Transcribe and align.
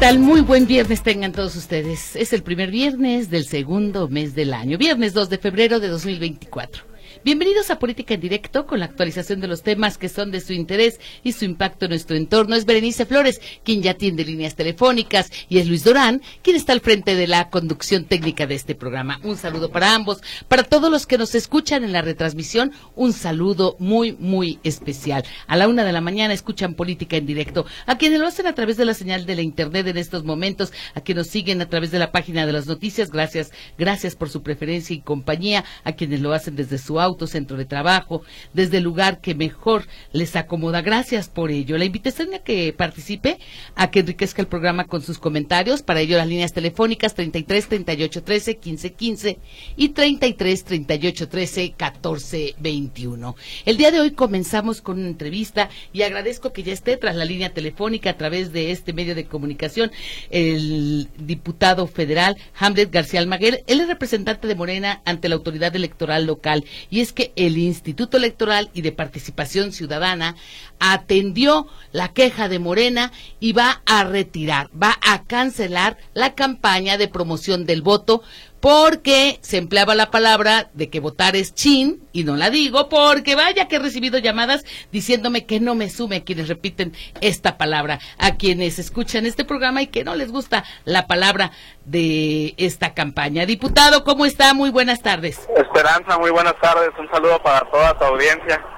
tal? 0.00 0.18
Muy 0.18 0.42
buen 0.42 0.66
viernes 0.66 1.02
tengan 1.02 1.32
todos 1.32 1.56
ustedes. 1.56 2.16
Es 2.16 2.32
el 2.32 2.42
primer 2.42 2.70
viernes 2.70 3.30
del 3.30 3.46
segundo 3.46 4.08
mes 4.08 4.34
del 4.34 4.52
año, 4.52 4.76
viernes 4.78 5.14
2 5.14 5.30
de 5.30 5.38
febrero 5.38 5.80
de 5.80 5.88
2024. 5.88 6.95
Bienvenidos 7.26 7.72
a 7.72 7.80
Política 7.80 8.14
en 8.14 8.20
Directo 8.20 8.68
con 8.68 8.78
la 8.78 8.84
actualización 8.84 9.40
de 9.40 9.48
los 9.48 9.64
temas 9.64 9.98
que 9.98 10.08
son 10.08 10.30
de 10.30 10.40
su 10.40 10.52
interés 10.52 11.00
y 11.24 11.32
su 11.32 11.44
impacto 11.44 11.86
en 11.86 11.88
nuestro 11.88 12.14
entorno. 12.14 12.54
Es 12.54 12.66
Berenice 12.66 13.04
Flores, 13.04 13.40
quien 13.64 13.82
ya 13.82 13.90
atiende 13.90 14.24
líneas 14.24 14.54
telefónicas, 14.54 15.32
y 15.48 15.58
es 15.58 15.66
Luis 15.66 15.82
Dorán, 15.82 16.22
quien 16.42 16.54
está 16.54 16.72
al 16.72 16.82
frente 16.82 17.16
de 17.16 17.26
la 17.26 17.50
conducción 17.50 18.04
técnica 18.04 18.46
de 18.46 18.54
este 18.54 18.76
programa. 18.76 19.18
Un 19.24 19.36
saludo 19.36 19.72
para 19.72 19.92
ambos. 19.92 20.22
Para 20.46 20.62
todos 20.62 20.88
los 20.88 21.04
que 21.04 21.18
nos 21.18 21.34
escuchan 21.34 21.82
en 21.82 21.90
la 21.90 22.00
retransmisión, 22.00 22.70
un 22.94 23.12
saludo 23.12 23.74
muy, 23.80 24.12
muy 24.12 24.60
especial. 24.62 25.24
A 25.48 25.56
la 25.56 25.66
una 25.66 25.82
de 25.82 25.92
la 25.92 26.00
mañana 26.00 26.32
escuchan 26.32 26.74
Política 26.74 27.16
en 27.16 27.26
Directo. 27.26 27.66
A 27.86 27.98
quienes 27.98 28.20
lo 28.20 28.28
hacen 28.28 28.46
a 28.46 28.54
través 28.54 28.76
de 28.76 28.84
la 28.84 28.94
señal 28.94 29.26
de 29.26 29.34
la 29.34 29.42
Internet 29.42 29.88
en 29.88 29.96
estos 29.96 30.22
momentos, 30.22 30.72
a 30.94 31.00
quienes 31.00 31.26
nos 31.26 31.32
siguen 31.32 31.60
a 31.60 31.68
través 31.68 31.90
de 31.90 31.98
la 31.98 32.12
página 32.12 32.46
de 32.46 32.52
las 32.52 32.68
noticias, 32.68 33.10
gracias, 33.10 33.50
gracias 33.76 34.14
por 34.14 34.28
su 34.28 34.44
preferencia 34.44 34.94
y 34.94 35.00
compañía. 35.00 35.64
A 35.82 35.90
quienes 35.90 36.20
lo 36.20 36.32
hacen 36.32 36.54
desde 36.54 36.78
su 36.78 37.00
auto 37.00 37.15
centro 37.26 37.56
de 37.56 37.64
trabajo, 37.64 38.22
desde 38.52 38.78
el 38.78 38.84
lugar 38.84 39.20
que 39.20 39.34
mejor 39.34 39.86
les 40.12 40.36
acomoda. 40.36 40.82
Gracias 40.82 41.28
por 41.28 41.50
ello. 41.50 41.78
La 41.78 41.84
invitación 41.86 42.34
a 42.34 42.40
que 42.40 42.72
participe, 42.72 43.38
a 43.74 43.90
que 43.90 44.00
enriquezca 44.00 44.42
el 44.42 44.48
programa 44.48 44.84
con 44.84 45.02
sus 45.02 45.18
comentarios. 45.18 45.82
Para 45.82 46.00
ello, 46.00 46.18
las 46.18 46.28
líneas 46.28 46.52
telefónicas 46.52 47.14
33 47.14 47.68
38 47.68 48.22
13 48.22 48.56
15 48.58 48.92
15 48.92 49.38
y 49.76 49.88
33 49.90 50.64
38 50.64 51.28
13 51.28 51.74
14 51.76 52.54
21. 52.58 53.36
El 53.64 53.76
día 53.76 53.90
de 53.90 54.00
hoy 54.00 54.10
comenzamos 54.10 54.82
con 54.82 54.98
una 54.98 55.08
entrevista 55.08 55.70
y 55.92 56.02
agradezco 56.02 56.52
que 56.52 56.62
ya 56.62 56.72
esté 56.72 56.96
tras 56.96 57.16
la 57.16 57.24
línea 57.24 57.54
telefónica 57.54 58.10
a 58.10 58.16
través 58.16 58.52
de 58.52 58.70
este 58.70 58.92
medio 58.92 59.14
de 59.14 59.26
comunicación 59.26 59.90
el 60.30 61.08
diputado 61.18 61.86
federal 61.86 62.36
Hamlet 62.58 62.90
García 62.90 63.20
Almaguer. 63.20 63.64
Él 63.66 63.80
es 63.80 63.88
representante 63.88 64.48
de 64.48 64.54
Morena 64.54 65.02
ante 65.04 65.28
la 65.28 65.36
autoridad 65.36 65.74
electoral 65.76 66.26
local 66.26 66.64
y 66.90 67.00
es 67.00 67.05
que 67.12 67.32
el 67.36 67.58
Instituto 67.58 68.16
Electoral 68.16 68.70
y 68.74 68.82
de 68.82 68.92
Participación 68.92 69.72
Ciudadana 69.72 70.36
atendió 70.78 71.66
la 71.92 72.12
queja 72.12 72.48
de 72.48 72.58
Morena 72.58 73.12
y 73.40 73.52
va 73.52 73.82
a 73.86 74.04
retirar, 74.04 74.70
va 74.80 74.96
a 75.06 75.24
cancelar 75.24 75.98
la 76.14 76.34
campaña 76.34 76.98
de 76.98 77.08
promoción 77.08 77.66
del 77.66 77.82
voto 77.82 78.22
porque 78.66 79.38
se 79.42 79.58
empleaba 79.58 79.94
la 79.94 80.10
palabra 80.10 80.70
de 80.74 80.90
que 80.90 80.98
votar 80.98 81.36
es 81.36 81.54
chin, 81.54 82.02
y 82.12 82.24
no 82.24 82.34
la 82.34 82.50
digo, 82.50 82.88
porque 82.88 83.36
vaya 83.36 83.68
que 83.68 83.76
he 83.76 83.78
recibido 83.78 84.18
llamadas 84.18 84.64
diciéndome 84.90 85.46
que 85.46 85.60
no 85.60 85.76
me 85.76 85.88
sume 85.88 86.16
a 86.16 86.24
quienes 86.24 86.48
repiten 86.48 86.92
esta 87.20 87.58
palabra, 87.58 88.00
a 88.18 88.34
quienes 88.34 88.80
escuchan 88.80 89.24
este 89.24 89.44
programa 89.44 89.82
y 89.82 89.86
que 89.86 90.02
no 90.02 90.16
les 90.16 90.32
gusta 90.32 90.64
la 90.84 91.06
palabra 91.06 91.52
de 91.84 92.54
esta 92.56 92.92
campaña. 92.92 93.46
Diputado, 93.46 94.02
¿cómo 94.02 94.26
está? 94.26 94.52
Muy 94.52 94.70
buenas 94.70 95.00
tardes. 95.00 95.48
Esperanza, 95.56 96.18
muy 96.18 96.32
buenas 96.32 96.58
tardes, 96.60 96.90
un 96.98 97.08
saludo 97.08 97.40
para 97.44 97.60
toda 97.70 97.96
tu 97.96 98.04
audiencia. 98.04 98.75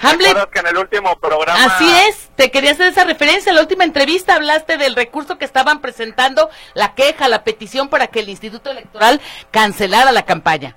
Hamlet. 0.00 0.50
que 0.50 0.60
en 0.60 0.66
el 0.66 0.78
último 0.78 1.16
programa. 1.18 1.64
Así 1.64 1.90
es, 2.08 2.30
te 2.36 2.50
quería 2.50 2.72
hacer 2.72 2.88
esa 2.88 3.04
referencia. 3.04 3.50
En 3.50 3.56
la 3.56 3.62
última 3.62 3.84
entrevista 3.84 4.34
hablaste 4.34 4.76
del 4.76 4.94
recurso 4.94 5.38
que 5.38 5.44
estaban 5.44 5.80
presentando, 5.80 6.50
la 6.74 6.94
queja, 6.94 7.28
la 7.28 7.44
petición 7.44 7.88
para 7.88 8.06
que 8.06 8.20
el 8.20 8.28
Instituto 8.28 8.70
Electoral 8.70 9.20
cancelara 9.50 10.12
la 10.12 10.24
campaña. 10.24 10.76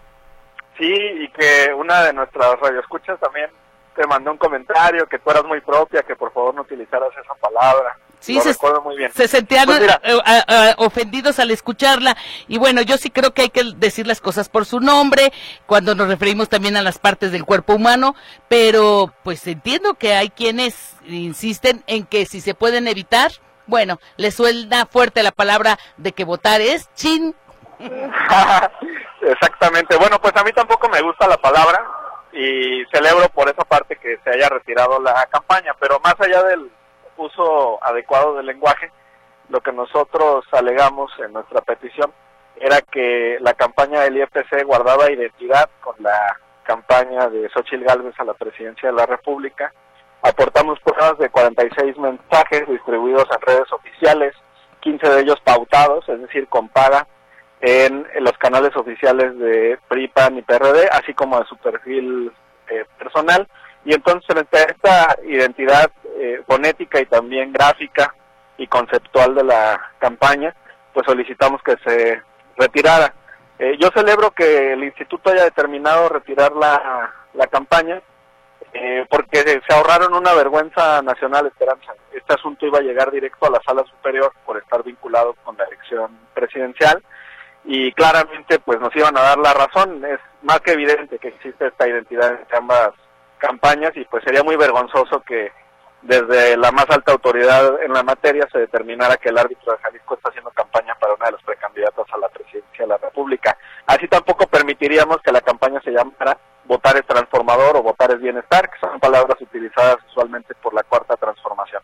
Sí, 0.77 0.91
y 0.91 1.29
que 1.29 1.73
una 1.73 2.03
de 2.03 2.13
nuestras 2.13 2.59
radioescuchas 2.59 3.19
también 3.19 3.49
te 3.95 4.07
mandó 4.07 4.31
un 4.31 4.37
comentario 4.37 5.07
que 5.07 5.19
tú 5.19 5.29
eras 5.29 5.45
muy 5.45 5.61
propia, 5.61 6.01
que 6.01 6.15
por 6.15 6.33
favor 6.33 6.53
no 6.55 6.61
utilizaras 6.61 7.09
esa 7.11 7.35
palabra. 7.35 7.97
Sí, 8.23 8.39
se, 8.39 8.55
muy 8.85 8.95
bien. 8.95 9.11
se 9.11 9.27
sentían 9.27 9.65
pues 9.65 9.81
eh, 9.81 10.17
eh, 10.47 10.73
ofendidos 10.77 11.39
al 11.39 11.51
escucharla. 11.51 12.15
Y 12.47 12.57
bueno, 12.57 12.81
yo 12.81 12.95
sí 12.97 13.09
creo 13.09 13.33
que 13.33 13.41
hay 13.41 13.49
que 13.49 13.65
decir 13.75 14.07
las 14.07 14.21
cosas 14.21 14.47
por 14.47 14.65
su 14.65 14.79
nombre, 14.79 15.33
cuando 15.65 15.93
nos 15.93 16.07
referimos 16.07 16.47
también 16.47 16.77
a 16.77 16.81
las 16.81 16.99
partes 16.99 17.33
del 17.33 17.43
cuerpo 17.43 17.73
humano, 17.73 18.15
pero 18.47 19.13
pues 19.23 19.45
entiendo 19.45 19.95
que 19.95 20.13
hay 20.13 20.29
quienes 20.29 20.95
insisten 21.05 21.83
en 21.85 22.05
que 22.05 22.25
si 22.25 22.39
se 22.39 22.53
pueden 22.53 22.87
evitar, 22.87 23.29
bueno, 23.67 23.99
le 24.15 24.31
suelda 24.31 24.85
fuerte 24.85 25.21
la 25.21 25.33
palabra 25.33 25.77
de 25.97 26.13
que 26.13 26.23
votar 26.23 26.61
es 26.61 26.89
chin. 26.93 27.35
Exactamente. 29.21 29.97
Bueno, 29.97 30.17
pues 30.21 30.33
a 30.37 30.45
mí 30.45 30.53
tampoco 30.53 30.87
me 30.87 31.01
gusta 31.01 31.27
la 31.27 31.35
palabra 31.35 31.85
y 32.31 32.85
celebro 32.85 33.27
por 33.35 33.49
esa 33.49 33.65
parte 33.65 33.97
que 33.97 34.17
se 34.23 34.29
haya 34.29 34.47
retirado 34.47 35.01
la 35.01 35.27
campaña, 35.29 35.73
pero 35.77 35.99
más 35.99 36.15
allá 36.21 36.41
del 36.43 36.71
uso 37.17 37.83
adecuado 37.83 38.35
del 38.35 38.45
lenguaje, 38.47 38.91
lo 39.49 39.61
que 39.61 39.71
nosotros 39.71 40.45
alegamos 40.51 41.11
en 41.19 41.33
nuestra 41.33 41.61
petición 41.61 42.11
era 42.55 42.81
que 42.81 43.37
la 43.41 43.53
campaña 43.53 44.01
del 44.01 44.17
IFC 44.17 44.63
guardaba 44.65 45.11
identidad 45.11 45.69
con 45.81 45.95
la 45.99 46.39
campaña 46.63 47.29
de 47.29 47.49
Xochitl 47.49 47.83
Gálvez 47.83 48.15
a 48.19 48.23
la 48.23 48.33
presidencia 48.33 48.89
de 48.89 48.95
la 48.95 49.05
República. 49.05 49.73
Aportamos 50.21 50.79
pruebas 50.79 51.17
de 51.17 51.29
46 51.29 51.97
mensajes 51.97 52.67
distribuidos 52.67 53.27
en 53.29 53.41
redes 53.41 53.71
oficiales, 53.71 54.33
15 54.79 55.09
de 55.09 55.21
ellos 55.21 55.39
pautados, 55.43 56.07
es 56.07 56.21
decir, 56.21 56.47
con 56.47 56.69
paga, 56.69 57.07
en, 57.61 58.07
los 58.19 58.37
canales 58.37 58.75
oficiales 58.75 59.37
de 59.37 59.77
PRIPAN 59.87 60.37
y 60.37 60.41
PRD, 60.41 60.87
así 60.91 61.13
como 61.13 61.39
de 61.39 61.45
su 61.45 61.57
perfil 61.57 62.31
eh, 62.69 62.85
personal. 62.97 63.47
Y 63.85 63.93
entonces, 63.93 64.35
esta 64.51 65.17
identidad 65.25 65.91
eh, 66.17 66.41
fonética 66.47 67.01
y 67.01 67.05
también 67.05 67.51
gráfica 67.51 68.13
y 68.57 68.67
conceptual 68.67 69.35
de 69.35 69.43
la 69.43 69.91
campaña, 69.99 70.55
pues 70.93 71.05
solicitamos 71.05 71.61
que 71.63 71.75
se 71.85 72.21
retirara. 72.57 73.13
Eh, 73.59 73.77
yo 73.79 73.89
celebro 73.93 74.31
que 74.31 74.73
el 74.73 74.83
instituto 74.83 75.31
haya 75.31 75.43
determinado 75.43 76.09
retirar 76.09 76.53
la, 76.55 77.11
la 77.33 77.47
campaña 77.47 78.01
eh, 78.73 79.05
porque 79.07 79.43
se 79.43 79.73
ahorraron 79.73 80.15
una 80.15 80.33
vergüenza 80.33 81.01
nacional, 81.03 81.45
Esperanza. 81.45 81.93
Este 82.11 82.33
asunto 82.33 82.65
iba 82.65 82.79
a 82.79 82.83
llegar 82.83 83.11
directo 83.11 83.45
a 83.45 83.51
la 83.51 83.61
sala 83.63 83.83
superior 83.83 84.33
por 84.45 84.57
estar 84.57 84.83
vinculado 84.83 85.35
con 85.43 85.55
la 85.57 85.65
elección 85.65 86.17
presidencial 86.33 87.03
y 87.65 87.91
claramente 87.93 88.59
pues 88.59 88.79
nos 88.79 88.95
iban 88.95 89.15
a 89.15 89.21
dar 89.21 89.37
la 89.37 89.53
razón. 89.53 90.03
Es 90.05 90.19
más 90.41 90.59
que 90.61 90.71
evidente 90.71 91.19
que 91.19 91.27
existe 91.29 91.67
esta 91.67 91.87
identidad 91.87 92.31
entre 92.31 92.57
ambas 92.57 92.93
campañas 93.43 93.91
y 93.95 94.05
pues 94.05 94.23
sería 94.23 94.41
muy 94.41 94.55
vergonzoso 94.55 95.21
que 95.21 95.51
desde 96.01 96.55
la 96.55 96.71
más 96.71 96.85
alta 96.89 97.11
autoridad 97.11 97.81
en 97.83 97.91
la 97.91 98.03
materia 98.03 98.47
se 98.51 98.59
determinara 98.59 99.17
que 99.17 99.29
el 99.29 99.37
árbitro 99.37 99.73
de 99.73 99.79
Jalisco 99.79 100.15
está 100.15 100.29
haciendo 100.29 100.49
campaña 100.51 100.95
para 100.95 101.13
una 101.13 101.25
de 101.25 101.31
los 101.33 101.43
precandidatos 101.43 102.07
a 102.13 102.17
la 102.17 102.29
presidencia 102.29 102.85
de 102.85 102.87
la 102.87 102.97
República. 102.97 103.57
Así 103.85 104.07
tampoco 104.07 104.47
permitiríamos 104.47 105.17
que 105.21 105.31
la 105.31 105.41
campaña 105.41 105.81
se 105.81 105.91
llamara 105.91 106.37
votar 106.65 106.95
es 106.95 107.05
transformador 107.05 107.75
o 107.75 107.83
votar 107.83 108.11
es 108.11 108.21
bienestar, 108.21 108.69
que 108.69 108.79
son 108.79 108.99
palabras 108.99 109.39
utilizadas 109.41 109.97
usualmente 110.09 110.55
por 110.55 110.73
la 110.73 110.83
cuarta 110.83 111.17
transformación. 111.17 111.81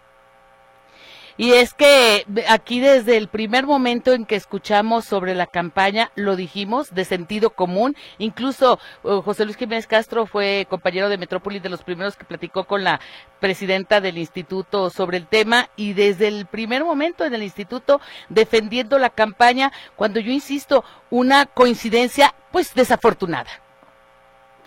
Y 1.39 1.53
es 1.53 1.73
que 1.73 2.25
aquí 2.50 2.81
desde 2.81 3.16
el 3.16 3.29
primer 3.29 3.66
momento 3.66 4.11
en 4.11 4.25
que 4.25 4.35
escuchamos 4.35 5.05
sobre 5.05 5.35
la 5.35 5.47
campaña, 5.47 6.11
lo 6.16 6.35
dijimos, 6.35 6.94
de 6.94 7.05
sentido 7.05 7.51
común. 7.51 7.95
Incluso 8.17 8.77
uh, 9.03 9.22
José 9.22 9.45
Luis 9.45 9.55
Jiménez 9.55 9.88
Castro 9.88 10.25
fue 10.25 10.67
compañero 10.69 11.07
de 11.07 11.17
Metrópolis 11.17 11.63
de 11.63 11.69
los 11.69 11.81
primeros 11.81 12.17
que 12.17 12.25
platicó 12.25 12.66
con 12.66 12.83
la 12.83 13.00
presidenta 13.39 14.01
del 14.01 14.17
instituto 14.17 14.89
sobre 14.89 15.16
el 15.16 15.27
tema 15.27 15.69
y 15.77 15.94
desde 15.94 16.27
el 16.27 16.45
primer 16.45 16.83
momento 16.83 17.23
en 17.23 17.33
el 17.33 17.44
instituto 17.44 18.01
defendiendo 18.27 19.00
la 19.00 19.09
campaña, 19.09 19.71
cuando 19.95 20.19
yo 20.19 20.33
insisto, 20.33 20.83
una 21.09 21.45
coincidencia 21.45 22.35
pues 22.51 22.73
desafortunada. 22.73 23.69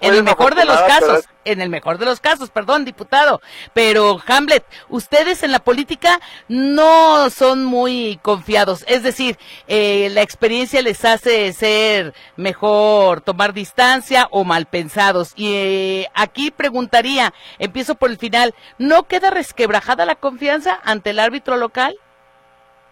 En 0.03 0.15
el 0.15 0.25
mejor 0.25 0.57
de 0.57 0.65
los 0.65 0.81
casos, 0.83 1.29
en 1.45 1.61
el 1.61 1.69
mejor 1.69 1.97
de 1.99 2.07
los 2.07 2.19
casos, 2.19 2.51
perdón, 2.51 2.85
diputado. 2.85 3.41
Pero 3.73 4.21
Hamlet, 4.27 4.65
ustedes 4.89 5.45
en 5.45 5.53
la 5.53 5.61
política 5.61 6.19
no 6.49 7.31
son 7.31 7.65
muy 7.65 8.19
confiados. 8.21 8.85
Es 8.89 9.05
decir, 9.05 9.39
eh, 9.69 10.09
la 10.11 10.23
experiencia 10.23 10.83
les 10.83 11.05
hace 11.05 11.53
ser 11.53 12.15
mejor 12.37 13.21
tomar 13.21 13.53
distancia 13.53 14.27
o 14.33 14.43
mal 14.43 14.67
pensados. 14.67 15.35
Y 15.37 15.55
eh, 15.55 16.09
aquí 16.15 16.51
preguntaría, 16.51 17.33
empiezo 17.61 17.95
por 17.95 18.11
el 18.11 18.19
final, 18.19 18.55
¿no 18.79 19.05
queda 19.05 19.31
resquebrajada 19.31 20.05
la 20.05 20.17
confianza 20.17 20.81
ante 20.83 21.11
el 21.11 21.21
árbitro 21.21 21.57
local? 21.57 21.97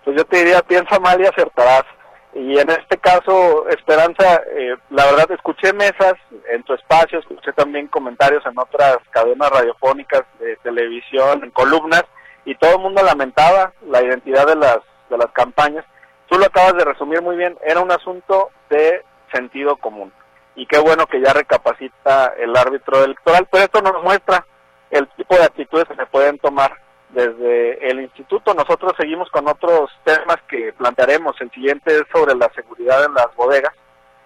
Pues 0.05 0.17
yo 0.17 0.25
te 0.25 0.39
diría, 0.39 0.63
piensa 0.63 0.99
mal 1.01 1.21
y 1.21 1.27
acertarás. 1.27 1.85
Y 2.33 2.59
en 2.59 2.71
este 2.71 2.97
caso, 2.99 3.69
Esperanza, 3.69 4.43
eh, 4.53 4.77
la 4.91 5.05
verdad 5.07 5.33
escuché 5.33 5.73
mesas 5.73 6.15
en 6.51 6.63
tu 6.63 6.75
espacio, 6.75 7.19
escuché 7.19 7.53
también 7.53 7.89
comentarios 7.89 8.45
en 8.47 8.57
otras 8.57 8.99
cadenas 9.11 9.51
radiofónicas 9.51 10.23
de 10.39 10.57
televisión, 10.59 11.43
en 11.43 11.51
columnas, 11.51 12.05
y 12.45 12.55
todo 12.55 12.77
el 12.77 12.83
mundo 12.83 13.03
lamentaba 13.03 13.73
la 13.89 14.03
identidad 14.03 14.47
de 14.47 14.55
las, 14.55 14.79
de 15.09 15.19
las 15.19 15.31
campañas. 15.33 15.85
Tú 16.29 16.39
lo 16.39 16.47
acabas 16.47 16.75
de 16.75 16.85
resumir 16.85 17.21
muy 17.21 17.37
bien, 17.37 17.59
era 17.65 17.81
un 17.81 17.91
asunto 17.91 18.51
de 18.69 19.05
sentido 19.33 19.77
común. 19.77 20.13
Y 20.55 20.67
qué 20.67 20.79
bueno 20.79 21.07
que 21.07 21.21
ya 21.21 21.33
recapacita 21.33 22.35
el 22.39 22.57
árbitro 22.57 23.05
electoral, 23.05 23.49
pero 23.51 23.65
esto 23.65 23.83
nos 23.83 24.03
muestra 24.05 24.47
el 24.91 25.09
tipo 25.09 25.35
de 25.35 25.45
actitudes 25.45 25.87
que 25.87 25.97
se 25.97 26.07
pueden 26.07 26.39
tomar 26.39 26.77
desde 27.13 27.91
el 27.91 28.01
instituto 28.01 28.55
nosotros 28.55 28.93
seguimos 28.99 29.29
con 29.31 29.49
otros 29.49 29.91
temas 30.05 30.37
que 30.49 30.73
plantearemos. 30.73 31.41
El 31.41 31.51
siguiente 31.51 31.95
es 31.95 32.05
sobre 32.13 32.35
la 32.35 32.51
seguridad 32.55 33.05
en 33.05 33.15
las 33.15 33.35
bodegas. 33.35 33.75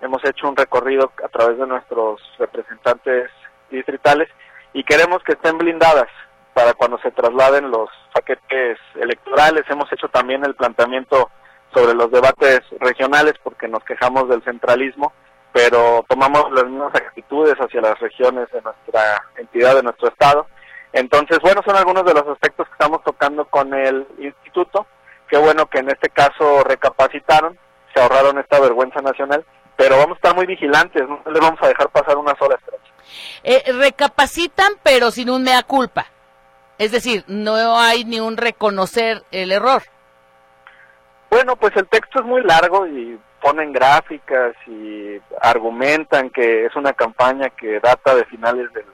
Hemos 0.01 0.25
hecho 0.25 0.49
un 0.49 0.57
recorrido 0.57 1.11
a 1.25 1.29
través 1.29 1.59
de 1.59 1.67
nuestros 1.67 2.21
representantes 2.39 3.31
distritales 3.71 4.29
y 4.73 4.85
queremos 4.85 5.23
que 5.23 5.33
estén 5.33 5.57
blindadas 5.57 6.09
para 6.53 6.75
cuando 6.75 6.99
se 6.99 7.11
trasladen 7.11 7.71
los 7.71 7.89
paquetes 8.13 8.79
electorales. 8.95 9.65
Hemos 9.69 9.91
hecho 9.93 10.09
también 10.09 10.45
el 10.45 10.55
planteamiento 10.55 11.31
sobre 11.73 11.95
los 11.95 12.11
debates 12.11 12.61
regionales 12.81 13.35
porque 13.43 13.67
nos 13.67 13.83
quejamos 13.85 14.29
del 14.29 14.43
centralismo, 14.45 15.13
pero 15.53 16.05
tomamos 16.09 16.53
las 16.53 16.65
mismas 16.65 16.95
actitudes 16.95 17.55
hacia 17.55 17.81
las 17.81 17.99
regiones 17.99 18.51
de 18.53 18.61
nuestra 18.63 19.25
entidad, 19.37 19.75
de 19.75 19.83
nuestro 19.83 20.09
estado. 20.09 20.47
Entonces, 20.95 21.41
bueno, 21.43 21.61
son 21.67 21.75
algunos 21.75 22.05
de 22.05 22.15
los 22.15 22.27
aspectos 22.29 22.69
que 22.69 22.73
estamos 22.73 23.03
tocando 23.03 23.45
con 23.47 23.75
el 23.75 24.07
instituto. 24.17 24.87
Qué 25.29 25.37
bueno 25.37 25.67
que 25.67 25.81
en 25.81 25.89
este 25.91 26.09
caso 26.09 26.63
recapacitaron, 26.63 27.59
se 27.93 28.01
ahorraron 28.01 28.39
esta 28.39 28.61
vergüenza 28.61 29.03
nacional, 29.03 29.45
pero 29.77 29.97
vamos 29.97 30.13
a 30.13 30.15
estar 30.15 30.37
muy 30.37 30.47
vigilantes, 30.47 31.03
no 31.09 31.21
les 31.33 31.41
vamos 31.41 31.61
a 31.63 31.67
dejar 31.67 31.89
pasar 31.89 32.17
una 32.17 32.37
sola 32.37 32.55
estrecha. 32.55 32.93
Eh, 33.43 33.73
recapacitan, 33.73 34.75
pero 34.85 35.11
sin 35.11 35.31
un 35.31 35.43
mea 35.43 35.65
culpa. 35.65 36.07
Es 36.79 36.93
decir, 36.93 37.25
no 37.27 37.77
hay 37.77 38.05
ni 38.05 38.21
un 38.21 38.37
reconocer 38.37 39.25
el 39.33 39.51
error. 39.51 39.83
Bueno, 41.29 41.57
pues 41.57 41.75
el 41.75 41.89
texto 41.89 42.21
es 42.21 42.25
muy 42.25 42.43
largo 42.43 42.87
y 42.87 43.19
ponen 43.43 43.73
gráficas 43.73 44.55
y 44.69 45.21
argumentan 45.41 46.31
que 46.31 46.67
es 46.67 46.77
una 46.77 46.93
campaña 46.93 47.51
que 47.51 47.81
data 47.81 48.15
de 48.15 48.25
finales 48.27 48.73
del 48.73 48.87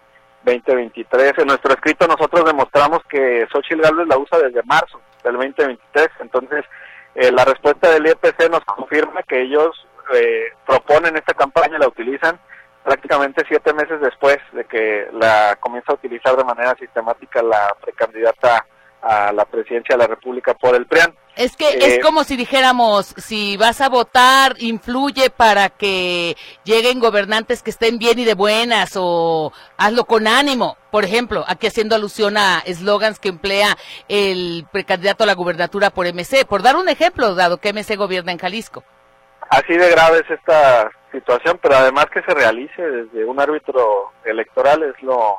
2023. 0.45 1.39
En 1.39 1.47
nuestro 1.47 1.73
escrito 1.73 2.07
nosotros 2.07 2.45
demostramos 2.45 3.01
que 3.09 3.47
Xochitl 3.53 3.83
Gálvez 3.83 4.09
la 4.09 4.19
usa 4.19 4.39
desde 4.39 4.63
marzo 4.65 5.01
del 5.23 5.35
2023. 5.35 6.09
Entonces, 6.21 6.65
eh, 7.15 7.31
la 7.33 7.45
respuesta 7.45 7.91
del 7.91 8.07
IEPC 8.07 8.51
nos 8.51 8.65
confirma 8.65 9.23
que 9.23 9.43
ellos 9.43 9.87
eh, 10.15 10.53
proponen 10.67 11.17
esta 11.17 11.35
campaña, 11.35 11.79
la 11.79 11.89
utilizan 11.89 12.39
prácticamente 12.85 13.45
siete 13.47 13.73
meses 13.75 14.01
después 14.01 14.39
de 14.53 14.65
que 14.65 15.09
la 15.13 15.57
comienza 15.61 15.93
a 15.93 15.97
utilizar 15.97 16.37
de 16.37 16.45
manera 16.45 16.75
sistemática 16.77 17.43
la 17.43 17.75
precandidata 17.81 18.67
a 19.03 19.33
la 19.33 19.45
presidencia 19.45 19.97
de 19.97 20.03
la 20.03 20.07
República 20.07 20.55
por 20.55 20.75
el 20.75 20.87
PRIAN. 20.87 21.15
Es 21.37 21.57
que 21.57 21.69
es 21.71 21.97
eh, 21.97 22.01
como 22.01 22.25
si 22.25 22.37
dijéramos, 22.37 23.15
si 23.17 23.57
vas 23.57 23.81
a 23.81 23.89
votar, 23.89 24.57
influye 24.59 25.31
para 25.31 25.71
que 25.71 26.37
lleguen 26.65 27.01
gobernantes 27.01 27.63
que 27.63 27.71
estén 27.71 27.99
bien 27.99 28.19
y 28.19 28.25
de 28.25 28.35
buenas 28.35 28.93
o 28.97 29.53
hazlo 29.79 30.05
con 30.05 30.27
ánimo. 30.27 30.77
Por 30.91 31.05
ejemplo, 31.05 31.45
aquí 31.47 31.67
haciendo 31.67 31.95
alusión 31.95 32.37
a 32.37 32.59
eslogans 32.67 33.19
que 33.19 33.31
emplea 33.31 33.77
el 34.09 34.67
precandidato 34.71 35.25
a 35.25 35.27
la 35.27 35.35
gubernatura 35.35 35.91
por 35.91 36.07
MC, 36.07 36.45
por 36.47 36.63
dar 36.63 36.77
un 36.77 36.89
ejemplo, 36.89 37.35
dado 37.35 37.59
que 37.59 37.73
MC 37.73 37.97
gobierna 37.97 38.33
en 38.33 38.39
Jalisco. 38.39 38.85
Así 39.49 39.77
de 39.77 39.91
grave 39.91 40.19
es 40.19 40.31
esta 40.31 40.91
situación, 41.11 41.59
pero 41.63 41.77
además 41.77 42.07
que 42.13 42.23
se 42.23 42.35
realice 42.35 42.83
desde 42.83 43.25
un 43.25 43.41
árbitro 43.41 44.13
electoral 44.25 44.83
es 44.83 45.03
lo, 45.03 45.39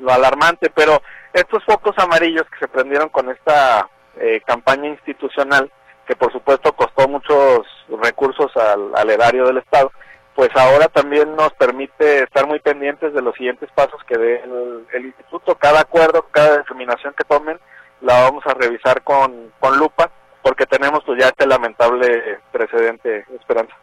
lo 0.00 0.12
alarmante, 0.12 0.70
pero 0.70 1.02
estos 1.32 1.64
focos 1.64 1.96
amarillos 1.98 2.44
que 2.50 2.58
se 2.58 2.68
prendieron 2.68 3.08
con 3.08 3.30
esta 3.30 3.88
eh, 4.18 4.40
campaña 4.44 4.88
institucional, 4.88 5.70
que 6.06 6.16
por 6.16 6.32
supuesto 6.32 6.72
costó 6.72 7.08
muchos 7.08 7.66
recursos 8.02 8.50
al, 8.56 8.92
al 8.94 9.10
erario 9.10 9.46
del 9.46 9.58
Estado, 9.58 9.92
pues 10.34 10.50
ahora 10.56 10.88
también 10.88 11.36
nos 11.36 11.52
permite 11.54 12.24
estar 12.24 12.46
muy 12.46 12.60
pendientes 12.60 13.12
de 13.12 13.22
los 13.22 13.34
siguientes 13.34 13.68
pasos 13.74 14.02
que 14.04 14.16
dé 14.16 14.42
el, 14.42 14.86
el, 14.92 15.06
instituto. 15.06 15.54
Cada 15.56 15.80
acuerdo, 15.80 16.26
cada 16.30 16.58
determinación 16.58 17.14
que 17.14 17.24
tomen, 17.24 17.58
la 18.00 18.22
vamos 18.22 18.44
a 18.46 18.54
revisar 18.54 19.02
con, 19.02 19.52
con 19.60 19.76
lupa, 19.76 20.10
porque 20.42 20.66
tenemos 20.66 21.04
pues 21.04 21.20
ya 21.20 21.28
este 21.28 21.46
lamentable 21.46 22.40
precedente, 22.52 23.26
Esperanza. 23.38 23.74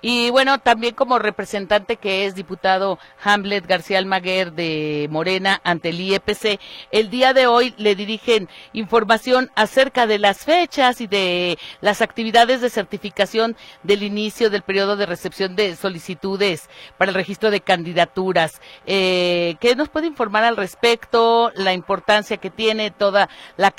Y 0.00 0.30
bueno, 0.30 0.58
también 0.58 0.94
como 0.94 1.18
representante 1.18 1.96
que 1.96 2.26
es 2.26 2.34
diputado 2.34 2.98
Hamlet 3.22 3.66
García 3.66 3.98
Almaguer 3.98 4.52
de 4.52 5.08
Morena 5.10 5.60
ante 5.64 5.90
el 5.90 6.00
IEPC, 6.00 6.60
el 6.90 7.10
día 7.10 7.32
de 7.32 7.46
hoy 7.46 7.74
le 7.76 7.94
dirigen 7.94 8.48
información 8.72 9.50
acerca 9.54 10.06
de 10.06 10.18
las 10.18 10.44
fechas 10.44 11.00
y 11.00 11.06
de 11.06 11.58
las 11.80 12.02
actividades 12.02 12.60
de 12.60 12.70
certificación 12.70 13.56
del 13.82 14.02
inicio 14.02 14.50
del 14.50 14.62
periodo 14.62 14.96
de 14.96 15.06
recepción 15.06 15.56
de 15.56 15.76
solicitudes 15.76 16.68
para 16.98 17.10
el 17.10 17.14
registro 17.14 17.50
de 17.50 17.60
candidaturas. 17.60 18.60
Eh, 18.86 19.56
¿Qué 19.60 19.76
nos 19.76 19.88
puede 19.88 20.06
informar 20.06 20.44
al 20.44 20.56
respecto? 20.56 21.50
La 21.54 21.72
importancia 21.72 22.36
que 22.36 22.50
tiene 22.50 22.90
toda 22.90 23.28
la, 23.56 23.74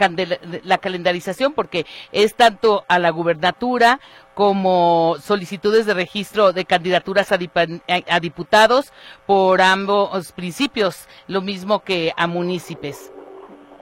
la 0.64 0.78
calendarización, 0.78 1.54
porque 1.54 1.86
es 2.12 2.36
tanto 2.36 2.86
a 2.88 3.00
la 3.00 3.10
gubernatura 3.10 4.00
como 4.34 5.16
solicitudes 5.20 5.86
de 5.86 5.94
registro 5.94 6.54
de 6.54 6.66
candidaturas 6.66 7.32
a, 7.32 7.36
a, 7.36 8.20
diputados 8.20 8.92
por 9.26 9.62
ambos 9.62 10.32
principios, 10.32 11.08
lo 11.28 11.42
mismo 11.42 11.84
que 11.84 12.14
a 12.18 12.28
municipios. 12.28 13.12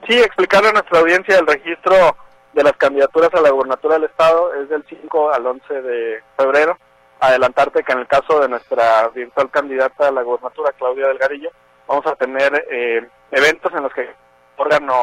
Sí, 0.08 0.18
explicarle 0.18 0.70
a 0.70 0.72
nuestra 0.72 1.00
audiencia 1.00 1.38
el 1.38 1.46
registro 1.46 2.16
de 2.52 2.62
las 2.62 2.76
candidaturas 2.76 3.30
a 3.34 3.40
la 3.40 3.50
gobernatura 3.50 3.94
del 3.94 4.04
Estado 4.04 4.54
es 4.54 4.68
del 4.68 4.84
5 4.88 5.32
al 5.32 5.46
11 5.46 5.82
de 5.82 6.22
febrero. 6.36 6.76
Adelantarte 7.20 7.84
que 7.84 7.92
en 7.92 8.00
el 8.00 8.06
caso 8.06 8.40
de 8.40 8.48
nuestra 8.48 9.08
virtual 9.08 9.50
candidata 9.50 10.08
a 10.08 10.12
la 10.12 10.22
gobernatura, 10.22 10.72
Claudia 10.72 11.06
Delgadillo, 11.06 11.50
vamos 11.86 12.04
a 12.06 12.16
tener 12.16 12.66
eh, 12.70 13.08
eventos 13.30 13.72
en 13.72 13.84
los 13.84 13.92
que 13.92 14.02
el 14.02 14.14
órgano 14.56 14.94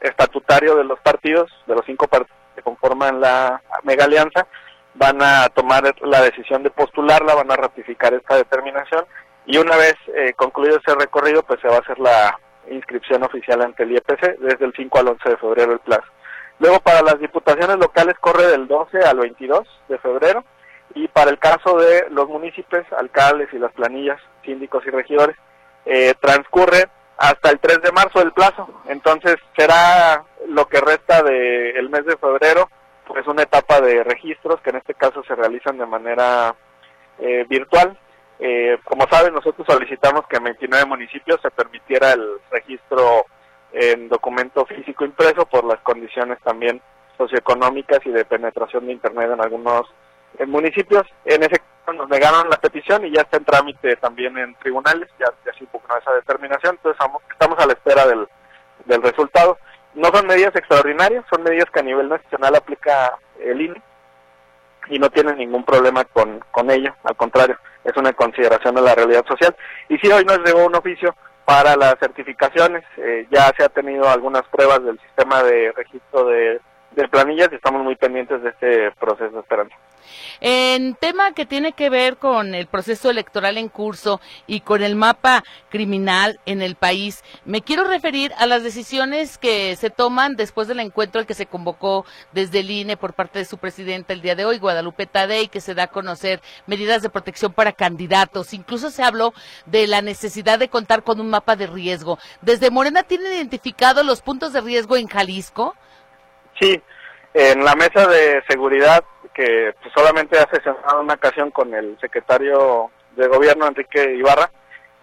estatutario 0.00 0.76
de 0.76 0.84
los 0.84 0.98
partidos, 1.00 1.50
de 1.66 1.74
los 1.74 1.84
cinco 1.84 2.08
partidos 2.08 2.36
que 2.54 2.62
conforman 2.62 3.20
la 3.20 3.62
mega 3.82 4.04
alianza, 4.04 4.46
van 4.94 5.22
a 5.22 5.48
tomar 5.48 5.94
la 6.02 6.20
decisión 6.22 6.62
de 6.62 6.70
postularla, 6.70 7.34
van 7.34 7.50
a 7.50 7.56
ratificar 7.56 8.12
esta 8.14 8.36
determinación 8.36 9.04
y 9.46 9.58
una 9.58 9.76
vez 9.76 9.94
eh, 10.14 10.32
concluido 10.34 10.78
ese 10.78 10.94
recorrido, 10.94 11.42
pues 11.42 11.60
se 11.60 11.68
va 11.68 11.76
a 11.76 11.80
hacer 11.80 11.98
la 11.98 12.38
inscripción 12.70 13.22
oficial 13.22 13.60
ante 13.62 13.82
el 13.82 13.92
IEPC 13.92 14.38
desde 14.38 14.64
el 14.64 14.72
5 14.74 14.98
al 14.98 15.08
11 15.08 15.28
de 15.28 15.36
febrero 15.36 15.72
el 15.72 15.80
plazo. 15.80 16.06
Luego 16.58 16.78
para 16.80 17.02
las 17.02 17.18
diputaciones 17.18 17.76
locales 17.78 18.14
corre 18.20 18.46
del 18.46 18.68
12 18.68 18.98
al 19.00 19.18
22 19.18 19.66
de 19.88 19.98
febrero 19.98 20.44
y 20.94 21.08
para 21.08 21.30
el 21.30 21.38
caso 21.38 21.76
de 21.78 22.06
los 22.10 22.28
municipios, 22.28 22.84
alcaldes 22.96 23.48
y 23.52 23.58
las 23.58 23.72
planillas, 23.72 24.20
síndicos 24.44 24.84
y 24.86 24.90
regidores, 24.90 25.36
eh, 25.86 26.14
transcurre 26.20 26.88
hasta 27.16 27.50
el 27.50 27.58
3 27.58 27.82
de 27.82 27.92
marzo 27.92 28.20
el 28.20 28.32
plazo. 28.32 28.68
Entonces 28.86 29.36
será 29.56 30.24
lo 30.48 30.66
que 30.66 30.80
resta 30.80 31.22
del 31.22 31.88
mes 31.90 32.04
de 32.04 32.16
febrero 32.16 32.68
es 33.16 33.26
una 33.26 33.42
etapa 33.42 33.80
de 33.80 34.04
registros 34.04 34.60
que 34.60 34.70
en 34.70 34.76
este 34.76 34.94
caso 34.94 35.22
se 35.24 35.34
realizan 35.34 35.78
de 35.78 35.86
manera 35.86 36.54
eh, 37.18 37.44
virtual. 37.48 37.98
Eh, 38.38 38.78
como 38.84 39.06
saben, 39.10 39.34
nosotros 39.34 39.66
solicitamos 39.68 40.26
que 40.26 40.36
en 40.36 40.44
29 40.44 40.86
municipios 40.86 41.40
se 41.40 41.50
permitiera 41.50 42.12
el 42.12 42.38
registro 42.50 43.26
en 43.72 44.08
documento 44.08 44.66
físico 44.66 45.04
impreso 45.04 45.46
por 45.46 45.64
las 45.64 45.80
condiciones 45.80 46.38
también 46.42 46.80
socioeconómicas 47.16 48.00
y 48.04 48.10
de 48.10 48.24
penetración 48.24 48.86
de 48.86 48.92
Internet 48.92 49.30
en 49.32 49.40
algunos 49.40 49.86
municipios. 50.46 51.04
En 51.24 51.42
ese 51.42 51.60
caso 51.60 51.92
nos 51.96 52.08
negaron 52.08 52.48
la 52.50 52.56
petición 52.56 53.06
y 53.06 53.12
ya 53.12 53.22
está 53.22 53.36
en 53.36 53.44
trámite 53.44 53.96
también 53.96 54.36
en 54.38 54.54
tribunales, 54.56 55.08
ya, 55.18 55.26
ya 55.44 55.52
se 55.52 55.64
impugnó 55.64 55.96
esa 55.96 56.12
determinación, 56.14 56.76
entonces 56.76 57.00
estamos 57.30 57.58
a 57.58 57.66
la 57.66 57.72
espera 57.72 58.06
del, 58.06 58.26
del 58.86 59.02
resultado. 59.02 59.58
No 59.94 60.08
son 60.08 60.26
medidas 60.26 60.54
extraordinarias, 60.56 61.24
son 61.30 61.42
medidas 61.42 61.70
que 61.70 61.80
a 61.80 61.84
nivel 61.84 62.08
nacional 62.08 62.54
aplica 62.54 63.12
el 63.40 63.60
INE 63.60 63.82
y 64.88 64.98
no 64.98 65.10
tienen 65.10 65.38
ningún 65.38 65.64
problema 65.64 66.04
con, 66.04 66.40
con 66.50 66.70
ello, 66.70 66.94
al 67.04 67.16
contrario, 67.16 67.56
es 67.84 67.96
una 67.96 68.12
consideración 68.12 68.74
de 68.74 68.82
la 68.82 68.94
realidad 68.94 69.24
social. 69.26 69.54
Y 69.88 69.98
si 69.98 70.10
hoy 70.10 70.24
nos 70.24 70.38
llegó 70.38 70.66
un 70.66 70.74
oficio 70.74 71.14
para 71.44 71.76
las 71.76 71.96
certificaciones, 71.98 72.84
eh, 72.96 73.26
ya 73.30 73.52
se 73.56 73.64
ha 73.64 73.68
tenido 73.68 74.08
algunas 74.08 74.42
pruebas 74.44 74.82
del 74.84 74.98
sistema 75.00 75.42
de 75.42 75.72
registro 75.72 76.24
de, 76.24 76.60
de 76.92 77.08
planillas 77.08 77.48
y 77.52 77.56
estamos 77.56 77.82
muy 77.82 77.96
pendientes 77.96 78.42
de 78.42 78.50
este 78.50 78.90
proceso, 78.92 79.40
Esperanza. 79.40 79.76
En 80.40 80.94
tema 80.94 81.32
que 81.32 81.46
tiene 81.46 81.72
que 81.72 81.90
ver 81.90 82.16
con 82.16 82.54
el 82.54 82.66
proceso 82.66 83.10
electoral 83.10 83.58
en 83.58 83.68
curso 83.68 84.20
y 84.46 84.60
con 84.60 84.82
el 84.82 84.96
mapa 84.96 85.44
criminal 85.70 86.40
en 86.46 86.62
el 86.62 86.74
país, 86.74 87.22
me 87.44 87.62
quiero 87.62 87.84
referir 87.84 88.32
a 88.38 88.46
las 88.46 88.62
decisiones 88.62 89.38
que 89.38 89.76
se 89.76 89.90
toman 89.90 90.36
después 90.36 90.68
del 90.68 90.80
encuentro 90.80 91.20
al 91.20 91.26
que 91.26 91.34
se 91.34 91.46
convocó 91.46 92.04
desde 92.32 92.60
el 92.60 92.70
INE 92.70 92.96
por 92.96 93.14
parte 93.14 93.38
de 93.38 93.44
su 93.44 93.58
presidenta 93.58 94.12
el 94.12 94.22
día 94.22 94.34
de 94.34 94.44
hoy, 94.44 94.58
Guadalupe 94.58 95.06
Tadei, 95.06 95.48
que 95.48 95.60
se 95.60 95.74
da 95.74 95.84
a 95.84 95.86
conocer 95.88 96.40
medidas 96.66 97.02
de 97.02 97.10
protección 97.10 97.52
para 97.52 97.72
candidatos. 97.72 98.54
Incluso 98.54 98.90
se 98.90 99.02
habló 99.02 99.34
de 99.66 99.86
la 99.86 100.02
necesidad 100.02 100.58
de 100.58 100.68
contar 100.68 101.02
con 101.02 101.20
un 101.20 101.30
mapa 101.30 101.56
de 101.56 101.66
riesgo. 101.66 102.18
¿Desde 102.40 102.70
Morena 102.70 103.02
tienen 103.02 103.32
identificado 103.32 104.02
los 104.02 104.22
puntos 104.22 104.52
de 104.52 104.60
riesgo 104.60 104.96
en 104.96 105.06
Jalisco? 105.06 105.74
Sí, 106.60 106.80
en 107.34 107.64
la 107.64 107.74
mesa 107.74 108.06
de 108.06 108.42
seguridad 108.48 109.04
que 109.32 109.74
pues, 109.80 109.92
solamente 109.94 110.38
ha 110.38 110.48
sesionado 110.50 111.00
una 111.00 111.14
ocasión 111.14 111.50
con 111.50 111.72
el 111.74 111.98
secretario 112.00 112.90
de 113.16 113.26
gobierno 113.28 113.66
Enrique 113.66 114.14
Ibarra, 114.16 114.50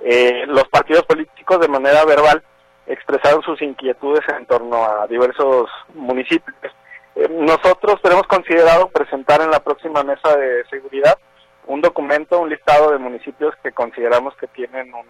eh, 0.01 0.43
los 0.47 0.67
partidos 0.69 1.03
políticos 1.05 1.59
de 1.59 1.67
manera 1.67 2.05
verbal 2.05 2.43
expresaron 2.87 3.41
sus 3.43 3.61
inquietudes 3.61 4.23
en 4.29 4.45
torno 4.45 4.83
a 4.83 5.07
diversos 5.07 5.69
municipios. 5.93 6.55
Eh, 7.15 7.27
nosotros 7.29 8.01
tenemos 8.01 8.25
considerado 8.27 8.89
presentar 8.89 9.41
en 9.41 9.51
la 9.51 9.59
próxima 9.59 10.03
mesa 10.03 10.35
de 10.35 10.63
seguridad 10.69 11.17
un 11.67 11.81
documento, 11.81 12.39
un 12.39 12.49
listado 12.49 12.91
de 12.91 12.97
municipios 12.97 13.53
que 13.61 13.71
consideramos 13.71 14.35
que 14.37 14.47
tienen 14.47 14.91
un, 14.93 15.05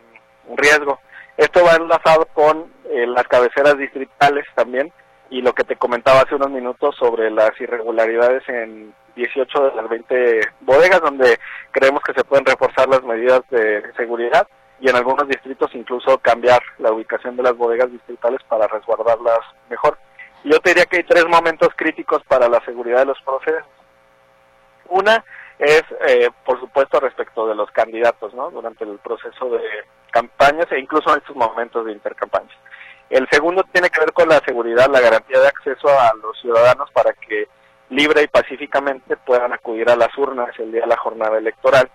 riesgo. 0.57 0.99
Esto 1.37 1.63
va 1.63 1.75
enlazado 1.75 2.25
con 2.33 2.73
eh, 2.89 3.05
las 3.05 3.27
cabeceras 3.27 3.77
distritales 3.77 4.45
también 4.55 4.91
y 5.29 5.41
lo 5.41 5.53
que 5.53 5.63
te 5.63 5.75
comentaba 5.75 6.21
hace 6.21 6.35
unos 6.35 6.49
minutos 6.49 6.95
sobre 6.95 7.29
las 7.29 7.51
irregularidades 7.59 8.47
en 8.49 8.93
18 9.15 9.69
de 9.69 9.75
las 9.75 9.89
20 9.89 10.41
bodegas 10.61 11.01
donde 11.01 11.39
creemos 11.71 12.01
que 12.03 12.13
se 12.13 12.23
pueden 12.23 12.45
reforzar 12.45 12.87
las 12.87 13.03
medidas 13.03 13.41
de 13.49 13.83
seguridad 13.95 14.47
y 14.79 14.89
en 14.89 14.95
algunos 14.95 15.27
distritos 15.27 15.69
incluso 15.73 16.17
cambiar 16.19 16.61
la 16.77 16.91
ubicación 16.91 17.35
de 17.35 17.43
las 17.43 17.55
bodegas 17.55 17.91
distritales 17.91 18.41
para 18.47 18.67
resguardarlas 18.67 19.39
mejor. 19.69 19.97
Yo 20.43 20.59
te 20.61 20.69
diría 20.69 20.85
que 20.85 20.97
hay 20.97 21.03
tres 21.03 21.25
momentos 21.27 21.69
críticos 21.75 22.23
para 22.27 22.47
la 22.47 22.63
seguridad 22.63 22.99
de 22.99 23.05
los 23.05 23.21
procesos. 23.21 23.67
Una 24.87 25.23
es, 25.59 25.83
eh, 26.07 26.29
por 26.45 26.59
supuesto, 26.59 26.99
respecto 27.01 27.45
de 27.45 27.55
los 27.55 27.69
candidatos, 27.71 28.33
¿no? 28.33 28.49
Durante 28.49 28.85
el 28.85 28.97
proceso 28.99 29.49
de 29.49 29.61
campañas 30.11 30.71
e 30.71 30.79
incluso 30.79 31.11
en 31.11 31.19
estos 31.19 31.35
momentos 31.35 31.85
de 31.85 31.91
intercampañas. 31.91 32.57
El 33.09 33.27
segundo 33.31 33.63
tiene 33.71 33.89
que 33.89 33.99
ver 33.99 34.13
con 34.13 34.29
la 34.29 34.39
seguridad, 34.45 34.89
la 34.89 34.99
garantía 34.99 35.39
de 35.39 35.47
acceso 35.47 35.89
a 35.89 36.11
los 36.21 36.39
ciudadanos 36.39 36.89
para 36.91 37.13
que 37.13 37.47
libre 37.89 38.23
y 38.23 38.27
pacíficamente 38.27 39.17
puedan 39.17 39.51
acudir 39.51 39.89
a 39.89 39.95
las 39.95 40.15
urnas 40.17 40.49
el 40.59 40.71
día 40.71 40.81
de 40.81 40.87
la 40.87 40.97
jornada 40.97 41.37
electoral. 41.37 41.89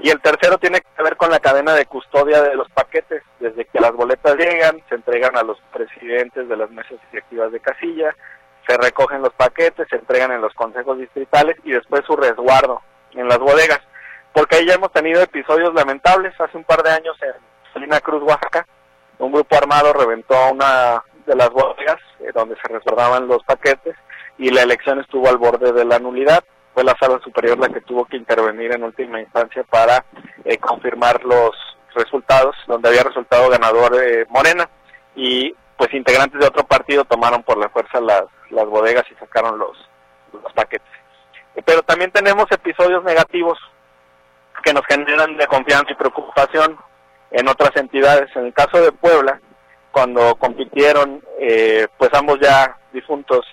Y 0.00 0.08
el 0.08 0.20
tercero 0.20 0.58
tiene 0.58 0.80
que 0.80 1.02
ver 1.02 1.16
con 1.16 1.30
la 1.30 1.40
cadena 1.40 1.74
de 1.74 1.86
custodia 1.86 2.42
de 2.42 2.54
los 2.54 2.68
paquetes, 2.70 3.22
desde 3.38 3.66
que 3.66 3.80
las 3.80 3.92
boletas 3.92 4.34
llegan, 4.36 4.82
se 4.88 4.94
entregan 4.94 5.36
a 5.36 5.42
los 5.42 5.58
presidentes 5.72 6.48
de 6.48 6.56
las 6.56 6.70
mesas 6.70 6.98
directivas 7.12 7.52
de 7.52 7.60
casilla, 7.60 8.16
se 8.66 8.76
recogen 8.76 9.22
los 9.22 9.32
paquetes, 9.34 9.86
se 9.88 9.96
entregan 9.96 10.32
en 10.32 10.40
los 10.40 10.54
consejos 10.54 10.98
distritales 10.98 11.56
y 11.64 11.72
después 11.72 12.02
su 12.06 12.16
resguardo 12.16 12.80
en 13.12 13.28
las 13.28 13.38
bodegas. 13.38 13.80
Porque 14.32 14.56
ahí 14.56 14.66
ya 14.66 14.74
hemos 14.74 14.92
tenido 14.92 15.20
episodios 15.20 15.74
lamentables. 15.74 16.38
Hace 16.40 16.56
un 16.56 16.64
par 16.64 16.82
de 16.82 16.90
años 16.90 17.16
en 17.22 17.34
Salina 17.72 18.00
Cruz, 18.00 18.22
Oaxaca, 18.22 18.66
un 19.20 19.32
grupo 19.32 19.56
armado 19.56 19.92
reventó 19.92 20.34
una 20.50 21.02
de 21.26 21.36
las 21.36 21.50
bodegas 21.50 21.98
eh, 22.20 22.30
donde 22.34 22.56
se 22.56 22.68
resguardaban 22.68 23.28
los 23.28 23.42
paquetes 23.44 23.94
y 24.38 24.50
la 24.50 24.62
elección 24.62 24.98
estuvo 25.00 25.28
al 25.28 25.36
borde 25.36 25.72
de 25.72 25.84
la 25.84 25.98
nulidad. 25.98 26.42
Fue 26.72 26.84
la 26.84 26.96
sala 26.98 27.20
superior 27.22 27.58
la 27.58 27.68
que 27.68 27.82
tuvo 27.82 28.06
que 28.06 28.16
intervenir 28.16 28.72
en 28.72 28.84
última 28.84 29.20
instancia 29.20 29.62
para 29.64 30.04
eh, 30.44 30.56
confirmar 30.58 31.22
los 31.24 31.50
resultados, 31.94 32.56
donde 32.66 32.88
había 32.88 33.02
resultado 33.02 33.50
ganador 33.50 34.02
eh, 34.02 34.24
Morena. 34.30 34.68
Y 35.14 35.54
pues 35.76 35.92
integrantes 35.92 36.40
de 36.40 36.46
otro 36.46 36.64
partido 36.64 37.04
tomaron 37.04 37.42
por 37.42 37.58
la 37.58 37.68
fuerza 37.68 38.00
las, 38.00 38.24
las 38.50 38.66
bodegas 38.66 39.04
y 39.10 39.14
sacaron 39.16 39.58
los, 39.58 39.76
los 40.32 40.52
paquetes. 40.54 40.88
Pero 41.64 41.82
también 41.82 42.10
tenemos 42.10 42.46
episodios 42.50 43.04
negativos 43.04 43.58
que 44.62 44.72
nos 44.72 44.84
generan 44.86 45.36
de 45.36 45.46
confianza 45.46 45.92
y 45.92 45.96
preocupación 45.96 46.78
en 47.30 47.48
otras 47.48 47.74
entidades. 47.76 48.34
En 48.36 48.46
el 48.46 48.52
caso 48.52 48.80
de 48.80 48.92
Puebla, 48.92 49.40
cuando 49.90 50.34
compitieron, 50.36 51.22
eh, 51.38 51.86
pues 51.98 52.10
ambos 52.14 52.38
ya 52.40 52.76
difuntos, 52.92 53.46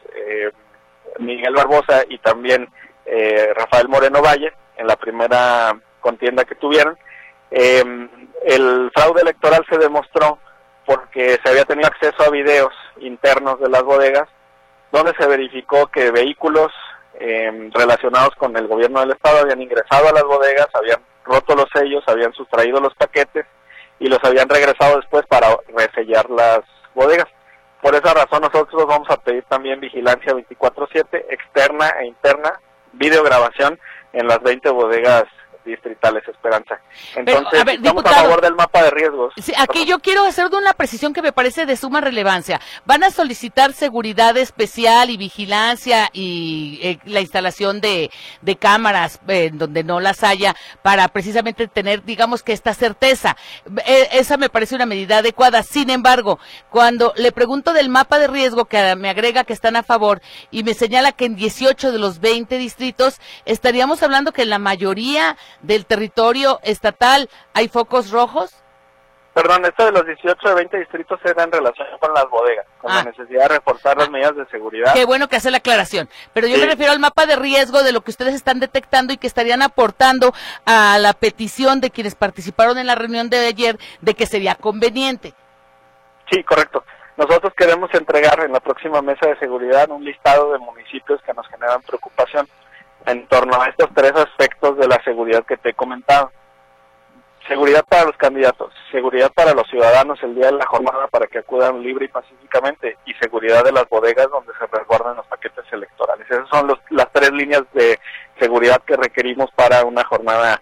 Miguel 1.20 1.54
Barbosa 1.54 2.04
y 2.10 2.18
también 2.20 2.68
eh, 3.06 3.54
Rafael 3.56 3.88
Moreno 3.88 4.22
Valle 4.22 4.54
en 4.78 4.88
la 4.88 4.96
primera 4.96 5.80
contienda 6.00 6.46
que 6.46 6.56
tuvieron. 6.56 6.98
Em, 7.50 8.10
el 8.44 8.92
fraude 8.94 9.22
electoral 9.22 9.66
se 9.70 9.78
demostró 9.78 10.40
porque 10.86 11.40
se 11.44 11.50
había 11.50 11.66
tenido 11.66 11.88
acceso 11.88 12.24
a 12.24 12.30
videos 12.30 12.74
internos 13.00 13.60
de 13.60 13.70
las 13.70 13.84
bodegas 13.84 14.28
donde 14.92 15.14
se 15.20 15.28
verificó 15.28 15.88
que 15.88 16.12
vehículos 16.12 16.72
em, 17.20 17.72
relacionados 17.72 18.36
con 18.38 18.56
el 18.56 18.68
gobierno 18.68 19.00
del 19.00 19.12
estado 19.12 19.40
habían 19.40 19.62
ingresado 19.62 20.08
a 20.08 20.14
las 20.14 20.24
bodegas, 20.24 20.68
habían 20.74 21.02
roto 21.26 21.56
los 21.56 21.68
sellos, 21.74 22.04
habían 22.08 22.34
sustraído 22.34 22.80
los 22.80 22.94
paquetes 22.96 23.46
y 24.00 24.08
los 24.08 24.20
habían 24.24 24.50
regresado 24.50 24.98
después 24.98 25.26
para 25.28 25.48
resellar 25.76 26.30
las 26.30 26.60
bodegas. 26.94 27.28
Por 27.82 27.96
esa 27.96 28.14
razón 28.14 28.42
nosotros 28.42 28.86
vamos 28.88 29.10
a 29.10 29.18
pedir 29.18 29.44
también 29.44 29.80
vigilancia 29.80 30.34
24/7 30.34 31.26
externa 31.30 31.90
e 32.02 32.08
interna 32.08 32.60
videograbación 32.94 33.80
en 34.14 34.28
las 34.28 34.42
20 34.42 34.70
bodegas 34.72 35.26
distritales 35.68 36.28
Esperanza. 36.28 36.80
Entonces, 37.16 37.64
estamos 37.68 38.06
a 38.06 38.10
favor 38.10 38.42
del 38.42 38.56
mapa 38.56 38.84
de 38.84 38.90
riesgos. 38.90 39.34
aquí 39.58 39.86
yo 39.86 40.00
quiero 40.00 40.26
hacer 40.26 40.48
una 40.48 40.74
precisión 40.74 41.14
que 41.14 41.22
me 41.22 41.32
parece 41.32 41.66
de 41.66 41.76
suma 41.76 42.02
relevancia. 42.02 42.60
¿Van 42.86 43.04
a 43.04 43.12
solicitar 43.12 43.74
seguridad 43.74 44.36
especial 44.38 45.10
y 45.10 45.18
vigilancia 45.18 46.10
y 46.14 46.80
eh, 46.82 47.00
la 47.06 47.22
instalación 47.22 47.82
de, 47.82 48.10
de 48.42 48.56
cámaras 48.56 49.20
eh, 49.28 49.52
donde 49.54 49.84
no 49.84 50.00
las 50.00 50.24
haya 50.24 50.56
para 50.82 51.08
precisamente 51.10 51.68
tener, 51.68 52.04
digamos 52.04 52.44
que 52.44 52.54
esta 52.54 52.74
certeza? 52.74 53.36
Eh, 53.86 54.10
esa 54.14 54.38
me 54.38 54.50
parece 54.50 54.76
una 54.76 54.86
medida 54.86 55.20
adecuada. 55.20 55.64
Sin 55.64 55.90
embargo, 55.90 56.40
cuando 56.70 57.14
le 57.18 57.32
pregunto 57.32 57.74
del 57.74 57.90
mapa 57.90 58.20
de 58.20 58.28
riesgo 58.28 58.66
que 58.66 58.96
me 58.96 59.10
agrega 59.10 59.44
que 59.44 59.54
están 59.54 59.76
a 59.76 59.84
favor 59.84 60.22
y 60.52 60.64
me 60.64 60.74
señala 60.74 61.12
que 61.12 61.26
en 61.26 61.36
18 61.36 61.92
de 61.92 62.00
los 62.00 62.20
20 62.20 62.58
distritos 62.58 63.20
estaríamos 63.46 64.02
hablando 64.04 64.32
que 64.32 64.46
la 64.46 64.60
mayoría 64.60 65.38
del 65.62 65.86
territorio 65.86 66.60
estatal 66.64 67.30
hay 67.54 67.68
focos 67.68 68.12
rojos? 68.12 68.56
Perdón, 69.38 69.66
esto 69.66 69.86
de 69.86 69.92
los 69.92 70.04
18 70.04 70.50
de 70.50 70.56
20 70.56 70.78
distritos 70.80 71.20
era 71.24 71.44
en 71.44 71.52
relación 71.52 71.88
con 72.00 72.12
las 72.12 72.28
bodegas, 72.28 72.66
con 72.82 72.92
la 72.92 73.02
ah. 73.02 73.04
necesidad 73.04 73.44
de 73.44 73.48
reforzar 73.50 73.96
las 73.96 74.10
medidas 74.10 74.36
de 74.36 74.48
seguridad. 74.48 74.94
Qué 74.96 75.06
bueno 75.06 75.28
que 75.28 75.36
hace 75.36 75.52
la 75.52 75.58
aclaración. 75.58 76.10
Pero 76.34 76.48
yo 76.48 76.58
me 76.58 76.66
refiero 76.66 76.92
al 76.92 76.98
mapa 76.98 77.28
de 77.28 77.36
riesgo 77.36 77.84
de 77.84 77.92
lo 77.92 78.02
que 78.02 78.10
ustedes 78.10 78.34
están 78.34 78.60
detectando 78.60 79.14
y 79.14 79.18
que 79.18 79.28
estarían 79.28 79.62
aportando 79.62 80.34
a 80.66 80.98
la 80.98 81.14
petición 81.14 81.82
de 81.82 81.92
quienes 81.92 82.16
participaron 82.16 82.80
en 82.80 82.88
la 82.88 82.96
reunión 82.96 83.30
de 83.30 83.46
ayer 83.46 83.78
de 84.02 84.16
que 84.16 84.26
sería 84.26 84.56
conveniente. 84.56 85.36
Sí, 86.32 86.44
correcto. 86.44 86.84
Nosotros 87.16 87.54
queremos 87.56 87.94
entregar 87.94 88.44
en 88.44 88.54
la 88.54 88.60
próxima 88.60 89.04
mesa 89.04 89.28
de 89.28 89.38
seguridad 89.38 89.88
un 89.92 90.04
listado 90.04 90.52
de 90.52 90.58
municipios 90.58 91.22
que 91.22 91.36
nos 91.36 91.48
generan 91.48 91.84
preocupación 91.84 92.48
en 93.08 93.26
torno 93.28 93.62
a 93.62 93.68
estos 93.68 93.90
tres 93.96 94.12
aspectos 94.14 94.78
de 94.78 94.88
la 94.88 95.02
seguridad 95.04 95.46
que 95.46 95.58
te 95.58 95.70
he 95.70 95.74
comentado. 95.74 96.32
Seguridad 97.48 97.86
para 97.88 98.04
los 98.04 98.18
candidatos, 98.18 98.74
seguridad 98.92 99.32
para 99.34 99.54
los 99.54 99.66
ciudadanos 99.70 100.22
el 100.22 100.36
día 100.36 100.48
de 100.48 100.58
la 100.58 100.66
jornada 100.66 101.08
para 101.08 101.28
que 101.28 101.40
acudan 101.40 101.82
libre 101.82 102.06
y 102.06 102.10
pacíficamente 102.10 102.98
y 103.06 103.14
seguridad 103.14 103.64
de 103.64 103.72
las 103.72 103.88
bodegas 103.88 104.28
donde 104.30 104.52
se 104.60 104.68
resguardan 104.68 105.16
los 105.16 105.26
paquetes 105.28 105.64
electorales. 105.72 106.30
Esas 106.30 106.50
son 106.50 106.68
las 106.90 107.12
tres 107.14 107.32
líneas 107.32 107.64
de 107.72 107.98
seguridad 108.38 108.82
que 108.86 108.98
requerimos 108.98 109.50
para 109.56 109.86
una 109.86 110.04
jornada 110.04 110.62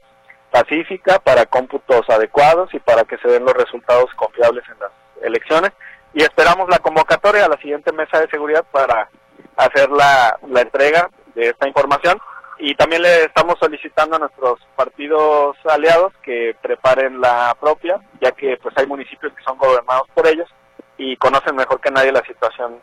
pacífica, 0.52 1.18
para 1.18 1.48
cómputos 1.48 2.08
adecuados 2.08 2.72
y 2.76 2.80
para 2.80 3.04
que 3.04 3.18
se 3.18 3.30
den 3.30 3.46
los 3.46 3.56
resultados 3.56 4.14
confiables 4.16 4.64
en 4.70 4.80
las 4.80 4.92
elecciones. 5.24 5.72
Y 6.14 6.22
esperamos 6.22 6.70
la 6.70 6.78
convocatoria 6.78 7.46
a 7.46 7.50
la 7.50 7.58
siguiente 7.58 7.92
mesa 7.94 8.20
de 8.20 8.30
seguridad 8.30 8.64
para 8.72 9.10
hacer 9.58 9.90
la, 9.90 10.38
la 10.48 10.62
entrega 10.62 11.10
de 11.34 11.50
esta 11.50 11.68
información 11.68 12.20
y 12.60 12.76
también 12.76 13.02
le 13.02 13.26
estamos 13.26 13.56
solicitando 13.60 14.16
a 14.16 14.20
nuestros 14.20 14.60
partidos 14.76 15.58
aliados 15.66 16.14
que 16.24 16.56
preparen 16.62 17.20
la 17.20 17.56
propia, 17.60 18.00
ya 18.22 18.32
que 18.32 18.58
pues 18.62 18.76
hay 18.78 18.88
municipios 18.88 19.34
que 19.34 19.44
son 19.44 19.58
gobernados 19.58 20.08
por 20.14 20.28
ellos 20.28 20.50
y 20.98 21.18
conocen 21.18 21.56
mejor 21.56 21.82
que 21.82 21.92
nadie 21.92 22.12
la 22.12 22.26
situación 22.26 22.80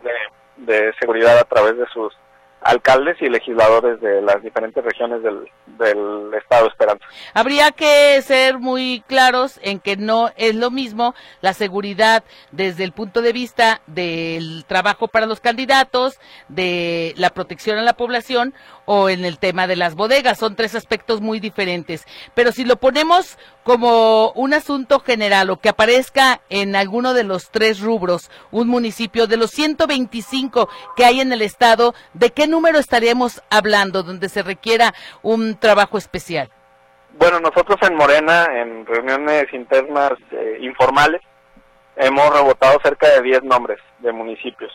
de, 0.56 0.92
seguridad 1.00 1.38
a 1.38 1.44
través 1.44 1.76
de 1.76 1.86
sus 1.92 2.12
alcaldes 2.60 3.16
y 3.20 3.28
legisladores 3.28 4.00
de 4.00 4.22
las 4.22 4.40
diferentes 4.40 4.84
regiones 4.84 5.22
del, 5.22 5.48
del 5.66 6.32
Estado 6.34 6.68
Esperanza. 6.68 7.04
Habría 7.34 7.72
que 7.72 8.22
ser 8.22 8.58
muy 8.58 9.02
claros 9.08 9.58
en 9.62 9.80
que 9.80 9.96
no 9.96 10.30
es 10.36 10.54
lo 10.54 10.70
mismo 10.70 11.14
la 11.40 11.54
seguridad 11.54 12.22
desde 12.52 12.84
el 12.84 12.92
punto 12.92 13.20
de 13.20 13.32
vista 13.32 13.80
del 13.88 14.64
trabajo 14.68 15.08
para 15.08 15.26
los 15.26 15.40
candidatos, 15.40 16.20
de 16.48 17.14
la 17.16 17.30
protección 17.30 17.78
a 17.78 17.82
la 17.82 17.94
población 17.94 18.54
o 18.94 19.08
en 19.08 19.24
el 19.24 19.38
tema 19.38 19.66
de 19.66 19.74
las 19.74 19.94
bodegas. 19.94 20.38
Son 20.38 20.54
tres 20.54 20.74
aspectos 20.74 21.22
muy 21.22 21.40
diferentes. 21.40 22.04
Pero 22.34 22.52
si 22.52 22.66
lo 22.66 22.76
ponemos 22.76 23.38
como 23.64 24.32
un 24.32 24.52
asunto 24.52 25.00
general 25.00 25.48
o 25.48 25.56
que 25.56 25.70
aparezca 25.70 26.42
en 26.50 26.76
alguno 26.76 27.14
de 27.14 27.24
los 27.24 27.50
tres 27.50 27.80
rubros, 27.80 28.30
un 28.50 28.68
municipio 28.68 29.26
de 29.26 29.38
los 29.38 29.50
125 29.52 30.68
que 30.94 31.06
hay 31.06 31.22
en 31.22 31.32
el 31.32 31.40
estado, 31.40 31.94
¿de 32.12 32.32
qué 32.32 32.46
número 32.46 32.78
estaríamos 32.78 33.42
hablando 33.48 34.02
donde 34.02 34.28
se 34.28 34.42
requiera 34.42 34.92
un 35.22 35.56
trabajo 35.56 35.96
especial? 35.96 36.50
Bueno, 37.18 37.40
nosotros 37.40 37.78
en 37.80 37.96
Morena, 37.96 38.44
en 38.54 38.84
reuniones 38.84 39.46
internas 39.54 40.12
eh, 40.32 40.58
informales, 40.60 41.22
hemos 41.96 42.28
rebotado 42.28 42.78
cerca 42.82 43.08
de 43.08 43.22
10 43.22 43.44
nombres 43.44 43.78
de 44.00 44.12
municipios 44.12 44.70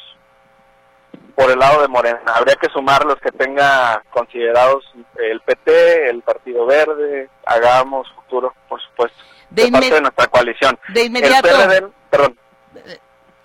por 1.38 1.52
el 1.52 1.60
lado 1.60 1.84
de 1.84 1.88
Morena. 1.88 2.20
Habría 2.34 2.56
que 2.56 2.68
sumar 2.70 3.06
los 3.06 3.18
que 3.18 3.32
tenga 3.32 4.02
considerados 4.10 4.84
el 5.18 5.40
PT, 5.42 6.10
el 6.10 6.24
Partido 6.24 6.66
Verde, 6.66 7.30
Hagamos, 7.46 8.12
Futuro, 8.16 8.56
por 8.68 8.82
supuesto. 8.82 9.24
De, 9.52 9.72
parte 9.72 9.94
de 9.94 10.02
nuestra 10.02 10.26
coalición. 10.28 10.80
De 10.90 11.04
inmediato. 11.04 11.48
perdón. 12.10 12.40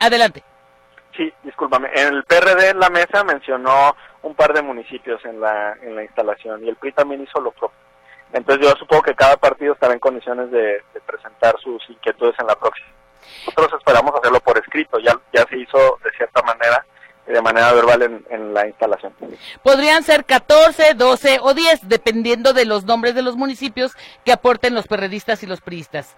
adelante. 0.00 0.42
Sí, 1.14 1.30
discúlpame. 1.42 1.90
El 1.94 2.24
PRD 2.24 2.70
en 2.70 2.80
la 2.80 2.88
mesa 2.88 3.24
mencionó 3.24 3.94
un 4.22 4.34
par 4.34 4.54
de 4.54 4.62
municipios 4.62 5.22
en 5.26 5.38
la, 5.38 5.76
en 5.82 5.94
la 5.94 6.02
instalación 6.02 6.64
y 6.64 6.70
el 6.70 6.76
PRI 6.76 6.92
también 6.92 7.22
hizo 7.22 7.42
lo 7.42 7.50
propio. 7.50 7.76
Entonces 8.32 8.66
yo 8.66 8.74
supongo 8.78 9.02
que 9.02 9.14
cada 9.14 9.36
partido 9.36 9.74
estará 9.74 9.92
en 9.92 10.00
condiciones 10.00 10.50
de, 10.50 10.82
presentar 11.04 11.56
sus 11.60 11.82
inquietudes 11.90 12.36
en 12.40 12.46
la 12.46 12.56
próxima. 12.56 12.88
Nosotros 13.44 13.78
esperamos 13.78 14.14
hacerlo 14.14 14.40
por 14.40 14.56
escrito, 14.56 14.98
ya, 14.98 15.12
ya 15.34 15.44
se 15.44 15.58
hizo 15.58 15.98
de 16.02 16.10
cierta 16.16 16.40
manera, 16.42 16.86
de 17.26 17.40
manera 17.40 17.72
verbal 17.72 18.02
en, 18.02 18.24
en 18.30 18.54
la 18.54 18.66
instalación. 18.66 19.14
Podrían 19.62 20.02
ser 20.02 20.24
14, 20.24 20.94
12 20.94 21.38
o 21.40 21.54
10, 21.54 21.88
dependiendo 21.88 22.52
de 22.52 22.64
los 22.64 22.84
nombres 22.84 23.14
de 23.14 23.22
los 23.22 23.36
municipios 23.36 23.92
que 24.24 24.32
aporten 24.32 24.74
los 24.74 24.86
perredistas 24.86 25.42
y 25.42 25.46
los 25.46 25.60
priistas. 25.60 26.16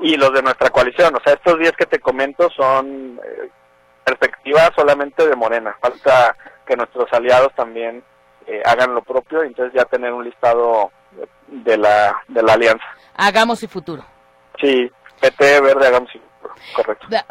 Y 0.00 0.16
los 0.16 0.32
de 0.32 0.42
nuestra 0.42 0.70
coalición, 0.70 1.14
o 1.14 1.20
sea, 1.22 1.34
estos 1.34 1.58
10 1.58 1.72
que 1.72 1.86
te 1.86 2.00
comento 2.00 2.48
son 2.50 3.20
eh, 3.24 3.50
perspectivas 4.04 4.70
solamente 4.74 5.26
de 5.26 5.36
Morena. 5.36 5.76
Falta 5.80 6.36
que 6.66 6.76
nuestros 6.76 7.12
aliados 7.12 7.54
también 7.54 8.02
eh, 8.46 8.62
hagan 8.64 8.94
lo 8.94 9.02
propio 9.02 9.44
y 9.44 9.48
entonces 9.48 9.74
ya 9.74 9.84
tener 9.84 10.12
un 10.12 10.24
listado 10.24 10.90
de 11.46 11.76
la, 11.76 12.16
de 12.28 12.42
la 12.42 12.54
alianza. 12.54 12.84
Hagamos 13.16 13.62
y 13.62 13.68
futuro. 13.68 14.04
Sí, 14.60 14.90
PT, 15.20 15.60
Verde, 15.60 15.86
Hagamos 15.86 16.14
y 16.14 16.18
futuro. 16.18 16.31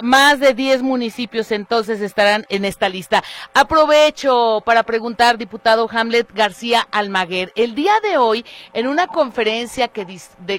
Más 0.02 0.40
de 0.40 0.54
10 0.54 0.84
municipios 0.84 1.52
entonces 1.52 2.02
estarán 2.02 2.46
en 2.50 2.66
esta 2.66 2.90
lista. 2.90 3.24
Aprovecho 3.54 4.62
para 4.66 4.84
preguntar, 4.84 5.38
diputado 5.38 5.90
Hamlet 5.92 6.32
García 6.34 6.88
Almaguer, 6.92 7.52
el 7.56 7.76
día 7.76 7.94
de 8.02 8.18
hoy, 8.18 8.46
en 8.74 8.88
una 8.88 9.08
conferencia 9.08 9.88
que, 9.88 10.06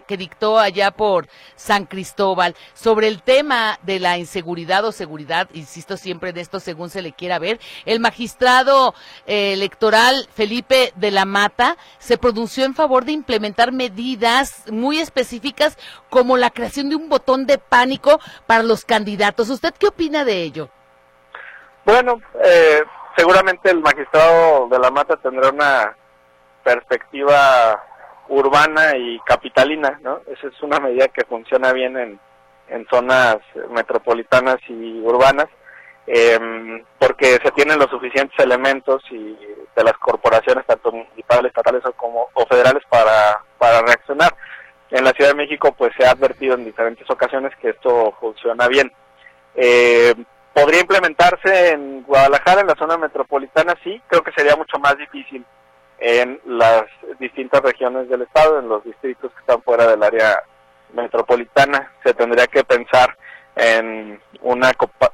que 0.06 0.16
dictó 0.16 0.59
allá 0.59 0.90
por 0.90 1.28
San 1.56 1.87
Cristóbal 1.87 2.56
sobre 2.75 3.09
el 3.09 3.23
tema 3.23 3.78
de 3.82 4.00
la 4.00 4.18
inseguridad 4.18 4.85
o 4.85 4.92
seguridad, 4.92 5.49
insisto 5.54 5.97
siempre 5.97 6.30
en 6.30 6.38
esto 6.38 6.61
según 6.61 6.90
se 6.90 7.02
le 7.02 7.12
quiera 7.12 7.38
ver, 7.38 7.61
el 7.85 8.00
magistrado 8.00 8.94
eh, 9.26 9.52
electoral 9.52 10.28
Felipe 10.35 10.92
de 10.97 11.11
la 11.11 11.25
Mata 11.25 11.76
se 11.99 12.18
pronunció 12.18 12.64
en 12.64 12.75
favor 12.75 13.04
de 13.04 13.12
implementar 13.12 13.73
medidas 13.73 14.64
muy 14.71 14.99
específicas 14.99 15.76
como 16.12 16.37
la 16.37 16.50
creación 16.50 16.90
de 16.90 16.97
un 16.97 17.09
botón 17.09 17.47
de 17.47 17.57
pánico 17.57 18.21
para 18.47 18.62
los 18.62 18.85
candidatos. 18.85 19.49
¿Usted 19.49 19.73
qué 19.78 19.87
opina 19.87 20.26
de 20.26 20.42
ello? 20.42 20.69
Bueno, 21.87 22.21
eh, 22.45 22.83
seguramente 23.16 23.71
el 23.71 23.81
magistrado 23.81 24.69
de 24.69 24.78
la 24.78 24.90
Mata 24.90 25.16
tendrá 25.16 25.49
una 25.49 25.97
perspectiva 26.62 27.83
urbana 28.28 28.95
y 28.95 29.19
capitalina, 29.21 29.99
¿no? 30.02 30.21
Esa 30.26 30.49
es 30.49 30.62
una 30.62 30.78
medida 30.81 31.09
que 31.09 31.25
funciona 31.25 31.73
bien 31.73 31.97
en, 31.97 32.21
en 32.69 32.87
zonas 32.90 33.38
metropolitanas 33.71 34.59
y 34.69 35.00
urbanas, 35.00 35.49
eh, 36.07 36.38
porque 36.99 37.38
se 37.42 37.50
tienen 37.52 37.78
los 37.78 37.88
suficientes 37.88 38.38
elementos 38.38 39.02
y 39.11 39.35
de 39.75 39.83
las 39.83 39.95
corporaciones, 39.95 40.66
tanto 40.66 40.92
municipales, 40.92 41.47
estatales 41.47 41.83
o, 41.87 41.92
como, 41.92 42.28
o 42.35 42.45
federales, 42.45 42.83
para, 42.90 43.42
para 43.57 43.81
reaccionar 43.81 44.31
en 44.92 45.04
la 45.04 45.12
Ciudad 45.12 45.30
de 45.30 45.37
México 45.37 45.75
pues 45.76 45.92
se 45.99 46.06
ha 46.06 46.11
advertido 46.11 46.54
en 46.54 46.64
diferentes 46.64 47.08
ocasiones 47.11 47.52
que 47.61 47.70
esto 47.70 48.14
funciona 48.20 48.68
bien. 48.68 48.92
Eh, 49.54 50.14
¿Podría 50.52 50.82
implementarse 50.82 51.70
en 51.70 52.02
Guadalajara, 52.02 52.61
en 52.61 52.66
la 52.66 52.75
zona 52.75 52.99
metropolitana? 52.99 53.75
Sí, 53.82 54.00
creo 54.06 54.22
que 54.22 54.32
sería 54.32 54.54
mucho 54.54 54.78
más 54.78 54.96
difícil 54.99 55.44
en 55.99 56.38
las 56.44 56.84
distintas 57.18 57.62
regiones 57.62 58.08
del 58.08 58.22
estado, 58.22 58.58
en 58.58 58.68
los 58.68 58.84
distritos 58.84 59.32
que 59.32 59.40
están 59.40 59.62
fuera 59.62 59.87
del 59.87 60.02
área 60.02 60.38
metropolitana. 60.92 61.92
Se 62.04 62.12
tendría 62.12 62.46
que 62.49 62.64
pensar 62.64 63.16
en 63.56 64.20
un 64.42 64.62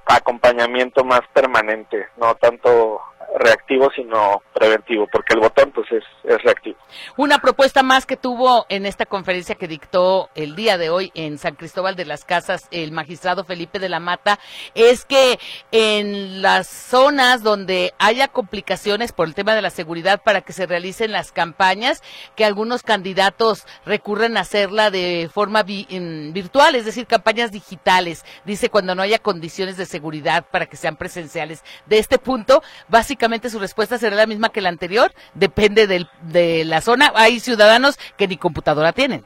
acompañamiento 0.07 1.05
más 1.05 1.21
permanente, 1.33 2.09
no 2.17 2.35
tanto 2.35 3.01
reactivo, 3.37 3.91
sino 3.95 4.43
preventivo, 4.55 5.07
porque 5.11 5.35
el 5.35 5.41
botón 5.41 5.71
pues 5.73 5.91
es, 5.93 6.05
es, 6.25 6.43
reactivo. 6.43 6.79
Una 7.17 7.39
propuesta 7.39 7.83
más 7.83 8.07
que 8.07 8.17
tuvo 8.17 8.67
en 8.69 8.87
esta 8.87 9.07
conferencia 9.07 9.55
que 9.55 9.69
dictó 9.69 10.31
el 10.35 10.57
día 10.57 10.79
de 10.79 10.91
hoy 10.91 11.13
en 11.15 11.39
San 11.39 11.55
Cristóbal 11.55 11.95
de 11.95 12.05
las 12.05 12.25
Casas 12.25 12.67
el 12.71 12.93
magistrado 12.93 13.45
Felipe 13.45 13.79
de 13.79 13.89
la 13.89 14.01
Mata 14.01 14.39
es 14.75 15.05
que 15.05 15.39
en 15.73 16.43
las 16.43 16.67
zonas 16.67 17.43
donde 17.43 17.95
haya 17.99 18.29
complicaciones 18.29 19.13
por 19.13 19.29
el 19.29 19.35
tema 19.35 19.55
de 19.55 19.63
la 19.63 19.71
seguridad 19.71 20.23
para 20.23 20.41
que 20.41 20.53
se 20.53 20.67
realicen 20.67 21.13
las 21.13 21.31
campañas, 21.31 22.03
que 22.35 22.45
algunos 22.45 22.83
candidatos 22.83 23.67
recurren 23.85 24.37
a 24.37 24.41
hacerla 24.41 24.91
de 24.91 25.31
forma 25.33 25.63
virtual, 25.63 26.75
es 26.75 26.85
decir, 26.85 27.07
campañas 27.07 27.53
digitales, 27.53 28.25
dice 28.45 28.71
cuando 28.71 28.95
no 28.95 29.03
haya 29.03 29.19
condiciones 29.19 29.77
de 29.77 29.87
seguridad 29.87 30.47
para 30.51 30.67
que 30.67 30.77
sean 30.77 30.97
presenciales. 30.97 31.63
De 31.87 31.99
este 31.99 32.19
punto, 32.19 32.63
básicamente 32.89 33.18
su 33.49 33.59
respuesta 33.59 33.99
será 33.99 34.17
la 34.17 34.27
misma 34.27 34.51
que 34.51 34.61
la 34.61 34.69
anterior, 34.69 35.13
depende 35.35 35.87
del, 35.87 36.09
de 36.23 36.65
la 36.65 36.81
zona. 36.81 37.13
Hay 37.15 37.41
ciudadanos 37.41 37.99
que 38.17 38.29
ni 38.29 38.37
computadora 38.37 38.93
tienen. 38.93 39.25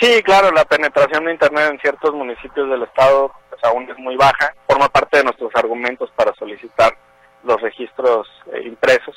Sí, 0.00 0.22
claro, 0.22 0.52
la 0.52 0.64
penetración 0.64 1.24
de 1.24 1.32
Internet 1.32 1.70
en 1.72 1.80
ciertos 1.80 2.14
municipios 2.14 2.70
del 2.70 2.84
estado 2.84 3.32
pues, 3.50 3.62
aún 3.64 3.90
es 3.90 3.98
muy 3.98 4.16
baja, 4.16 4.54
forma 4.68 4.88
parte 4.88 5.18
de 5.18 5.24
nuestros 5.24 5.50
argumentos 5.56 6.10
para 6.14 6.32
solicitar 6.34 6.96
los 7.42 7.60
registros 7.60 8.28
eh, 8.52 8.62
impresos, 8.64 9.16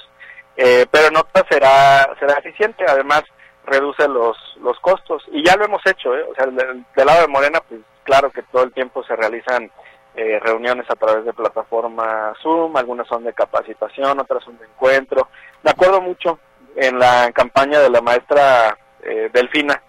eh, 0.57 0.85
pero 0.89 1.07
en 1.07 1.17
otras 1.17 1.45
será, 1.49 2.15
será 2.19 2.39
eficiente, 2.39 2.83
además 2.87 3.23
reduce 3.65 4.07
los, 4.07 4.37
los 4.61 4.79
costos 4.79 5.23
y 5.31 5.45
ya 5.45 5.55
lo 5.55 5.65
hemos 5.65 5.85
hecho, 5.85 6.15
¿eh? 6.15 6.23
o 6.23 6.33
sea, 6.33 6.47
del, 6.47 6.83
del 6.95 7.05
lado 7.05 7.21
de 7.21 7.27
Morena, 7.27 7.59
pues 7.67 7.81
claro 8.03 8.31
que 8.31 8.41
todo 8.43 8.63
el 8.63 8.73
tiempo 8.73 9.03
se 9.03 9.15
realizan 9.15 9.71
eh, 10.21 10.39
reuniones 10.39 10.87
a 10.87 10.95
través 10.95 11.25
de 11.25 11.33
plataforma 11.33 12.31
Zoom, 12.43 12.77
algunas 12.77 13.07
son 13.07 13.23
de 13.23 13.33
capacitación, 13.33 14.19
otras 14.19 14.43
son 14.43 14.55
de 14.59 14.65
encuentro. 14.65 15.29
Me 15.63 15.71
acuerdo 15.71 15.99
mucho 15.99 16.37
en 16.75 16.99
la 16.99 17.31
campaña 17.31 17.79
de 17.79 17.89
la 17.89 18.01
maestra 18.01 18.77
eh, 19.01 19.31
Delfina, 19.33 19.81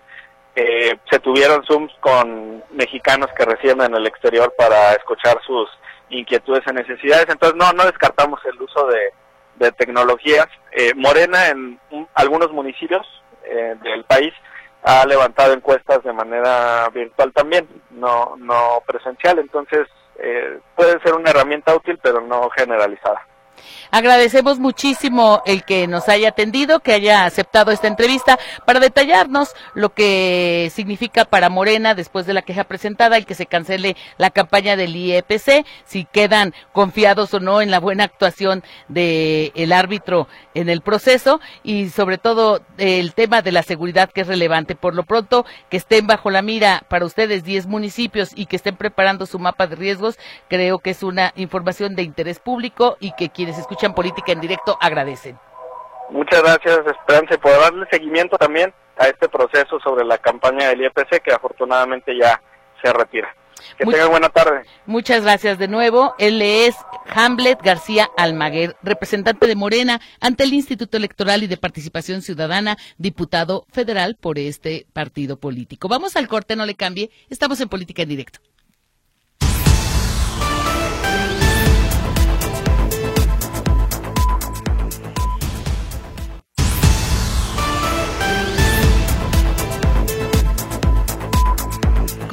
eh, 0.57 0.97
se 1.11 1.19
tuvieron 1.19 1.63
Zooms 1.67 1.93
con 2.01 2.65
mexicanos 2.71 3.29
que 3.37 3.45
residen 3.45 3.83
en 3.83 3.95
el 3.95 4.07
exterior 4.07 4.55
para 4.57 4.93
escuchar 4.93 5.39
sus 5.47 5.69
inquietudes 6.09 6.63
y 6.67 6.73
necesidades, 6.73 7.27
entonces 7.29 7.59
no, 7.59 7.71
no 7.75 7.85
descartamos 7.85 8.41
el 8.47 8.61
uso 8.63 8.87
de, 8.87 9.13
tecnologías. 9.77 10.49
Morena 10.97 11.49
en 11.49 11.79
algunos 12.15 12.51
municipios 12.51 13.07
del 13.45 14.03
país 14.07 14.33
ha 14.83 15.07
levantado 15.07 15.53
encuestas 15.53 16.03
de 16.03 16.13
manera 16.13 16.89
virtual 16.89 17.33
también, 17.33 17.69
no, 17.91 18.35
no 18.39 18.83
presencial, 18.85 19.39
entonces 19.39 19.87
eh, 20.23 20.61
puede 20.77 21.01
ser 21.01 21.15
una 21.15 21.31
herramienta 21.31 21.75
útil, 21.75 21.99
pero 22.01 22.21
no 22.21 22.49
generalizada. 22.51 23.27
Agradecemos 23.91 24.59
muchísimo 24.59 25.43
el 25.45 25.65
que 25.65 25.87
nos 25.87 26.09
haya 26.09 26.31
atendido, 26.31 26.81
que 26.81 26.93
haya 26.93 27.25
aceptado 27.25 27.73
esta 27.73 27.89
entrevista 27.89 28.39
para 28.65 28.81
detallarnos 28.81 29.51
lo 29.75 29.91
que 29.91 30.73
significa 30.75 31.25
para 31.27 31.51
Morena 31.51 31.95
después 31.95 32.25
de 32.25 32.33
la 32.33 32.43
queja 32.43 32.65
presentada 32.65 33.17
el 33.17 33.27
que 33.27 33.35
se 33.35 33.47
cancele 33.47 33.97
la 34.17 34.31
campaña 34.31 34.77
del 34.77 34.97
IEPC, 34.97 35.67
si 35.85 36.07
quedan 36.07 36.55
confiados 36.73 37.35
o 37.35 37.41
no 37.41 37.61
en 37.61 37.71
la 37.71 37.81
buena 37.81 38.05
actuación 38.05 38.63
del 38.89 39.73
árbitro 39.73 40.27
en 40.55 40.69
el 40.69 40.81
proceso 40.81 41.41
y 41.63 41.91
sobre 41.91 42.19
todo 42.19 42.63
el 42.79 43.13
tema 43.15 43.43
de 43.43 43.53
la 43.53 43.63
seguridad 43.63 44.11
que 44.11 44.23
es 44.23 44.27
relevante. 44.27 44.75
Por 44.75 44.95
lo 44.95 45.03
pronto, 45.03 45.45
que 45.69 45.77
estén 45.77 46.07
bajo 46.07 46.31
la 46.31 46.43
mira 46.43 46.83
para 46.89 47.05
ustedes 47.05 47.45
10 47.45 47.67
municipios 47.67 48.31
y 48.35 48.47
que 48.47 48.57
estén 48.57 48.77
preparando 48.77 49.27
su 49.27 49.39
mapa 49.39 49.67
de 49.67 49.77
riesgos, 49.77 50.19
creo 50.49 50.79
que 50.79 50.91
es 50.91 51.03
una 51.03 51.33
información 51.37 51.95
de 51.95 52.03
interés 52.03 52.39
público 52.39 52.97
y 53.01 53.13
que 53.13 53.29
quienes 53.43 53.59
escuchan 53.59 53.93
política 53.93 54.31
en 54.31 54.41
directo 54.41 54.79
agradecen. 54.81 55.37
Muchas 56.11 56.45
gracias, 56.45 56.79
Esperanza, 56.87 57.37
por 57.39 57.51
darle 57.59 57.87
seguimiento 57.91 58.39
también 58.39 58.73
a 58.97 59.09
este 59.09 59.29
proceso 59.29 59.81
sobre 59.81 60.05
la 60.05 60.17
campaña 60.19 60.69
del 60.69 60.83
IEPC 60.83 61.21
que 61.21 61.33
afortunadamente 61.33 62.17
ya 62.17 62.41
se 62.81 62.93
retira. 62.93 63.35
Que 63.77 63.85
tengan 63.85 64.11
buena 64.11 64.29
tarde. 64.29 64.63
Muchas 64.87 65.25
gracias 65.25 65.59
de 65.59 65.67
nuevo. 65.67 66.15
Él 66.19 66.41
es 66.41 66.77
Hamlet 67.13 67.61
García 67.63 68.09
Almaguer, 68.17 68.77
representante 68.85 69.49
de 69.49 69.57
Morena 69.57 70.01
ante 70.21 70.45
el 70.45 70.55
Instituto 70.55 70.97
Electoral 70.97 71.43
y 71.43 71.49
de 71.49 71.57
Participación 71.57 72.23
Ciudadana, 72.23 72.77
diputado 72.97 73.67
federal 73.73 74.17
por 74.21 74.39
este 74.39 74.87
partido 74.93 75.37
político. 75.37 75.89
Vamos 75.89 76.15
al 76.15 76.29
corte, 76.29 76.55
no 76.55 76.65
le 76.65 76.77
cambie. 76.77 77.11
Estamos 77.29 77.61
en 77.61 77.69
Política 77.69 78.03
en 78.03 78.09
Directo. 78.09 78.39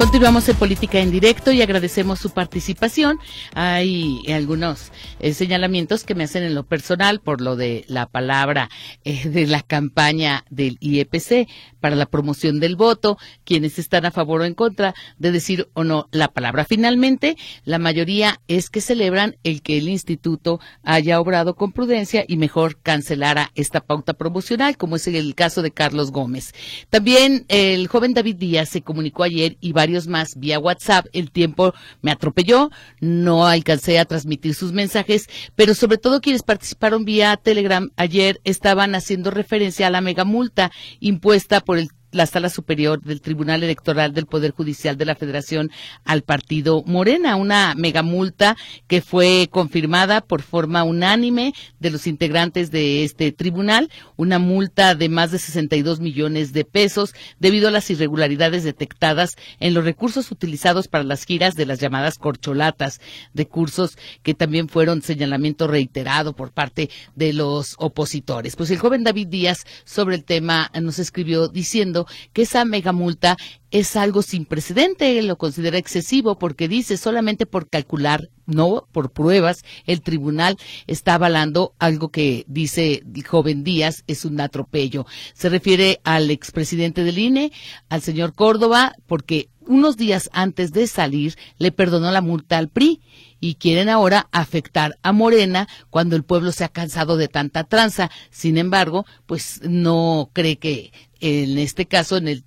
Continuamos 0.00 0.48
en 0.48 0.56
Política 0.56 0.98
en 0.98 1.10
Directo 1.10 1.52
y 1.52 1.60
agradecemos 1.60 2.18
su 2.18 2.30
participación. 2.30 3.18
Hay 3.52 4.22
algunos 4.32 4.92
eh, 5.18 5.34
señalamientos 5.34 6.04
que 6.04 6.14
me 6.14 6.24
hacen 6.24 6.42
en 6.42 6.54
lo 6.54 6.62
personal 6.62 7.20
por 7.20 7.42
lo 7.42 7.54
de 7.54 7.84
la 7.86 8.06
palabra 8.06 8.70
eh, 9.04 9.28
de 9.28 9.46
la 9.46 9.60
campaña 9.60 10.46
del 10.48 10.78
IEPC, 10.80 11.46
para 11.80 11.96
la 11.96 12.06
promoción 12.06 12.60
del 12.60 12.76
voto, 12.76 13.18
quienes 13.44 13.78
están 13.78 14.06
a 14.06 14.10
favor 14.10 14.42
o 14.42 14.44
en 14.44 14.54
contra 14.54 14.94
de 15.18 15.32
decir 15.32 15.68
o 15.74 15.84
no 15.84 16.08
la 16.12 16.28
palabra. 16.28 16.64
Finalmente, 16.64 17.36
la 17.64 17.78
mayoría 17.78 18.40
es 18.48 18.70
que 18.70 18.80
celebran 18.80 19.36
el 19.42 19.62
que 19.62 19.78
el 19.78 19.88
instituto 19.88 20.60
haya 20.82 21.20
obrado 21.20 21.54
con 21.54 21.72
prudencia 21.72 22.24
y 22.26 22.36
mejor 22.36 22.78
cancelara 22.80 23.50
esta 23.54 23.80
pauta 23.80 24.14
promocional, 24.14 24.76
como 24.76 24.96
es 24.96 25.06
el 25.06 25.34
caso 25.34 25.62
de 25.62 25.70
Carlos 25.70 26.12
Gómez. 26.12 26.52
También 26.88 27.44
el 27.48 27.88
joven 27.88 28.14
David 28.14 28.36
Díaz 28.36 28.68
se 28.68 28.82
comunicó 28.82 29.22
ayer 29.22 29.56
y 29.60 29.72
varios 29.72 30.06
más 30.06 30.38
vía 30.38 30.58
WhatsApp. 30.58 31.06
El 31.12 31.30
tiempo 31.30 31.74
me 32.02 32.10
atropelló, 32.10 32.70
no 33.00 33.46
alcancé 33.46 33.98
a 33.98 34.04
transmitir 34.04 34.54
sus 34.54 34.72
mensajes, 34.72 35.28
pero 35.54 35.74
sobre 35.74 35.98
todo 35.98 36.20
quienes 36.20 36.42
participaron 36.42 37.04
vía 37.04 37.36
Telegram 37.36 37.90
ayer 37.96 38.40
estaban 38.44 38.94
haciendo 38.94 39.30
referencia 39.30 39.86
a 39.86 39.90
la 39.90 40.00
megamulta 40.00 40.70
impuesta 41.00 41.60
por 41.60 41.69
la 42.12 42.26
Sala 42.26 42.48
Superior 42.48 43.00
del 43.02 43.20
Tribunal 43.20 43.62
Electoral 43.62 44.12
del 44.12 44.26
Poder 44.26 44.52
Judicial 44.52 44.96
de 44.96 45.04
la 45.04 45.14
Federación 45.14 45.70
al 46.04 46.22
partido 46.22 46.82
Morena, 46.86 47.36
una 47.36 47.74
megamulta 47.76 48.56
que 48.86 49.00
fue 49.00 49.48
confirmada 49.50 50.20
por 50.20 50.42
forma 50.42 50.84
unánime 50.84 51.54
de 51.78 51.90
los 51.90 52.06
integrantes 52.06 52.70
de 52.70 53.04
este 53.04 53.32
tribunal, 53.32 53.90
una 54.16 54.38
multa 54.38 54.94
de 54.94 55.08
más 55.08 55.30
de 55.30 55.38
62 55.38 56.00
millones 56.00 56.52
de 56.52 56.64
pesos 56.64 57.14
debido 57.38 57.68
a 57.68 57.72
las 57.72 57.90
irregularidades 57.90 58.64
detectadas 58.64 59.36
en 59.58 59.74
los 59.74 59.84
recursos 59.84 60.30
utilizados 60.30 60.88
para 60.88 61.04
las 61.04 61.24
giras 61.24 61.54
de 61.54 61.66
las 61.66 61.80
llamadas 61.80 62.18
corcholatas, 62.18 63.00
recursos 63.34 63.96
que 64.22 64.34
también 64.34 64.68
fueron 64.68 65.02
señalamiento 65.02 65.66
reiterado 65.66 66.34
por 66.34 66.52
parte 66.52 66.90
de 67.14 67.32
los 67.32 67.74
opositores. 67.78 68.56
Pues 68.56 68.70
el 68.70 68.78
joven 68.78 69.04
David 69.04 69.28
Díaz 69.28 69.64
sobre 69.84 70.16
el 70.16 70.24
tema 70.24 70.70
nos 70.80 70.98
escribió 70.98 71.48
diciendo 71.48 71.99
que 72.32 72.42
esa 72.42 72.64
mega 72.64 72.92
multa 72.92 73.36
es 73.70 73.96
algo 73.96 74.22
sin 74.22 74.44
precedente, 74.44 75.22
lo 75.22 75.38
considera 75.38 75.78
excesivo 75.78 76.38
porque 76.38 76.68
dice 76.68 76.96
solamente 76.96 77.46
por 77.46 77.68
calcular, 77.68 78.30
no 78.46 78.88
por 78.92 79.12
pruebas, 79.12 79.64
el 79.86 80.02
tribunal 80.02 80.56
está 80.86 81.14
avalando 81.14 81.74
algo 81.78 82.10
que 82.10 82.44
dice 82.48 83.02
el 83.14 83.26
joven 83.26 83.62
Díaz 83.62 84.02
es 84.06 84.24
un 84.24 84.40
atropello. 84.40 85.06
Se 85.34 85.48
refiere 85.48 86.00
al 86.04 86.30
expresidente 86.30 87.04
del 87.04 87.18
INE, 87.18 87.52
al 87.88 88.02
señor 88.02 88.34
Córdoba, 88.34 88.94
porque 89.06 89.50
unos 89.70 89.96
días 89.96 90.30
antes 90.32 90.72
de 90.72 90.88
salir 90.88 91.36
le 91.58 91.70
perdonó 91.70 92.10
la 92.10 92.20
multa 92.20 92.58
al 92.58 92.68
PRI 92.68 93.00
y 93.38 93.54
quieren 93.54 93.88
ahora 93.88 94.28
afectar 94.32 94.98
a 95.02 95.12
Morena 95.12 95.68
cuando 95.90 96.16
el 96.16 96.24
pueblo 96.24 96.50
se 96.50 96.64
ha 96.64 96.68
cansado 96.68 97.16
de 97.16 97.28
tanta 97.28 97.64
tranza. 97.64 98.10
Sin 98.30 98.58
embargo, 98.58 99.06
pues 99.26 99.60
no 99.62 100.30
cree 100.32 100.58
que 100.58 100.92
en 101.20 101.58
este 101.58 101.86
caso 101.86 102.16
en 102.16 102.28
el 102.28 102.44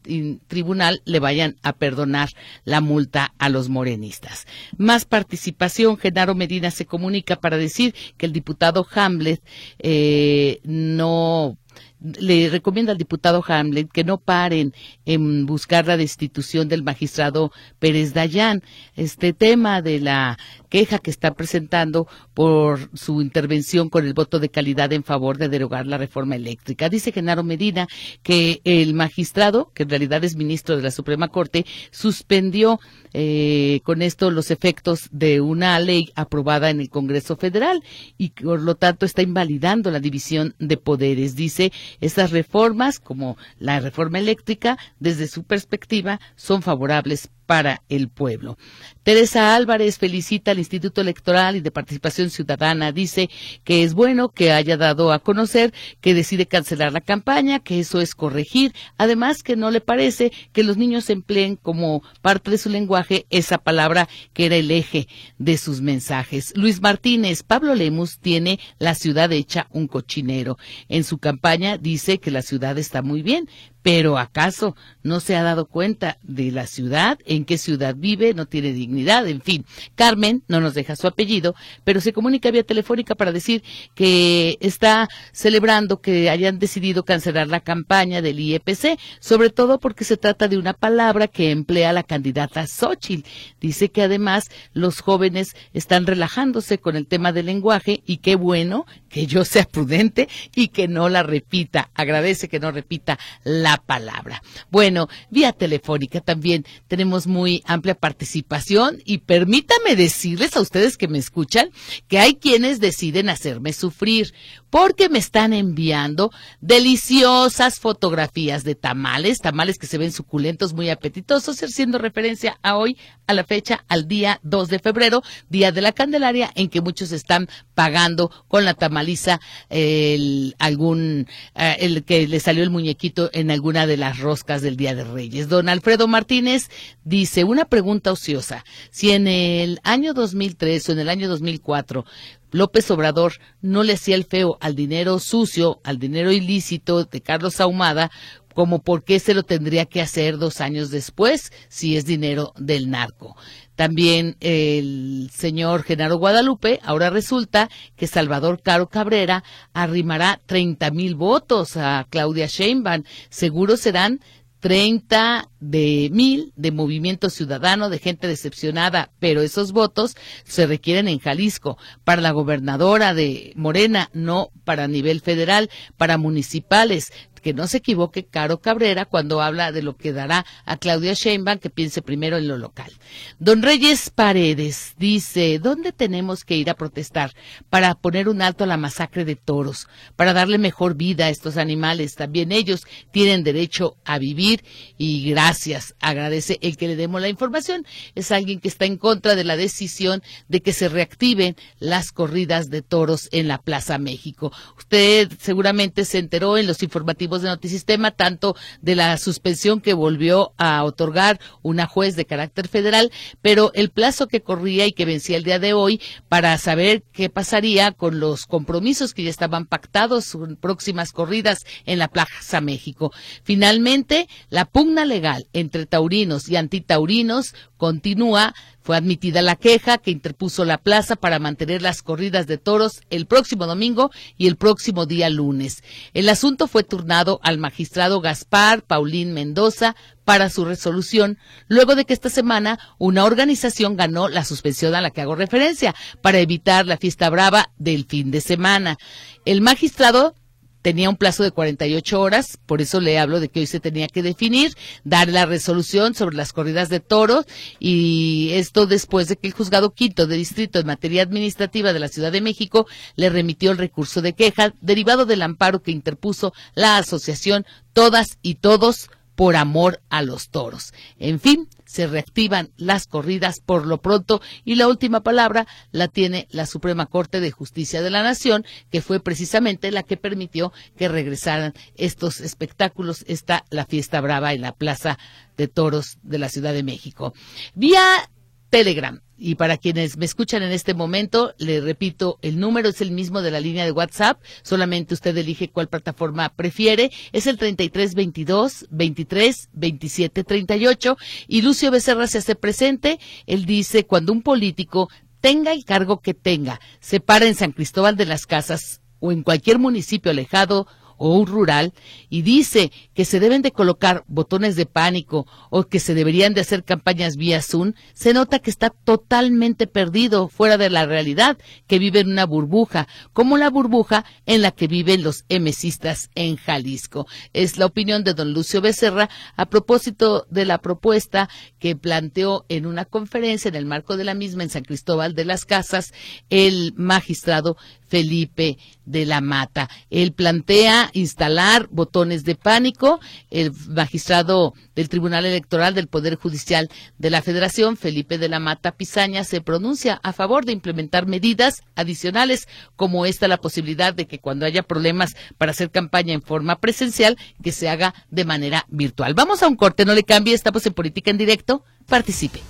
tribunal 0.48 1.02
le 1.06 1.20
vayan 1.20 1.56
a 1.62 1.74
perdonar 1.74 2.30
la 2.66 2.82
multa 2.82 3.34
a 3.38 3.50
los 3.50 3.70
morenistas. 3.70 4.48
Más 4.78 5.06
participación, 5.06 5.98
Genaro 5.98 6.36
Medina 6.36 6.72
se 6.72 6.86
comunica 6.86 7.36
para 7.38 7.58
decir 7.58 7.94
que 8.18 8.26
el 8.26 8.34
diputado 8.34 8.86
Hamlet 8.94 9.42
eh, 9.80 10.60
no 10.64 11.58
le 12.04 12.50
recomienda 12.50 12.92
al 12.92 12.98
diputado 12.98 13.44
Hamlet 13.48 13.90
que 13.92 14.04
no 14.04 14.18
paren 14.18 14.74
en 15.06 15.46
buscar 15.46 15.88
la 15.88 15.98
destitución 15.98 16.68
del 16.68 16.84
magistrado 16.84 17.52
Pérez 17.80 18.14
Dayán. 18.14 18.62
Este 18.96 19.34
tema 19.34 19.82
de 19.82 20.00
la 20.00 20.38
queja 20.74 20.98
que 20.98 21.12
está 21.12 21.36
presentando 21.36 22.08
por 22.34 22.90
su 22.98 23.22
intervención 23.22 23.90
con 23.90 24.08
el 24.08 24.16
voto 24.16 24.40
de 24.40 24.50
calidad 24.50 24.92
en 24.92 25.04
favor 25.04 25.38
de 25.38 25.48
derogar 25.48 25.86
la 25.86 26.00
reforma 26.00 26.36
eléctrica. 26.36 26.90
Dice 26.90 27.12
Genaro 27.12 27.44
Medina 27.44 27.88
que 28.24 28.60
el 28.64 28.96
magistrado, 28.96 29.72
que 29.76 29.84
en 29.84 29.90
realidad 29.90 30.24
es 30.24 30.36
ministro 30.36 30.76
de 30.76 30.82
la 30.82 30.90
Suprema 30.90 31.28
Corte, 31.28 31.68
suspendió 31.92 32.80
eh, 33.14 33.82
con 33.84 34.02
esto 34.02 34.32
los 34.32 34.50
efectos 34.50 35.10
de 35.12 35.42
una 35.42 35.80
ley 35.80 36.12
aprobada 36.16 36.72
en 36.72 36.80
el 36.80 36.90
Congreso 36.90 37.36
Federal 37.36 37.84
y 38.18 38.32
por 38.32 38.60
lo 38.60 38.74
tanto 38.74 39.06
está 39.06 39.22
invalidando 39.22 39.92
la 39.92 40.00
división 40.00 40.56
de 40.58 40.78
poderes. 40.78 41.36
Dice, 41.36 41.72
estas 42.02 42.32
reformas, 42.32 43.00
como 43.00 43.38
la 43.60 43.80
reforma 43.80 44.18
eléctrica, 44.18 44.80
desde 45.00 45.28
su 45.28 45.44
perspectiva, 45.44 46.20
son 46.36 46.64
favorables 46.64 47.30
para 47.46 47.82
el 47.90 48.10
pueblo. 48.10 48.58
Teresa 49.04 49.56
Álvarez 49.56 49.98
felicita 49.98 50.52
al 50.52 50.60
Instituto 50.60 51.02
Electoral 51.02 51.56
y 51.56 51.62
de 51.62 51.72
Participación 51.72 52.30
Ciudadana. 52.30 52.92
Dice 52.92 53.30
que 53.64 53.84
es 53.84 53.94
bueno 53.94 54.30
que 54.30 54.52
haya 54.52 54.78
dado 54.78 55.12
a 55.12 55.20
conocer 55.20 55.74
que 56.02 56.14
decide 56.14 56.46
cancelar 56.46 56.94
la 56.94 57.02
campaña, 57.02 57.60
que 57.60 57.80
eso 57.80 58.02
es 58.02 58.16
corregir. 58.16 58.74
Además, 58.98 59.44
que 59.44 59.56
no 59.56 59.72
le 59.72 59.82
parece 59.82 60.32
que 60.52 60.64
los 60.64 60.78
niños 60.78 61.10
empleen 61.10 61.58
como 61.58 62.04
parte 62.22 62.52
de 62.52 62.58
su 62.58 62.70
lenguaje 62.70 63.26
esa 63.30 63.58
palabra 63.58 64.08
que 64.34 64.46
era 64.46 64.56
el 64.56 64.72
eje 64.72 65.08
de 65.38 65.58
sus 65.58 65.82
mensajes. 65.82 66.54
Luis 66.56 66.82
Martínez, 66.82 67.44
Pablo 67.44 67.76
Lemus 67.76 68.20
tiene 68.20 68.60
la 68.80 68.96
ciudad 68.96 69.32
hecha 69.32 69.68
un 69.72 69.88
cochinero. 69.88 70.58
En 70.88 71.04
su 71.04 71.18
campaña 71.18 71.78
dice 71.78 72.20
que 72.20 72.32
la 72.32 72.42
ciudad 72.42 72.78
está 72.78 73.02
muy 73.02 73.22
bien, 73.22 73.50
pero 73.84 74.18
¿acaso 74.18 74.76
no 75.04 75.20
se 75.20 75.36
ha 75.36 75.44
dado 75.44 75.66
cuenta 75.66 76.18
de 76.24 76.52
la 76.52 76.66
ciudad, 76.66 77.20
en 77.26 77.44
qué 77.44 77.58
ciudad 77.58 77.96
vive, 77.96 78.34
no 78.34 78.46
tiene 78.46 78.72
dignidad, 78.72 79.28
en 79.28 79.42
fin? 79.42 79.66
Carmen 79.96 80.42
no 80.48 80.62
nos 80.62 80.74
deja 80.74 80.96
su 80.96 81.06
apellido, 81.06 81.54
pero 81.84 82.00
se 82.02 82.14
comunica 82.14 82.50
vía 82.50 82.64
telefónica 82.64 83.14
para 83.14 83.34
decir 83.34 83.62
que 83.94 84.58
está 84.62 85.10
celebrando 85.34 86.00
que 86.02 86.30
hayan 86.30 86.60
decidido 86.60 87.04
cancelar 87.04 87.48
la 87.48 87.60
campaña 87.60 88.22
del 88.22 88.40
IEPC, 88.40 88.98
sobre 89.20 89.50
todo 89.50 89.80
porque 89.80 90.06
se 90.06 90.18
trata 90.18 90.48
de 90.48 90.58
una 90.58 90.74
palabra 90.74 91.28
que 91.28 91.52
emplea 91.52 91.92
la 91.92 92.04
candidata 92.04 92.66
Xochitl. 92.66 93.28
Dice 93.60 93.90
que 93.90 94.04
además 94.04 94.50
los 94.74 95.02
jóvenes 95.02 95.56
están 95.74 96.08
relajándose 96.08 96.78
con 96.78 96.96
el 96.96 97.08
tema 97.08 97.34
del 97.34 97.48
lenguaje 97.48 98.02
y 98.06 98.18
qué 98.18 98.36
bueno 98.36 98.86
que 99.10 99.28
yo 99.28 99.44
sea 99.44 99.66
prudente 99.66 100.30
y 100.56 100.70
que 100.70 100.88
no 100.88 101.10
la 101.10 101.24
repita. 101.24 101.90
Agradece 101.94 102.48
que 102.48 102.60
no 102.60 102.72
repita 102.72 103.20
la 103.44 103.73
palabra. 103.78 104.42
Bueno, 104.70 105.08
vía 105.30 105.52
telefónica 105.52 106.22
también 106.22 106.66
tenemos 106.88 107.28
muy 107.28 107.64
amplia 107.66 107.96
participación 107.96 109.02
y 109.06 109.20
permítame 109.20 109.96
decirles 109.96 110.56
a 110.56 110.62
ustedes 110.62 110.98
que 110.98 111.08
me 111.08 111.18
escuchan 111.18 111.70
que 112.08 112.20
hay 112.20 112.36
quienes 112.36 112.80
deciden 112.80 113.30
hacerme 113.30 113.74
sufrir 113.74 114.34
porque 114.70 115.10
me 115.10 115.20
están 115.20 115.54
enviando 115.54 116.32
deliciosas 116.60 117.80
fotografías 117.80 118.64
de 118.64 118.76
tamales, 118.76 119.40
tamales 119.40 119.78
que 119.78 119.88
se 119.88 119.98
ven 119.98 120.12
suculentos, 120.12 120.74
muy 120.74 120.90
apetitosos, 120.90 121.62
haciendo 121.62 121.98
referencia 121.98 122.58
a 122.64 122.78
hoy, 122.78 122.98
a 123.28 123.34
la 123.34 123.44
fecha, 123.44 123.84
al 123.88 124.08
día 124.08 124.40
2 124.44 124.70
de 124.70 124.80
febrero, 124.80 125.24
día 125.50 125.72
de 125.72 125.82
la 125.82 125.92
Candelaria, 125.92 126.52
en 126.56 126.70
que 126.70 126.82
muchos 126.82 127.12
están 127.12 127.48
pagando 127.74 128.32
con 128.48 128.66
la 128.66 128.74
tamaliza 128.74 129.40
el, 129.70 130.56
algún, 130.60 131.28
eh, 131.56 131.78
el 131.80 132.04
que 132.04 132.28
le 132.28 132.40
salió 132.40 132.64
el 132.64 132.70
muñequito 132.70 133.30
en 133.34 133.52
alguna 133.52 133.88
de 133.88 133.98
las 133.98 134.20
roscas 134.20 134.62
del 134.62 134.78
Día 134.78 134.96
de 134.96 135.04
Reyes. 135.04 135.50
Don 135.50 135.70
Alfredo 135.70 136.08
Martínez 136.08 136.70
dice, 137.04 137.44
una 137.44 137.66
pregunta 137.66 138.12
ociosa, 138.12 138.66
si 138.92 139.12
en 139.12 139.28
el 139.28 139.80
año 139.84 140.14
2003 140.14 140.90
o 140.90 140.92
en 140.92 141.00
el 141.00 141.10
año 141.10 141.30
2004 141.30 142.06
López 142.54 142.90
Obrador 142.92 143.34
no 143.62 143.82
le 143.82 143.94
hacía 143.94 144.16
el 144.16 144.26
feo 144.26 144.60
al 144.62 144.76
dinero 144.76 145.18
sucio, 145.18 145.82
al 145.84 145.98
dinero 145.98 146.32
ilícito 146.32 147.04
de 147.04 147.20
Carlos 147.20 147.60
Ahumada, 147.60 148.12
como 148.54 148.82
por 148.82 149.04
qué 149.04 149.20
se 149.20 149.34
lo 149.34 149.44
tendría 149.44 149.86
que 149.86 150.02
hacer 150.02 150.38
dos 150.38 150.62
años 150.62 150.90
después 150.90 151.52
si 151.70 151.98
es 151.98 152.06
dinero 152.06 152.54
del 152.58 152.90
narco. 152.90 153.36
También 153.76 154.38
el 154.40 155.30
señor 155.34 155.84
Genaro 155.84 156.18
Guadalupe, 156.18 156.80
ahora 156.84 157.10
resulta 157.10 157.70
que 157.96 158.06
Salvador 158.06 158.62
Caro 158.62 158.88
Cabrera 158.88 159.44
arrimará 159.74 160.40
30 160.46 160.92
mil 160.92 161.16
votos 161.16 161.76
a 161.76 162.06
Claudia 162.10 162.46
Sheinbaum. 162.46 163.04
Seguro 163.30 163.76
serán 163.78 164.20
30 164.60 165.50
de 165.64 166.10
mil 166.12 166.52
de 166.58 166.72
movimiento 166.72 167.30
ciudadano, 167.30 167.90
de 167.90 168.00
gente 168.00 168.28
decepcionada, 168.28 169.12
pero 169.20 169.42
esos 169.42 169.72
votos 169.72 170.16
se 170.44 170.68
requieren 170.68 171.08
en 171.08 171.20
Jalisco, 171.20 171.78
para 172.04 172.22
la 172.22 172.32
gobernadora 172.32 173.14
de 173.14 173.54
Morena, 173.56 174.10
no 174.14 174.50
para 174.66 174.88
nivel 174.88 175.22
federal, 175.22 175.70
para 175.98 176.18
municipales 176.18 177.12
que 177.42 177.54
no 177.54 177.68
se 177.68 177.78
equivoque 177.78 178.24
Caro 178.26 178.62
Cabrera 178.62 179.04
cuando 179.04 179.42
habla 179.42 179.74
de 179.74 179.84
lo 179.84 179.98
que 179.98 180.14
dará 180.14 180.46
a 180.66 180.78
Claudia 180.78 181.12
Sheinbaum, 181.12 181.60
que 181.60 181.70
piense 181.70 182.02
primero 182.02 182.38
en 182.38 182.48
lo 182.48 182.58
local. 182.58 182.90
Don 183.38 183.62
Reyes 183.62 184.10
Paredes 184.10 184.94
dice, 184.98 185.60
¿dónde 185.60 185.92
tenemos 185.92 186.46
que 186.46 186.56
ir 186.56 186.70
a 186.70 186.76
protestar 186.76 187.34
para 187.70 187.96
poner 187.96 188.30
un 188.30 188.42
alto 188.42 188.64
a 188.64 188.68
la 188.68 188.78
masacre 188.78 189.26
de 189.26 189.36
toros, 189.36 189.88
para 190.16 190.32
darle 190.32 190.58
mejor 190.58 190.96
vida 190.96 191.26
a 191.26 191.30
estos 191.30 191.58
animales? 191.58 192.16
También 192.16 192.54
ellos 192.54 192.88
tienen 193.12 193.44
derecho 193.44 193.98
a 194.06 194.20
vivir 194.20 194.64
y 194.98 195.30
gracias 195.30 195.53
gracias, 195.54 195.94
agradece 196.00 196.58
el 196.64 196.78
que 196.78 196.88
le 196.88 196.96
demos 196.96 197.22
la 197.22 197.30
información. 197.30 197.86
Es 198.16 198.32
alguien 198.32 198.60
que 198.60 198.68
está 198.68 198.86
en 198.86 198.98
contra 198.98 199.36
de 199.36 199.44
la 199.44 199.56
decisión 199.56 200.24
de 200.48 200.64
que 200.64 200.74
se 200.74 200.90
reactiven 200.90 201.56
las 201.78 202.12
corridas 202.12 202.72
de 202.72 202.82
toros 202.82 203.30
en 203.32 203.48
la 203.48 203.60
Plaza 203.60 204.00
México. 204.00 204.52
Usted 204.80 205.32
seguramente 205.40 206.06
se 206.06 206.18
enteró 206.18 206.58
en 206.58 206.66
los 206.66 206.82
informativos 206.82 207.44
de 207.44 207.50
Notisistema 207.50 208.10
tanto 208.10 208.56
de 208.82 208.96
la 208.96 209.16
suspensión 209.20 209.80
que 209.80 209.94
volvió 209.94 210.54
a 210.58 210.84
otorgar 210.84 211.40
una 211.62 211.86
juez 211.86 212.16
de 212.16 212.26
carácter 212.26 212.68
federal, 212.68 213.12
pero 213.44 213.70
el 213.76 213.92
plazo 213.92 214.28
que 214.28 214.42
corría 214.42 214.88
y 214.88 214.94
que 214.94 215.06
vencía 215.06 215.38
el 215.38 215.44
día 215.44 215.60
de 215.60 215.74
hoy 215.74 216.02
para 216.30 216.58
saber 216.58 217.04
qué 217.12 217.30
pasaría 217.30 217.92
con 217.92 218.20
los 218.20 218.48
compromisos 218.48 219.14
que 219.14 219.22
ya 219.22 219.30
estaban 219.30 219.68
pactados 219.68 220.34
en 220.34 220.56
próximas 220.56 221.12
corridas 221.12 221.64
en 221.86 222.00
la 222.00 222.08
Plaza 222.08 222.60
México. 222.60 223.12
Finalmente, 223.44 224.28
la 224.50 224.66
pugna 224.66 225.06
legal 225.06 225.43
entre 225.54 225.86
taurinos 225.86 226.48
y 226.50 226.56
antitaurinos 226.56 227.54
continúa. 227.78 228.54
Fue 228.82 228.98
admitida 228.98 229.42
la 229.42 229.56
queja 229.56 229.98
que 229.98 230.12
interpuso 230.12 230.66
la 230.66 230.78
plaza 230.78 231.16
para 231.16 231.40
mantener 231.40 231.82
las 231.82 232.02
corridas 232.02 232.48
de 232.48 232.58
toros 232.58 233.02
el 233.10 233.26
próximo 233.26 233.66
domingo 233.66 234.12
y 234.38 234.48
el 234.48 234.58
próximo 234.58 235.06
día 235.06 235.30
lunes. 235.30 235.84
El 236.14 236.28
asunto 236.28 236.68
fue 236.68 236.84
turnado 236.84 237.40
al 237.44 237.58
magistrado 237.58 238.20
Gaspar 238.20 238.84
Paulín 238.84 239.34
Mendoza 239.34 239.96
para 240.26 240.50
su 240.50 240.66
resolución, 240.66 241.38
luego 241.68 241.96
de 241.96 242.06
que 242.06 242.14
esta 242.14 242.30
semana 242.30 242.80
una 242.98 243.26
organización 243.26 243.96
ganó 243.96 244.28
la 244.28 244.44
suspensión 244.44 244.96
a 244.96 245.02
la 245.02 245.12
que 245.12 245.22
hago 245.22 245.36
referencia 245.36 245.96
para 246.22 246.40
evitar 246.40 246.86
la 246.86 246.98
fiesta 246.98 247.30
brava 247.30 247.72
del 247.78 248.06
fin 248.06 248.32
de 248.32 248.42
semana. 248.42 248.98
El 249.46 249.62
magistrado 249.62 250.36
tenía 250.84 251.10
un 251.10 251.16
plazo 251.16 251.42
de 251.42 251.52
48 251.52 252.22
horas, 252.22 252.60
por 252.68 252.82
eso 252.82 253.00
le 253.00 253.18
hablo 253.18 253.40
de 253.40 253.50
que 253.50 253.62
hoy 253.62 253.66
se 253.66 253.80
tenía 253.80 254.08
que 254.08 254.22
definir, 254.22 254.76
dar 255.04 255.30
la 255.30 255.48
resolución 255.48 256.14
sobre 256.14 256.36
las 256.36 256.54
corridas 256.54 256.90
de 256.90 257.00
toros 257.00 257.46
y 257.80 258.50
esto 258.52 258.86
después 258.86 259.28
de 259.28 259.38
que 259.38 259.48
el 259.48 259.54
juzgado 259.54 259.94
quinto 259.94 260.28
de 260.28 260.38
distrito 260.38 260.80
en 260.80 260.86
materia 260.86 261.24
administrativa 261.24 261.94
de 261.94 262.00
la 262.00 262.10
Ciudad 262.10 262.32
de 262.32 262.42
México 262.42 262.86
le 263.16 263.30
remitió 263.30 263.72
el 263.72 263.78
recurso 263.78 264.22
de 264.22 264.34
queja 264.34 264.74
derivado 264.82 265.26
del 265.26 265.42
amparo 265.42 265.82
que 265.82 265.92
interpuso 265.92 266.54
la 266.76 266.98
asociación 266.98 267.66
Todas 267.94 268.38
y 268.42 268.56
Todos 268.56 269.10
por 269.36 269.56
amor 269.56 270.02
a 270.10 270.22
los 270.22 270.50
toros. 270.50 270.94
En 271.18 271.40
fin, 271.40 271.68
se 271.94 272.08
reactivan 272.08 272.72
las 272.76 273.06
corridas 273.06 273.60
por 273.60 273.86
lo 273.86 274.02
pronto 274.02 274.42
y 274.66 274.74
la 274.76 274.88
última 274.88 275.22
palabra 275.22 275.68
la 275.92 276.08
tiene 276.08 276.48
la 276.50 276.66
Suprema 276.66 277.06
Corte 277.06 277.40
de 277.40 277.52
Justicia 277.52 278.02
de 278.02 278.10
la 278.10 278.24
Nación, 278.24 278.66
que 278.90 279.04
fue 279.04 279.20
precisamente 279.20 279.92
la 279.92 280.02
que 280.02 280.18
permitió 280.18 280.74
que 280.98 281.08
regresaran 281.08 281.74
estos 281.96 282.42
espectáculos, 282.42 283.24
esta 283.28 283.64
la 283.70 283.86
fiesta 283.86 284.22
brava 284.22 284.54
en 284.54 284.62
la 284.62 284.72
Plaza 284.72 285.20
de 285.56 285.68
Toros 285.68 286.18
de 286.24 286.40
la 286.40 286.50
Ciudad 286.50 286.74
de 286.74 286.82
México. 286.82 287.36
Vía 287.76 288.28
Telegram. 288.72 289.22
Y 289.46 289.56
para 289.56 289.76
quienes 289.76 290.16
me 290.16 290.24
escuchan 290.24 290.64
en 290.64 290.72
este 290.72 290.94
momento, 290.94 291.54
le 291.58 291.82
repito, 291.82 292.40
el 292.42 292.62
número 292.62 292.88
es 292.88 293.02
el 293.02 293.12
mismo 293.12 293.42
de 293.42 293.52
la 293.52 293.60
línea 293.60 293.84
de 293.84 293.92
WhatsApp, 293.92 294.42
solamente 294.62 295.14
usted 295.14 295.36
elige 295.36 295.70
cuál 295.70 295.90
plataforma 295.90 296.48
prefiere, 296.48 297.12
es 297.34 297.46
el 297.48 297.58
3322 297.58 298.88
23 298.90 299.70
27 299.74 300.46
38 300.46 301.18
y 301.50 301.62
Lucio 301.62 301.92
Becerra 301.92 302.28
se 302.28 302.38
hace 302.38 302.56
presente, 302.56 303.20
él 303.46 303.66
dice, 303.66 304.06
cuando 304.06 304.32
un 304.32 304.44
político 304.44 305.10
tenga 305.42 305.74
el 305.74 305.84
cargo 305.84 306.22
que 306.22 306.34
tenga, 306.34 306.80
se 307.02 307.20
para 307.20 307.46
en 307.46 307.56
San 307.56 307.74
Cristóbal 307.74 308.16
de 308.16 308.28
las 308.28 308.46
Casas 308.46 309.02
o 309.20 309.34
en 309.34 309.44
cualquier 309.44 309.78
municipio 309.78 310.32
alejado 310.32 310.88
o 311.18 311.36
un 311.38 311.48
rural 311.48 311.94
y 312.30 312.42
dice 312.42 312.92
que 313.14 313.26
se 313.26 313.40
deben 313.40 313.62
de 313.62 313.72
colocar 313.72 314.24
botones 314.28 314.76
de 314.76 314.86
pánico 314.86 315.48
o 315.70 315.84
que 315.84 316.00
se 316.00 316.14
deberían 316.14 316.54
de 316.54 316.62
hacer 316.62 316.84
campañas 316.84 317.38
vía 317.38 317.62
Zoom, 317.62 317.94
se 318.14 318.34
nota 318.34 318.60
que 318.60 318.70
está 318.70 318.90
totalmente 318.90 319.88
perdido 319.88 320.48
fuera 320.48 320.78
de 320.78 320.90
la 320.90 321.06
realidad, 321.06 321.58
que 321.88 322.00
vive 322.00 322.20
en 322.20 322.32
una 322.32 322.46
burbuja, 322.46 323.08
como 323.34 323.58
la 323.58 323.70
burbuja 323.70 324.26
en 324.46 324.62
la 324.62 324.72
que 324.72 324.88
viven 324.88 325.24
los 325.24 325.46
emesistas 325.50 326.30
en 326.36 326.58
Jalisco. 326.58 327.28
Es 327.54 327.78
la 327.78 327.86
opinión 327.86 328.24
de 328.24 328.34
don 328.34 328.54
Lucio 328.54 328.82
Becerra 328.82 329.30
a 329.56 329.66
propósito 329.68 330.46
de 330.50 330.66
la 330.66 330.80
propuesta 330.80 331.50
que 331.80 331.96
planteó 331.96 332.66
en 332.70 332.86
una 332.86 333.06
conferencia 333.06 333.70
en 333.70 333.76
el 333.76 333.86
marco 333.86 334.18
de 334.18 334.24
la 334.24 334.34
misma 334.34 334.64
en 334.64 334.70
San 334.70 334.84
Cristóbal 334.84 335.36
de 335.36 335.46
las 335.46 335.66
Casas 335.66 336.14
el 336.50 336.94
magistrado 336.96 337.78
Felipe 338.14 338.78
de 339.06 339.26
la 339.26 339.42
Mata. 339.42 339.90
Él 340.12 340.34
plantea 340.34 341.10
instalar 341.14 341.88
botones 341.90 342.44
de 342.44 342.54
pánico. 342.54 343.20
El 343.50 343.72
magistrado 343.88 344.76
del 344.96 345.10
Tribunal 345.10 345.48
Electoral 345.48 345.96
del 345.96 346.06
Poder 346.06 346.36
Judicial 346.36 346.92
de 347.18 347.32
la 347.32 347.42
Federación, 347.42 347.98
Felipe 347.98 348.38
de 348.38 348.50
la 348.50 348.60
Mata 348.60 348.92
Pizaña, 348.92 349.44
se 349.44 349.62
pronuncia 349.62 350.20
a 350.22 350.32
favor 350.32 350.64
de 350.64 350.74
implementar 350.74 351.26
medidas 351.26 351.82
adicionales 351.96 352.68
como 352.96 353.26
esta 353.26 353.48
la 353.48 353.58
posibilidad 353.58 354.14
de 354.14 354.28
que 354.28 354.38
cuando 354.38 354.68
haya 354.68 354.84
problemas 354.84 355.36
para 355.58 355.72
hacer 355.72 355.90
campaña 355.90 356.36
en 356.36 356.44
forma 356.44 356.76
presencial, 356.76 357.36
que 357.64 357.72
se 357.72 357.90
haga 357.90 358.14
de 358.30 358.46
manera 358.46 358.86
virtual. 358.90 359.34
Vamos 359.34 359.64
a 359.64 359.68
un 359.68 359.76
corte, 359.76 360.06
no 360.06 360.14
le 360.14 360.22
cambie, 360.22 360.54
estamos 360.54 360.86
en 360.86 360.94
política 360.94 361.32
en 361.32 361.40
directo. 361.40 361.84
Participe. 362.06 362.62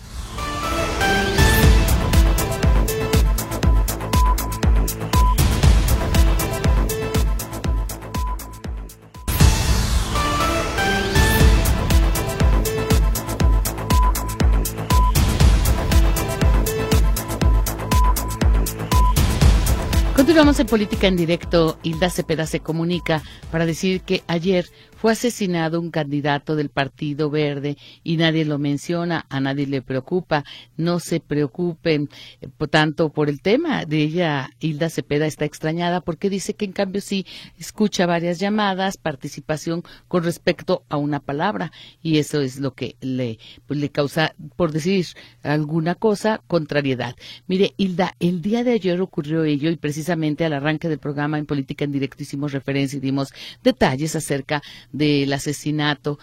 Continuamos 20.33 20.59
en 20.59 20.65
Política 20.65 21.05
en 21.05 21.15
Directo. 21.15 21.77
Hilda 21.83 22.09
Cepeda 22.09 22.47
se 22.47 22.59
comunica 22.59 23.21
para 23.51 23.67
decir 23.67 24.01
que 24.01 24.23
ayer 24.25 24.65
fue 24.95 25.11
asesinado 25.11 25.79
un 25.79 25.91
candidato 25.91 26.55
del 26.55 26.69
Partido 26.69 27.29
Verde 27.29 27.77
y 28.03 28.17
nadie 28.17 28.45
lo 28.45 28.57
menciona, 28.57 29.25
a 29.29 29.39
nadie 29.41 29.67
le 29.67 29.83
preocupa. 29.83 30.43
No 30.75 30.99
se 30.99 31.19
preocupen 31.19 32.09
eh, 32.41 32.47
tanto 32.71 33.09
por 33.09 33.29
el 33.29 33.41
tema 33.41 33.85
de 33.85 34.01
ella. 34.01 34.49
Hilda 34.59 34.89
Cepeda 34.89 35.27
está 35.27 35.45
extrañada 35.45 36.01
porque 36.01 36.31
dice 36.31 36.55
que 36.55 36.65
en 36.65 36.71
cambio 36.71 37.01
sí 37.01 37.27
escucha 37.59 38.07
varias 38.07 38.39
llamadas, 38.39 38.97
participación 38.97 39.83
con 40.07 40.23
respecto 40.23 40.83
a 40.89 40.97
una 40.97 41.19
palabra 41.19 41.71
y 42.01 42.17
eso 42.17 42.41
es 42.41 42.59
lo 42.59 42.73
que 42.73 42.95
le, 43.01 43.37
pues, 43.67 43.79
le 43.79 43.89
causa, 43.89 44.33
por 44.55 44.71
decir 44.71 45.05
alguna 45.43 45.93
cosa, 45.93 46.41
contrariedad. 46.47 47.13
Mire, 47.45 47.73
Hilda, 47.77 48.15
el 48.19 48.41
día 48.41 48.63
de 48.63 48.71
ayer 48.71 48.99
ocurrió 48.99 49.43
ello 49.43 49.69
y 49.69 49.75
precisamente 49.75 50.22
al 50.45 50.53
arranque 50.53 50.89
del 50.89 50.99
programa 50.99 51.37
en 51.37 51.45
Política 51.45 51.85
en 51.85 51.91
Directo 51.91 52.23
hicimos 52.23 52.53
referencia 52.53 52.97
y 52.97 53.01
dimos 53.01 53.33
detalles 53.63 54.15
acerca 54.15 54.61
del 54.91 55.31
asesinato 55.33 56.17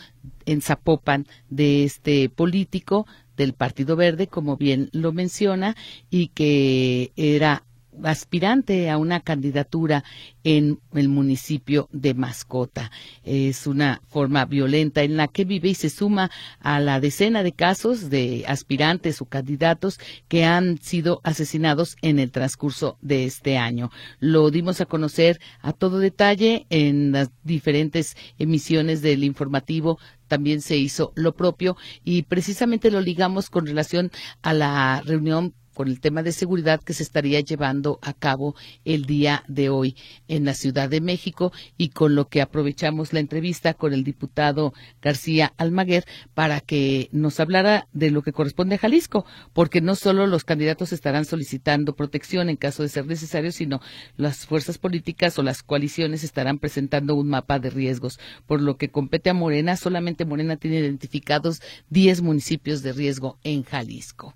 en 0.47 0.63
Zapopan 0.63 1.27
de 1.51 1.85
este 1.85 2.29
político 2.29 3.07
del 3.37 3.53
Partido 3.53 3.97
Verde, 3.97 4.27
como 4.27 4.57
bien 4.57 4.89
lo 4.93 5.13
menciona, 5.13 5.77
y 6.11 6.29
que 6.29 7.13
era 7.17 7.65
aspirante 8.05 8.91
a 8.91 8.99
una 8.99 9.21
candidatura 9.21 10.05
en 10.45 10.81
el 10.95 11.09
municipio 11.09 11.89
de 11.93 12.15
Mascota. 12.15 12.91
Es 13.25 13.67
una 13.67 14.03
forma 14.09 14.45
violenta 14.45 15.03
en 15.03 15.17
la 15.17 15.29
que 15.29 15.45
vive 15.45 15.71
y 15.71 15.75
se 15.75 15.91
suma 15.91 16.31
a 16.61 16.81
la 16.81 17.01
decena 17.01 17.43
de 17.43 17.53
casos 17.53 18.11
de 18.11 18.45
aspirantes 18.47 19.21
o 19.21 19.27
candidatos 19.27 19.99
que 20.29 20.45
han 20.45 20.79
sido 20.79 21.21
asesinados 21.25 21.97
en 22.03 22.19
el 22.19 22.31
transcurso 22.31 22.99
de 23.01 23.25
este 23.25 23.59
año. 23.59 23.91
Lo 24.19 24.51
dimos 24.51 24.81
a 24.81 24.87
conocer 24.87 25.41
a 25.61 25.73
todo 25.73 25.99
detalle 25.99 26.67
en 26.71 27.13
las 27.13 27.31
diferentes 27.43 28.17
emisiones 28.39 29.03
del 29.03 29.25
informativo 29.25 29.99
también 30.31 30.61
se 30.61 30.77
hizo 30.77 31.13
lo 31.17 31.35
propio 31.35 31.77
y 32.05 32.23
precisamente 32.23 32.93
lo 32.93 33.01
ligamos 33.01 33.51
con 33.51 33.67
relación 33.67 34.13
a 34.43 34.55
la 34.55 35.03
reunión 35.05 35.55
con 35.81 35.89
el 35.89 35.99
tema 35.99 36.23
de 36.23 36.33
seguridad 36.33 36.83
que 36.83 36.93
se 36.93 37.03
estaría 37.03 37.41
llevando 37.41 38.01
a 38.03 38.13
cabo 38.13 38.55
el 38.85 39.07
día 39.07 39.45
de 39.49 39.71
hoy 39.71 39.97
en 40.29 40.45
la 40.45 40.53
Ciudad 40.53 40.91
de 40.91 41.01
México 41.01 41.55
y 41.79 41.89
con 41.89 42.15
lo 42.15 42.29
que 42.29 42.43
aprovechamos 42.43 43.15
la 43.15 43.21
entrevista 43.21 43.73
con 43.73 43.95
el 43.95 44.05
diputado 44.05 44.75
García 45.01 45.55
Almaguer 45.57 46.05
para 46.35 46.61
que 46.61 47.09
nos 47.13 47.41
hablara 47.41 47.89
de 47.95 48.11
lo 48.11 48.21
que 48.21 48.35
corresponde 48.35 48.75
a 48.75 48.79
Jalisco, 48.79 49.25
porque 49.55 49.81
no 49.81 49.95
solo 49.95 50.27
los 50.27 50.45
candidatos 50.45 50.93
estarán 50.93 51.25
solicitando 51.25 51.97
protección 51.97 52.51
en 52.51 52.57
caso 52.57 52.83
de 52.83 52.91
ser 52.91 53.07
necesario, 53.07 53.51
sino 53.51 53.81
las 54.19 54.45
fuerzas 54.45 54.77
políticas 54.77 55.39
o 55.39 55.43
las 55.43 55.63
coaliciones 55.63 56.25
estarán 56.25 56.59
presentando 56.59 57.15
un 57.15 57.31
mapa 57.31 57.59
de 57.59 57.71
riesgos, 57.71 58.21
por 58.45 58.61
lo 58.61 58.77
que 58.77 58.91
compete 58.91 59.31
a 59.31 59.35
Morena, 59.35 59.79
solamente 59.79 60.27
Morena 60.27 60.59
tiene 60.59 60.81
identificados 60.81 61.63
10 61.89 62.21
municipios 62.21 62.83
de 62.83 62.93
riesgo 62.93 63.39
en 63.45 63.63
Jalisco. 63.63 64.35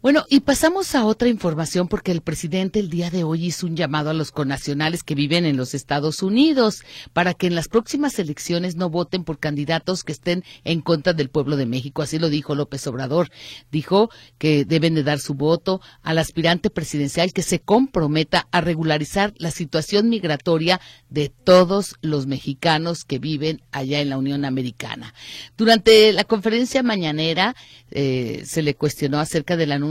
Bueno, 0.00 0.24
y 0.28 0.38
pasamos 0.40 0.94
a 0.94 1.04
otra 1.04 1.28
información 1.28 1.88
porque 1.88 2.12
el 2.12 2.20
presidente 2.20 2.78
el 2.78 2.88
día 2.88 3.10
de 3.10 3.24
hoy 3.24 3.46
hizo 3.46 3.66
un 3.66 3.74
llamado 3.74 4.10
a 4.10 4.14
los 4.14 4.30
connacionales 4.30 5.02
que 5.02 5.16
viven 5.16 5.44
en 5.44 5.56
los 5.56 5.74
Estados 5.74 6.22
Unidos 6.22 6.84
para 7.12 7.34
que 7.34 7.48
en 7.48 7.56
las 7.56 7.66
próximas 7.66 8.16
elecciones 8.20 8.76
no 8.76 8.90
voten 8.90 9.24
por 9.24 9.40
candidatos 9.40 10.04
que 10.04 10.12
estén 10.12 10.44
en 10.62 10.82
contra 10.82 11.14
del 11.14 11.30
pueblo 11.30 11.56
de 11.56 11.66
México. 11.66 12.02
Así 12.02 12.20
lo 12.20 12.28
dijo 12.28 12.54
López 12.54 12.86
Obrador. 12.86 13.30
Dijo 13.72 14.08
que 14.38 14.64
deben 14.64 14.94
de 14.94 15.02
dar 15.02 15.18
su 15.18 15.34
voto 15.34 15.80
al 16.04 16.18
aspirante 16.18 16.70
presidencial 16.70 17.32
que 17.32 17.42
se 17.42 17.58
comprometa 17.58 18.46
a 18.52 18.60
regularizar 18.60 19.34
la 19.36 19.50
situación 19.50 20.10
migratoria 20.10 20.80
de 21.10 21.28
todos 21.28 21.96
los 22.02 22.28
mexicanos 22.28 23.04
que 23.04 23.18
viven 23.18 23.62
allá 23.72 24.00
en 24.00 24.10
la 24.10 24.18
Unión 24.18 24.44
Americana. 24.44 25.12
Durante 25.56 26.12
la 26.12 26.22
conferencia 26.22 26.84
mañanera 26.84 27.56
eh, 27.90 28.44
se 28.46 28.62
le 28.62 28.76
cuestionó 28.76 29.18
acerca 29.18 29.56
del 29.56 29.72
anuncio 29.72 29.87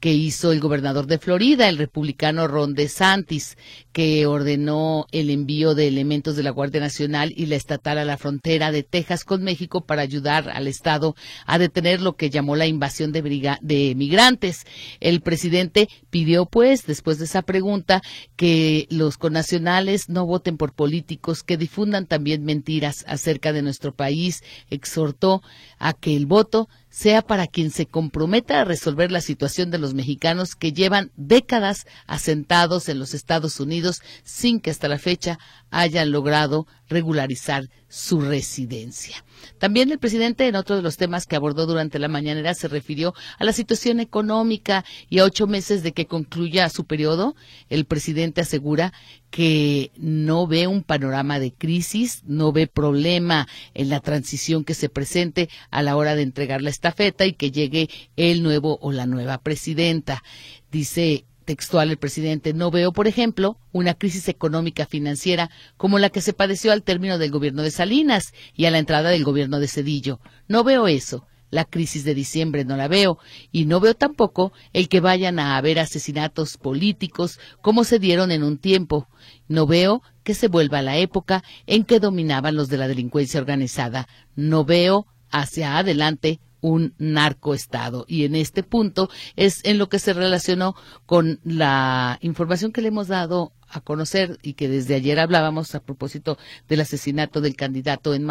que 0.00 0.12
hizo 0.12 0.52
el 0.52 0.60
gobernador 0.60 1.06
de 1.06 1.18
Florida, 1.18 1.68
el 1.68 1.78
republicano 1.78 2.46
Ron 2.48 2.74
DeSantis, 2.74 3.56
que 3.92 4.26
ordenó 4.26 5.06
el 5.12 5.30
envío 5.30 5.74
de 5.74 5.88
elementos 5.88 6.36
de 6.36 6.42
la 6.42 6.50
Guardia 6.50 6.80
Nacional 6.80 7.32
y 7.36 7.46
la 7.46 7.56
estatal 7.56 7.98
a 7.98 8.04
la 8.04 8.16
frontera 8.16 8.72
de 8.72 8.82
Texas 8.82 9.24
con 9.24 9.42
México 9.42 9.84
para 9.84 10.02
ayudar 10.02 10.50
al 10.50 10.66
Estado 10.66 11.14
a 11.46 11.58
detener 11.58 12.00
lo 12.00 12.16
que 12.16 12.30
llamó 12.30 12.56
la 12.56 12.66
invasión 12.66 13.12
de, 13.12 13.58
de 13.62 13.94
migrantes. 13.94 14.64
El 15.00 15.20
presidente 15.20 15.88
pidió, 16.10 16.46
pues, 16.46 16.86
después 16.86 17.18
de 17.18 17.24
esa 17.26 17.42
pregunta, 17.42 18.02
que 18.36 18.86
los 18.90 19.16
connacionales 19.18 20.08
no 20.08 20.26
voten 20.26 20.56
por 20.56 20.72
políticos 20.72 21.42
que 21.42 21.56
difundan 21.56 22.06
también 22.06 22.44
mentiras 22.44 23.04
acerca 23.08 23.52
de 23.52 23.62
nuestro 23.62 23.94
país. 23.94 24.42
Exhortó 24.70 25.42
a 25.78 25.92
que 25.92 26.16
el 26.16 26.26
voto 26.26 26.68
sea 26.94 27.22
para 27.22 27.48
quien 27.48 27.72
se 27.72 27.86
comprometa 27.86 28.60
a 28.60 28.64
resolver 28.64 29.10
la 29.10 29.20
situación 29.20 29.72
de 29.72 29.78
los 29.78 29.94
mexicanos 29.94 30.54
que 30.54 30.72
llevan 30.72 31.10
décadas 31.16 31.88
asentados 32.06 32.88
en 32.88 33.00
los 33.00 33.14
Estados 33.14 33.58
Unidos 33.58 34.00
sin 34.22 34.60
que 34.60 34.70
hasta 34.70 34.86
la 34.86 35.00
fecha 35.00 35.40
hayan 35.74 36.12
logrado 36.12 36.66
regularizar 36.88 37.68
su 37.88 38.20
residencia. 38.20 39.24
También 39.58 39.90
el 39.90 39.98
presidente, 39.98 40.46
en 40.46 40.56
otro 40.56 40.76
de 40.76 40.82
los 40.82 40.96
temas 40.96 41.26
que 41.26 41.36
abordó 41.36 41.66
durante 41.66 41.98
la 41.98 42.08
mañanera, 42.08 42.54
se 42.54 42.68
refirió 42.68 43.14
a 43.38 43.44
la 43.44 43.52
situación 43.52 43.98
económica 44.00 44.84
y 45.10 45.18
a 45.18 45.24
ocho 45.24 45.46
meses 45.46 45.82
de 45.82 45.92
que 45.92 46.06
concluya 46.06 46.68
su 46.68 46.84
periodo. 46.84 47.34
El 47.68 47.84
presidente 47.84 48.40
asegura 48.40 48.92
que 49.30 49.90
no 49.96 50.46
ve 50.46 50.66
un 50.66 50.82
panorama 50.82 51.40
de 51.40 51.52
crisis, 51.52 52.22
no 52.24 52.52
ve 52.52 52.66
problema 52.68 53.48
en 53.74 53.88
la 53.88 54.00
transición 54.00 54.64
que 54.64 54.74
se 54.74 54.88
presente 54.88 55.48
a 55.70 55.82
la 55.82 55.96
hora 55.96 56.14
de 56.14 56.22
entregar 56.22 56.62
la 56.62 56.70
estafeta 56.70 57.26
y 57.26 57.32
que 57.32 57.50
llegue 57.50 57.88
el 58.16 58.42
nuevo 58.42 58.78
o 58.80 58.92
la 58.92 59.06
nueva 59.06 59.38
presidenta. 59.38 60.22
Dice 60.70 61.24
textual 61.44 61.90
el 61.90 61.96
presidente, 61.96 62.52
no 62.52 62.70
veo, 62.70 62.92
por 62.92 63.06
ejemplo, 63.06 63.58
una 63.72 63.94
crisis 63.94 64.28
económica 64.28 64.86
financiera 64.86 65.50
como 65.76 65.98
la 65.98 66.10
que 66.10 66.20
se 66.20 66.32
padeció 66.32 66.72
al 66.72 66.82
término 66.82 67.18
del 67.18 67.30
gobierno 67.30 67.62
de 67.62 67.70
Salinas 67.70 68.32
y 68.54 68.64
a 68.64 68.70
la 68.70 68.78
entrada 68.78 69.10
del 69.10 69.24
gobierno 69.24 69.60
de 69.60 69.68
Cedillo. 69.68 70.20
No 70.48 70.64
veo 70.64 70.88
eso. 70.88 71.26
La 71.50 71.64
crisis 71.64 72.02
de 72.02 72.14
diciembre 72.14 72.64
no 72.64 72.76
la 72.76 72.88
veo 72.88 73.18
y 73.52 73.66
no 73.66 73.78
veo 73.78 73.94
tampoco 73.94 74.52
el 74.72 74.88
que 74.88 74.98
vayan 74.98 75.38
a 75.38 75.56
haber 75.56 75.78
asesinatos 75.78 76.56
políticos 76.56 77.38
como 77.60 77.84
se 77.84 78.00
dieron 78.00 78.32
en 78.32 78.42
un 78.42 78.58
tiempo. 78.58 79.06
No 79.46 79.64
veo 79.64 80.02
que 80.24 80.34
se 80.34 80.48
vuelva 80.48 80.82
la 80.82 80.96
época 80.96 81.44
en 81.66 81.84
que 81.84 82.00
dominaban 82.00 82.56
los 82.56 82.68
de 82.68 82.78
la 82.78 82.88
delincuencia 82.88 83.38
organizada. 83.38 84.08
No 84.34 84.64
veo 84.64 85.06
hacia 85.30 85.78
adelante 85.78 86.40
un 86.64 86.94
narcoestado. 86.96 88.06
Y 88.08 88.24
en 88.24 88.34
este 88.34 88.62
punto 88.62 89.10
es 89.36 89.60
en 89.64 89.76
lo 89.76 89.90
que 89.90 89.98
se 89.98 90.14
relacionó 90.14 90.74
con 91.04 91.38
la 91.44 92.18
información 92.22 92.72
que 92.72 92.80
le 92.80 92.88
hemos 92.88 93.08
dado 93.08 93.52
a 93.68 93.80
conocer 93.80 94.38
y 94.42 94.54
que 94.54 94.68
desde 94.68 94.94
ayer 94.94 95.18
hablábamos 95.18 95.74
a 95.74 95.80
propósito 95.80 96.38
del 96.68 96.80
asesinato 96.80 97.40
del 97.40 97.56
candidato 97.56 98.14
en 98.14 98.26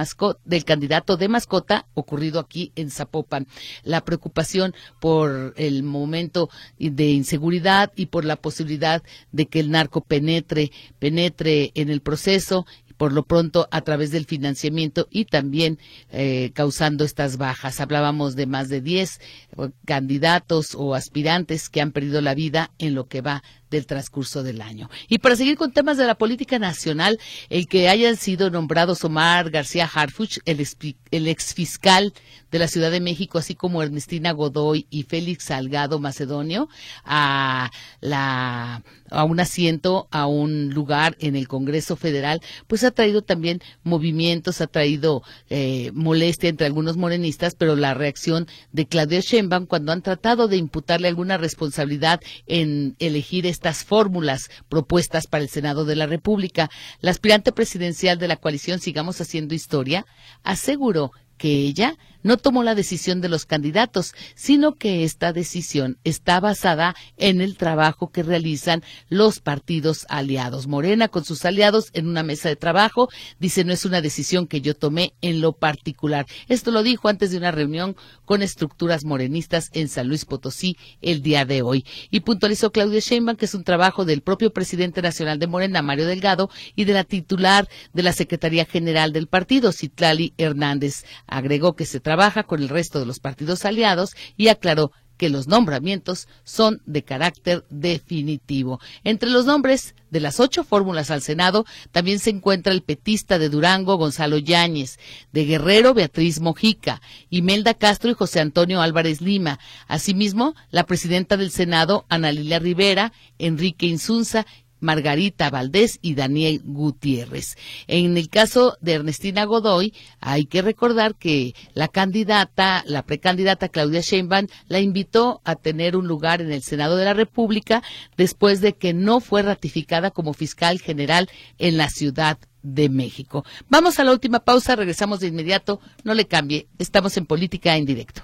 del 0.46 0.66
candidato 0.66 1.18
de 1.18 1.28
mascota 1.28 1.86
ocurrido 1.94 2.40
aquí 2.40 2.72
en 2.76 2.90
Zapopan. 2.90 3.48
La 3.84 4.02
preocupación 4.02 4.74
por 5.00 5.54
el 5.58 5.84
momento 5.84 6.50
de 6.80 7.12
inseguridad 7.12 7.92
y 7.96 8.08
por 8.08 8.26
la 8.26 8.38
posibilidad 8.38 9.04
de 9.32 9.46
que 9.48 9.60
el 9.60 9.70
narco 9.70 10.02
penetre 10.02 10.72
penetre 10.98 11.72
en 11.76 11.90
el 11.90 12.02
proceso 12.02 12.66
por 12.98 13.14
lo 13.14 13.24
pronto 13.24 13.68
a 13.72 13.82
través 13.82 14.12
del 14.12 14.26
financiamiento 14.26 15.08
y 15.10 15.26
también 15.26 15.80
eh, 16.12 16.52
causando 16.54 17.04
estas 17.04 17.38
bajas. 17.38 17.80
Hablábamos 17.80 18.36
de 18.36 18.46
más 18.46 18.70
de 18.70 18.82
10 18.82 19.20
eh, 19.20 19.70
candidatos 19.86 20.76
o 20.76 20.96
aspirantes 20.96 21.70
que 21.70 21.82
han 21.82 21.92
perdido 21.92 22.22
la 22.22 22.36
vida 22.36 22.72
en 22.78 22.96
lo 22.96 23.08
que 23.08 23.22
va 23.22 23.44
del 23.74 23.86
transcurso 23.88 24.44
del 24.44 24.62
año. 24.62 24.90
Y 25.10 25.18
para 25.18 25.36
seguir 25.36 25.58
con 25.58 25.74
temas 25.74 25.98
de 25.98 26.06
la 26.06 26.16
política 26.16 26.60
nacional, 26.60 27.20
el 27.50 27.68
que 27.68 27.90
hayan 27.90 28.16
sido 28.16 28.50
nombrados 28.50 29.04
Omar 29.04 29.50
García 29.50 29.90
Harfuch, 29.92 30.38
el, 30.46 30.66
el 31.12 31.28
exfiscal 31.28 32.14
de 32.52 32.60
la 32.60 32.68
Ciudad 32.68 32.92
de 32.92 33.02
México, 33.02 33.40
así 33.40 33.56
como 33.56 33.82
Ernestina 33.82 34.32
Godoy 34.32 34.86
y 34.92 35.04
Félix 35.04 35.46
Salgado 35.46 36.00
Macedonio, 36.00 36.70
a, 37.04 37.72
la, 38.00 38.84
a 39.10 39.24
un 39.24 39.40
asiento, 39.40 40.08
a 40.12 40.28
un 40.28 40.70
lugar 40.70 41.18
en 41.20 41.36
el 41.36 41.48
Congreso 41.48 41.96
Federal, 41.96 42.42
pues 42.68 42.84
ha 42.84 42.92
traído 42.92 43.24
también 43.24 43.60
movimientos, 43.84 44.62
ha 44.62 44.68
traído 44.68 45.24
eh, 45.50 45.90
molestia 45.96 46.50
entre 46.50 46.68
algunos 46.68 46.96
morenistas, 46.96 47.56
pero 47.56 47.76
la 47.76 47.96
reacción 47.96 48.48
de 48.72 48.86
Claudia 48.86 49.22
Sheinbaum 49.22 49.66
cuando 49.66 49.92
han 49.92 50.04
tratado 50.04 50.48
de 50.48 50.58
imputarle 50.58 51.08
alguna 51.08 51.38
responsabilidad 51.38 52.22
en 52.46 52.96
elegir 53.00 53.48
este 53.48 53.63
estas 53.64 53.86
fórmulas 53.86 54.50
propuestas 54.68 55.26
para 55.26 55.42
el 55.42 55.50
Senado 55.50 55.86
de 55.86 55.96
la 55.96 56.06
República. 56.06 56.70
La 57.00 57.12
aspirante 57.12 57.54
presidencial 57.54 58.20
de 58.20 58.28
la 58.28 58.36
coalición 58.36 58.82
Sigamos 58.82 59.22
Haciendo 59.22 59.56
Historia 59.56 60.06
aseguró 60.44 61.14
que 61.38 61.48
ella 61.48 61.98
no 62.24 62.38
tomó 62.38 62.64
la 62.64 62.74
decisión 62.74 63.22
de 63.22 63.30
los 63.30 63.46
candidatos, 63.46 64.14
sino 64.34 64.76
que 64.76 65.04
esta 65.04 65.34
decisión 65.34 65.98
está 66.04 66.40
basada 66.40 66.96
en 67.18 67.42
el 67.42 67.58
trabajo 67.58 68.10
que 68.12 68.24
realizan 68.24 68.82
los 69.10 69.40
partidos 69.40 70.06
aliados. 70.10 70.68
Morena 70.68 71.10
con 71.10 71.26
sus 71.26 71.46
aliados 71.46 71.90
en 71.94 72.08
una 72.08 72.24
mesa 72.24 72.50
de 72.50 72.56
trabajo 72.56 73.10
dice 73.40 73.66
no 73.66 73.74
es 73.74 73.86
una 73.86 74.02
decisión 74.02 74.48
que 74.48 74.62
yo 74.62 74.74
tomé 74.76 75.14
en 75.22 75.42
lo 75.42 75.52
particular. 75.54 76.26
Esto 76.48 76.72
lo 76.72 76.82
dijo 76.82 77.10
antes 77.10 77.32
de 77.32 77.38
una 77.38 77.52
reunión 77.52 77.96
con 78.26 78.42
estructuras 78.42 79.04
morenistas 79.04 79.70
en 79.74 79.90
San 79.90 80.08
Luis 80.08 80.26
Potosí 80.26 80.78
el 81.02 81.22
día 81.22 81.46
de 81.46 81.62
hoy. 81.62 81.86
Y 82.10 82.22
puntualizó 82.22 82.72
Claudia 82.72 83.02
Sheinbaum 83.02 83.38
que 83.38 83.46
es 83.46 83.54
un 83.54 83.64
trabajo 83.64 84.06
del 84.06 84.22
propio 84.22 84.54
presidente 84.54 85.02
nacional 85.02 85.40
de 85.40 85.48
Morena, 85.48 85.82
Mario 85.82 86.08
Delgado, 86.08 86.50
y 86.76 86.86
de 86.86 86.94
la 86.94 87.04
titular 87.04 87.68
de 87.94 88.04
la 88.04 88.14
Secretaría 88.14 88.66
General 88.66 89.12
del 89.12 89.28
partido, 89.28 89.72
Citlali 89.72 90.34
Hernández. 90.38 91.06
Agregó 91.28 91.76
que 91.76 91.86
se 91.86 92.00
trata 92.00 92.13
trabaja 92.14 92.44
con 92.44 92.62
el 92.62 92.70
resto 92.70 93.00
de 93.00 93.08
los 93.08 93.20
partidos 93.20 93.66
aliados 93.66 94.16
y 94.38 94.50
aclaró 94.50 94.92
que 95.18 95.30
los 95.30 95.48
nombramientos 95.48 96.28
son 96.44 96.80
de 96.86 97.04
carácter 97.04 97.66
definitivo. 97.72 98.80
Entre 99.04 99.32
los 99.32 99.48
nombres 99.48 99.96
de 100.12 100.20
las 100.20 100.40
ocho 100.40 100.64
fórmulas 100.64 101.10
al 101.10 101.24
Senado 101.24 101.66
también 101.92 102.20
se 102.20 102.30
encuentra 102.30 102.72
el 102.72 102.84
petista 102.84 103.40
de 103.40 103.50
Durango, 103.50 103.98
Gonzalo 103.98 104.38
Yáñez, 104.38 105.00
de 105.32 105.46
Guerrero, 105.46 105.96
Beatriz 105.96 106.40
Mojica, 106.40 107.02
Imelda 107.32 107.74
Castro 107.74 108.12
y 108.12 108.14
José 108.14 108.42
Antonio 108.42 108.80
Álvarez 108.80 109.20
Lima. 109.20 109.58
Asimismo, 109.88 110.54
la 110.70 110.86
presidenta 110.86 111.36
del 111.36 111.50
Senado, 111.50 112.06
Ana 112.10 112.32
Lilia 112.32 112.60
Rivera, 112.60 113.12
Enrique 113.40 113.88
Insunza 113.88 114.46
Margarita 114.84 115.50
Valdés 115.50 115.98
y 116.02 116.14
Daniel 116.14 116.62
Gutiérrez. 116.64 117.58
En 117.88 118.16
el 118.18 118.30
caso 118.30 118.78
de 118.82 118.94
Ernestina 118.94 119.46
Godoy, 119.46 119.94
hay 120.20 120.46
que 120.46 120.62
recordar 120.62 121.16
que 121.16 121.56
la 121.74 121.88
candidata, 121.88 122.84
la 122.86 123.04
precandidata 123.04 123.70
Claudia 123.70 124.02
Sheinbaum, 124.02 124.48
la 124.68 124.80
invitó 124.80 125.42
a 125.46 125.56
tener 125.56 125.96
un 125.96 126.08
lugar 126.08 126.42
en 126.42 126.52
el 126.52 126.62
Senado 126.62 126.98
de 126.98 127.06
la 127.06 127.14
República 127.14 127.82
después 128.18 128.62
de 128.62 128.74
que 128.74 128.94
no 128.94 129.20
fue 129.20 129.42
ratificada 129.42 130.12
como 130.12 130.34
fiscal 130.34 130.80
general 130.80 131.30
en 131.58 131.78
la 131.78 131.90
Ciudad 131.90 132.38
de 132.62 132.90
México. 132.90 133.46
Vamos 133.70 134.00
a 134.00 134.04
la 134.04 134.12
última 134.12 134.40
pausa, 134.40 134.76
regresamos 134.76 135.20
de 135.20 135.28
inmediato, 135.28 135.80
no 136.04 136.14
le 136.14 136.28
cambie, 136.28 136.68
estamos 136.78 137.16
en 137.18 137.26
política 137.26 137.76
en 137.76 137.86
directo. 137.86 138.24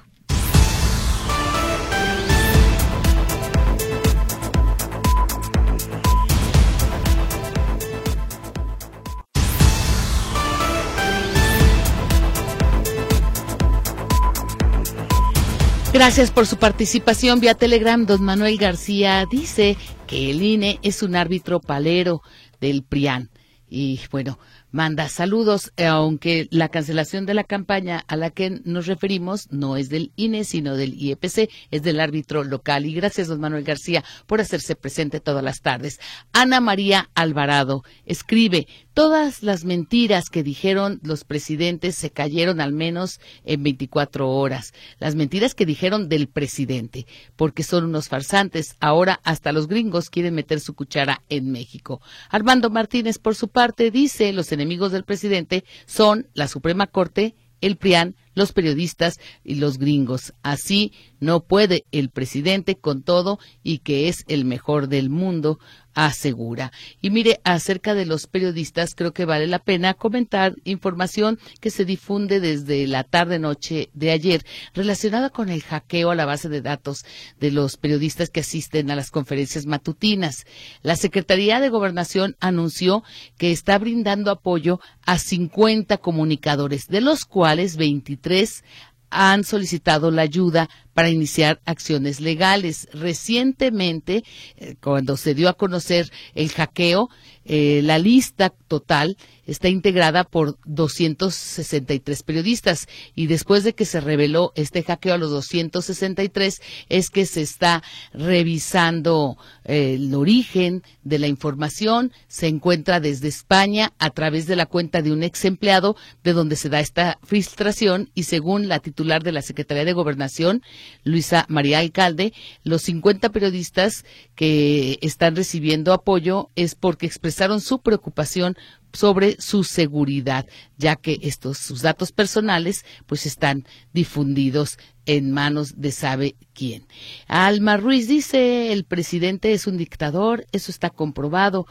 Gracias 15.91 16.29
por 16.29 16.45
su 16.45 16.57
participación 16.57 17.39
vía 17.39 17.55
Telegram. 17.55 18.05
Don 18.05 18.23
Manuel 18.23 18.57
García 18.57 19.25
dice 19.29 19.75
que 20.05 20.29
el 20.29 20.43
INE 20.43 20.79
es 20.83 21.01
un 21.01 21.15
árbitro 21.15 21.59
palero 21.59 22.21
del 22.61 22.83
PRIAN. 22.83 23.31
Y 23.67 23.99
bueno, 24.11 24.37
manda 24.71 25.09
saludos, 25.09 25.71
eh, 25.77 25.85
aunque 25.85 26.47
la 26.51 26.69
cancelación 26.69 27.25
de 27.25 27.33
la 27.33 27.43
campaña 27.43 28.03
a 28.07 28.15
la 28.15 28.29
que 28.29 28.61
nos 28.63 28.87
referimos 28.87 29.51
no 29.51 29.77
es 29.77 29.89
del 29.89 30.11
INE, 30.15 30.43
sino 30.43 30.75
del 30.75 30.93
IEPC, 30.93 31.49
es 31.71 31.83
del 31.83 31.99
árbitro 31.99 32.43
local. 32.43 32.85
Y 32.85 32.93
gracias, 32.93 33.27
don 33.27 33.39
Manuel 33.39 33.63
García, 33.63 34.03
por 34.27 34.41
hacerse 34.41 34.75
presente 34.75 35.19
todas 35.19 35.43
las 35.43 35.61
tardes. 35.61 35.99
Ana 36.33 36.61
María 36.61 37.09
Alvarado 37.15 37.83
escribe, 38.05 38.67
todas 38.93 39.43
las 39.43 39.63
mentiras 39.65 40.29
que 40.29 40.43
dijeron 40.43 40.99
los 41.03 41.23
presidentes 41.23 41.95
se 41.95 42.11
cayeron 42.11 42.61
al 42.61 42.73
menos 42.73 43.19
en 43.45 43.63
24 43.63 44.29
horas. 44.29 44.73
Las 44.99 45.15
mentiras 45.15 45.55
que 45.55 45.65
dijeron 45.65 46.09
del 46.09 46.27
presidente, 46.27 47.05
porque 47.35 47.63
son 47.63 47.85
unos 47.85 48.09
farsantes. 48.09 48.75
Ahora 48.79 49.19
hasta 49.23 49.51
los 49.51 49.67
gringos 49.67 50.09
quieren 50.09 50.35
meter 50.35 50.59
su 50.59 50.73
cuchara 50.73 51.23
en 51.29 51.51
México. 51.51 52.01
Armando 52.29 52.69
Martínez, 52.69 53.19
por 53.19 53.35
su 53.35 53.47
parte, 53.47 53.91
dice, 53.91 54.33
los 54.33 54.51
enemigos 54.59 54.91
del 54.91 55.05
presidente 55.05 55.63
son 55.85 56.27
la 56.33 56.47
Suprema 56.47 56.87
Corte, 56.87 57.35
el 57.61 57.77
PRIAN, 57.77 58.15
los 58.35 58.53
periodistas 58.53 59.19
y 59.43 59.55
los 59.55 59.77
gringos. 59.77 60.33
Así 60.43 60.93
no 61.19 61.41
puede 61.41 61.85
el 61.91 62.09
presidente 62.09 62.75
con 62.75 63.03
todo 63.03 63.39
y 63.63 63.79
que 63.79 64.07
es 64.07 64.23
el 64.27 64.45
mejor 64.45 64.87
del 64.87 65.09
mundo, 65.09 65.59
asegura. 66.05 66.71
Y 67.01 67.09
mire, 67.09 67.41
acerca 67.43 67.93
de 67.93 68.05
los 68.05 68.27
periodistas, 68.27 68.95
creo 68.95 69.13
que 69.13 69.25
vale 69.25 69.47
la 69.47 69.59
pena 69.59 69.93
comentar 69.93 70.55
información 70.63 71.39
que 71.59 71.69
se 71.69 71.85
difunde 71.85 72.39
desde 72.39 72.87
la 72.87 73.03
tarde-noche 73.03 73.89
de 73.93 74.11
ayer 74.11 74.45
relacionada 74.73 75.29
con 75.29 75.49
el 75.49 75.61
hackeo 75.61 76.11
a 76.11 76.15
la 76.15 76.25
base 76.25 76.49
de 76.49 76.61
datos 76.61 77.05
de 77.39 77.51
los 77.51 77.77
periodistas 77.77 78.29
que 78.29 78.39
asisten 78.39 78.91
a 78.91 78.95
las 78.95 79.11
conferencias 79.11 79.65
matutinas. 79.65 80.45
La 80.81 80.95
Secretaría 80.95 81.59
de 81.59 81.69
Gobernación 81.69 82.35
anunció 82.39 83.03
que 83.37 83.51
está 83.51 83.77
brindando 83.77 84.31
apoyo 84.31 84.79
a 85.05 85.17
50 85.17 85.97
comunicadores, 85.97 86.87
de 86.87 87.01
los 87.01 87.25
cuales 87.25 87.77
23 87.77 88.63
han 89.09 89.43
solicitado 89.43 90.11
la 90.11 90.21
ayuda 90.21 90.69
para 90.93 91.09
iniciar 91.09 91.61
acciones 91.65 92.19
legales. 92.19 92.87
Recientemente, 92.93 94.23
eh, 94.57 94.75
cuando 94.81 95.17
se 95.17 95.33
dio 95.33 95.49
a 95.49 95.53
conocer 95.53 96.11
el 96.35 96.49
hackeo, 96.49 97.09
eh, 97.51 97.81
la 97.83 97.97
lista 97.97 98.53
total 98.67 99.17
está 99.47 99.69
integrada 99.69 100.23
por 100.23 100.59
263 100.65 102.21
periodistas. 102.21 102.87
Y 103.15 103.25
después 103.25 103.63
de 103.63 103.73
que 103.73 103.85
se 103.85 103.99
reveló 103.99 104.51
este 104.55 104.83
hackeo 104.83 105.15
a 105.15 105.17
los 105.17 105.31
263 105.31 106.61
es 106.89 107.09
que 107.09 107.25
se 107.25 107.41
está 107.41 107.81
revisando 108.13 109.37
eh, 109.65 109.95
el 109.95 110.13
origen 110.13 110.83
de 111.03 111.17
la 111.17 111.27
información, 111.27 112.11
se 112.27 112.47
encuentra 112.47 112.99
desde 112.99 113.29
España 113.29 113.93
a 113.97 114.11
través 114.11 114.45
de 114.45 114.55
la 114.55 114.67
cuenta 114.67 115.01
de 115.01 115.11
un 115.11 115.23
ex 115.23 115.45
empleado 115.45 115.95
de 116.23 116.33
donde 116.33 116.55
se 116.55 116.69
da 116.69 116.79
esta 116.79 117.17
filtración. 117.23 118.11
Y 118.13 118.23
según 118.23 118.67
la 118.67 118.77
titular 118.77 119.23
de 119.23 119.31
la 119.31 119.41
Secretaría 119.41 119.85
de 119.85 119.93
Gobernación, 119.93 120.61
Luisa 121.03 121.45
María 121.49 121.79
Alcalde, 121.79 122.33
los 122.63 122.81
50 122.83 123.29
periodistas 123.29 124.05
que 124.35 124.99
están 125.01 125.35
recibiendo 125.35 125.93
apoyo 125.93 126.49
es 126.55 126.75
porque 126.75 127.05
expresaron 127.05 127.61
su 127.61 127.81
preocupación 127.81 128.55
sobre 128.93 129.39
su 129.39 129.63
seguridad, 129.63 130.47
ya 130.77 130.95
que 130.95 131.19
estos 131.21 131.57
sus 131.57 131.81
datos 131.81 132.11
personales 132.11 132.85
pues 133.05 133.25
están 133.25 133.65
difundidos 133.93 134.77
en 135.05 135.31
manos 135.31 135.73
de 135.77 135.91
sabe 135.91 136.35
quién. 136.53 136.85
Alma 137.27 137.77
Ruiz 137.77 138.07
dice, 138.07 138.71
el 138.71 138.85
presidente 138.85 139.53
es 139.53 139.67
un 139.67 139.77
dictador, 139.77 140.45
eso 140.51 140.71
está 140.71 140.89
comprobado. 140.89 141.65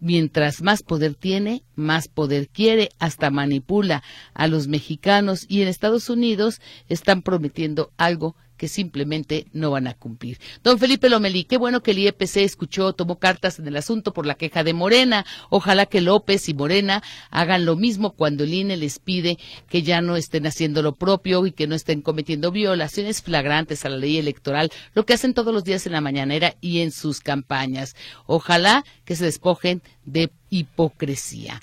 Mientras 0.00 0.62
más 0.62 0.84
poder 0.84 1.16
tiene, 1.16 1.64
más 1.74 2.06
poder 2.06 2.48
quiere, 2.48 2.90
hasta 3.00 3.30
manipula 3.30 4.04
a 4.32 4.46
los 4.46 4.68
mexicanos 4.68 5.44
y 5.48 5.60
en 5.60 5.68
Estados 5.68 6.08
Unidos 6.08 6.60
están 6.88 7.22
prometiendo 7.22 7.90
algo 7.96 8.36
que 8.58 8.68
simplemente 8.68 9.46
no 9.54 9.70
van 9.70 9.86
a 9.86 9.94
cumplir. 9.94 10.38
Don 10.62 10.78
Felipe 10.78 11.08
Lomelí, 11.08 11.44
qué 11.44 11.56
bueno 11.56 11.82
que 11.82 11.92
el 11.92 12.00
IEPC 12.00 12.38
escuchó, 12.38 12.92
tomó 12.92 13.18
cartas 13.18 13.58
en 13.58 13.68
el 13.68 13.76
asunto 13.76 14.12
por 14.12 14.26
la 14.26 14.34
queja 14.34 14.64
de 14.64 14.74
Morena. 14.74 15.24
Ojalá 15.48 15.86
que 15.86 16.02
López 16.02 16.48
y 16.50 16.54
Morena 16.54 17.02
hagan 17.30 17.64
lo 17.64 17.76
mismo 17.76 18.12
cuando 18.12 18.44
el 18.44 18.52
INE 18.52 18.76
les 18.76 18.98
pide 18.98 19.38
que 19.68 19.82
ya 19.82 20.02
no 20.02 20.16
estén 20.16 20.46
haciendo 20.46 20.82
lo 20.82 20.96
propio 20.96 21.46
y 21.46 21.52
que 21.52 21.66
no 21.66 21.74
estén 21.74 22.02
cometiendo 22.02 22.52
violaciones 22.52 23.22
flagrantes 23.22 23.84
a 23.84 23.88
la 23.88 23.96
ley 23.96 24.18
electoral, 24.18 24.70
lo 24.92 25.06
que 25.06 25.14
hacen 25.14 25.32
todos 25.32 25.54
los 25.54 25.64
días 25.64 25.86
en 25.86 25.92
la 25.92 26.00
mañanera 26.00 26.56
y 26.60 26.80
en 26.80 26.90
sus 26.90 27.20
campañas. 27.20 27.94
Ojalá 28.26 28.84
que 29.04 29.16
se 29.16 29.24
despojen 29.24 29.82
de 30.04 30.30
hipocresía. 30.50 31.60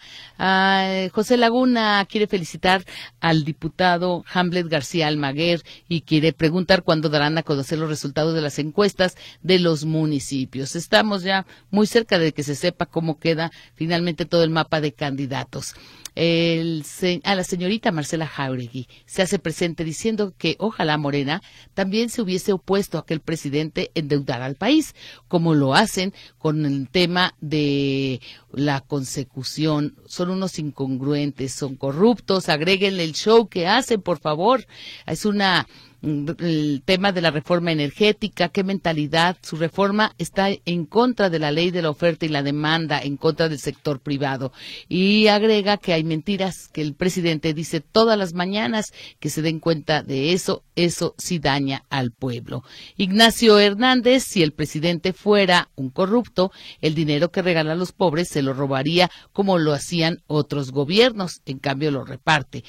José 1.11 1.37
Laguna 1.37 2.05
quiere 2.09 2.27
felicitar 2.27 2.83
al 3.19 3.43
diputado 3.43 4.23
Hamlet 4.33 4.67
García 4.67 5.07
Almaguer 5.07 5.63
y 5.87 6.01
quiere 6.01 6.33
preguntar 6.33 6.83
cuándo 6.83 7.09
darán 7.09 7.37
a 7.37 7.43
conocer 7.43 7.79
los 7.79 7.89
resultados 7.89 8.33
de 8.33 8.41
las 8.41 8.59
encuestas 8.59 9.15
de 9.41 9.59
los 9.59 9.85
municipios. 9.85 10.75
Estamos 10.75 11.23
ya 11.23 11.45
muy 11.71 11.87
cerca 11.87 12.19
de 12.19 12.33
que 12.33 12.43
se 12.43 12.55
sepa 12.55 12.85
cómo 12.85 13.19
queda 13.19 13.51
finalmente 13.75 14.25
todo 14.25 14.43
el 14.43 14.49
mapa 14.49 14.81
de 14.81 14.93
candidatos 14.93 15.75
a 16.15 17.35
la 17.35 17.43
señorita 17.43 17.91
Marcela 17.91 18.25
Jauregui 18.25 18.87
se 19.05 19.21
hace 19.21 19.37
presente 19.37 19.83
diciendo 19.83 20.33
que 20.37 20.55
ojalá 20.59 20.97
Morena 20.97 21.41
también 21.73 22.09
se 22.09 22.21
hubiese 22.21 22.53
opuesto 22.53 22.97
a 22.97 23.05
que 23.05 23.13
el 23.13 23.19
presidente 23.19 23.91
endeudara 23.95 24.45
al 24.45 24.55
país, 24.55 24.95
como 25.27 25.55
lo 25.55 25.75
hacen 25.75 26.13
con 26.37 26.65
el 26.65 26.87
tema 26.87 27.33
de 27.41 28.21
la 28.53 28.74
consecución. 28.81 29.95
Son 30.05 30.29
unos 30.29 30.59
incongruentes, 30.59 31.53
son 31.53 31.75
corruptos, 31.75 32.49
agréguenle 32.49 33.03
el 33.03 33.13
show 33.13 33.47
que 33.47 33.67
hacen, 33.67 34.01
por 34.01 34.19
favor. 34.19 34.65
Es 35.05 35.25
una 35.25 35.67
el 36.05 36.83
tema 36.85 37.11
de 37.11 37.21
la 37.21 37.31
reforma 37.31 37.71
energética, 37.71 38.49
qué 38.49 38.63
mentalidad. 38.63 39.37
Su 39.41 39.55
reforma 39.55 40.13
está 40.17 40.49
en 40.65 40.85
contra 40.85 41.29
de 41.29 41.39
la 41.39 41.51
ley 41.51 41.71
de 41.71 41.81
la 41.81 41.89
oferta 41.89 42.25
y 42.25 42.29
la 42.29 42.43
demanda, 42.43 42.99
en 42.99 43.17
contra 43.17 43.49
del 43.49 43.59
sector 43.59 43.99
privado. 43.99 44.51
Y 44.87 45.27
agrega 45.27 45.77
que 45.77 45.93
hay 45.93 46.03
mentiras 46.03 46.69
que 46.71 46.81
el 46.81 46.93
presidente 46.93 47.53
dice 47.53 47.81
todas 47.81 48.17
las 48.17 48.33
mañanas, 48.33 48.93
que 49.19 49.29
se 49.29 49.41
den 49.41 49.59
cuenta 49.59 50.03
de 50.03 50.33
eso, 50.33 50.63
eso 50.75 51.15
sí 51.17 51.39
daña 51.39 51.83
al 51.89 52.11
pueblo. 52.11 52.63
Ignacio 52.97 53.59
Hernández, 53.59 54.23
si 54.23 54.43
el 54.43 54.51
presidente 54.51 55.13
fuera 55.13 55.69
un 55.75 55.89
corrupto, 55.89 56.51
el 56.81 56.93
dinero 56.93 57.31
que 57.31 57.41
regala 57.41 57.73
a 57.73 57.75
los 57.75 57.91
pobres 57.91 58.29
se 58.29 58.41
lo 58.41 58.53
robaría 58.53 59.09
como 59.33 59.57
lo 59.57 59.73
hacían 59.73 60.21
otros 60.27 60.71
gobiernos, 60.71 61.41
en 61.45 61.59
cambio 61.59 61.91
lo 61.91 62.05
reparte. 62.05 62.63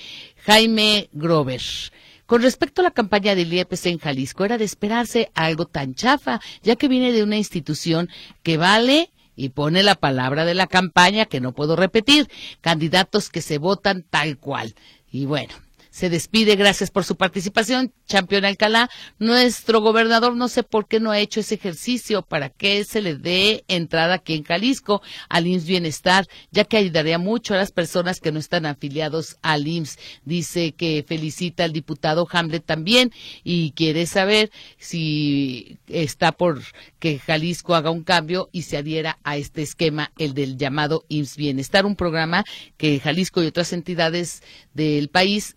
Jaime 0.44 1.08
Grover. 1.12 1.60
Con 2.26 2.42
respecto 2.42 2.80
a 2.80 2.84
la 2.84 2.90
campaña 2.90 3.36
del 3.36 3.52
IEPC 3.52 3.86
en 3.86 3.98
Jalisco, 3.98 4.44
era 4.44 4.58
de 4.58 4.64
esperarse 4.64 5.30
algo 5.34 5.66
tan 5.66 5.94
chafa, 5.94 6.40
ya 6.62 6.74
que 6.74 6.88
viene 6.88 7.12
de 7.12 7.22
una 7.22 7.36
institución 7.36 8.08
que 8.42 8.56
vale 8.56 9.10
y 9.36 9.50
pone 9.50 9.84
la 9.84 9.94
palabra 9.94 10.44
de 10.44 10.54
la 10.54 10.66
campaña 10.66 11.26
que 11.26 11.40
no 11.40 11.52
puedo 11.52 11.76
repetir, 11.76 12.28
candidatos 12.60 13.30
que 13.30 13.42
se 13.42 13.58
votan 13.58 14.02
tal 14.02 14.38
cual. 14.38 14.74
Y 15.08 15.26
bueno, 15.26 15.54
se 15.96 16.10
despide. 16.10 16.56
Gracias 16.56 16.90
por 16.90 17.04
su 17.04 17.16
participación, 17.16 17.90
Champion 18.06 18.44
Alcalá. 18.44 18.90
Nuestro 19.18 19.80
gobernador 19.80 20.36
no 20.36 20.48
sé 20.48 20.62
por 20.62 20.86
qué 20.86 21.00
no 21.00 21.10
ha 21.10 21.18
hecho 21.18 21.40
ese 21.40 21.54
ejercicio 21.54 22.20
para 22.20 22.50
que 22.50 22.84
se 22.84 23.00
le 23.00 23.14
dé 23.16 23.64
entrada 23.66 24.16
aquí 24.16 24.34
en 24.34 24.44
Jalisco 24.44 25.00
al 25.30 25.46
IMSS 25.46 25.64
Bienestar, 25.64 26.26
ya 26.50 26.64
que 26.64 26.76
ayudaría 26.76 27.18
mucho 27.18 27.54
a 27.54 27.56
las 27.56 27.72
personas 27.72 28.20
que 28.20 28.30
no 28.30 28.38
están 28.38 28.66
afiliados 28.66 29.38
al 29.40 29.66
IMSS. 29.66 29.98
Dice 30.26 30.72
que 30.72 31.02
felicita 31.08 31.64
al 31.64 31.72
diputado 31.72 32.28
Hamlet 32.30 32.66
también 32.66 33.10
y 33.42 33.70
quiere 33.70 34.04
saber 34.04 34.50
si 34.76 35.78
está 35.88 36.32
por 36.32 36.62
que 36.98 37.18
Jalisco 37.18 37.74
haga 37.74 37.90
un 37.90 38.04
cambio 38.04 38.50
y 38.52 38.62
se 38.62 38.76
adhiera 38.76 39.18
a 39.24 39.38
este 39.38 39.62
esquema, 39.62 40.12
el 40.18 40.34
del 40.34 40.58
llamado 40.58 41.06
IMSS 41.08 41.36
Bienestar, 41.38 41.86
un 41.86 41.96
programa 41.96 42.44
que 42.76 43.00
Jalisco 43.00 43.42
y 43.42 43.46
otras 43.46 43.72
entidades 43.72 44.42
del 44.74 45.08
país 45.08 45.54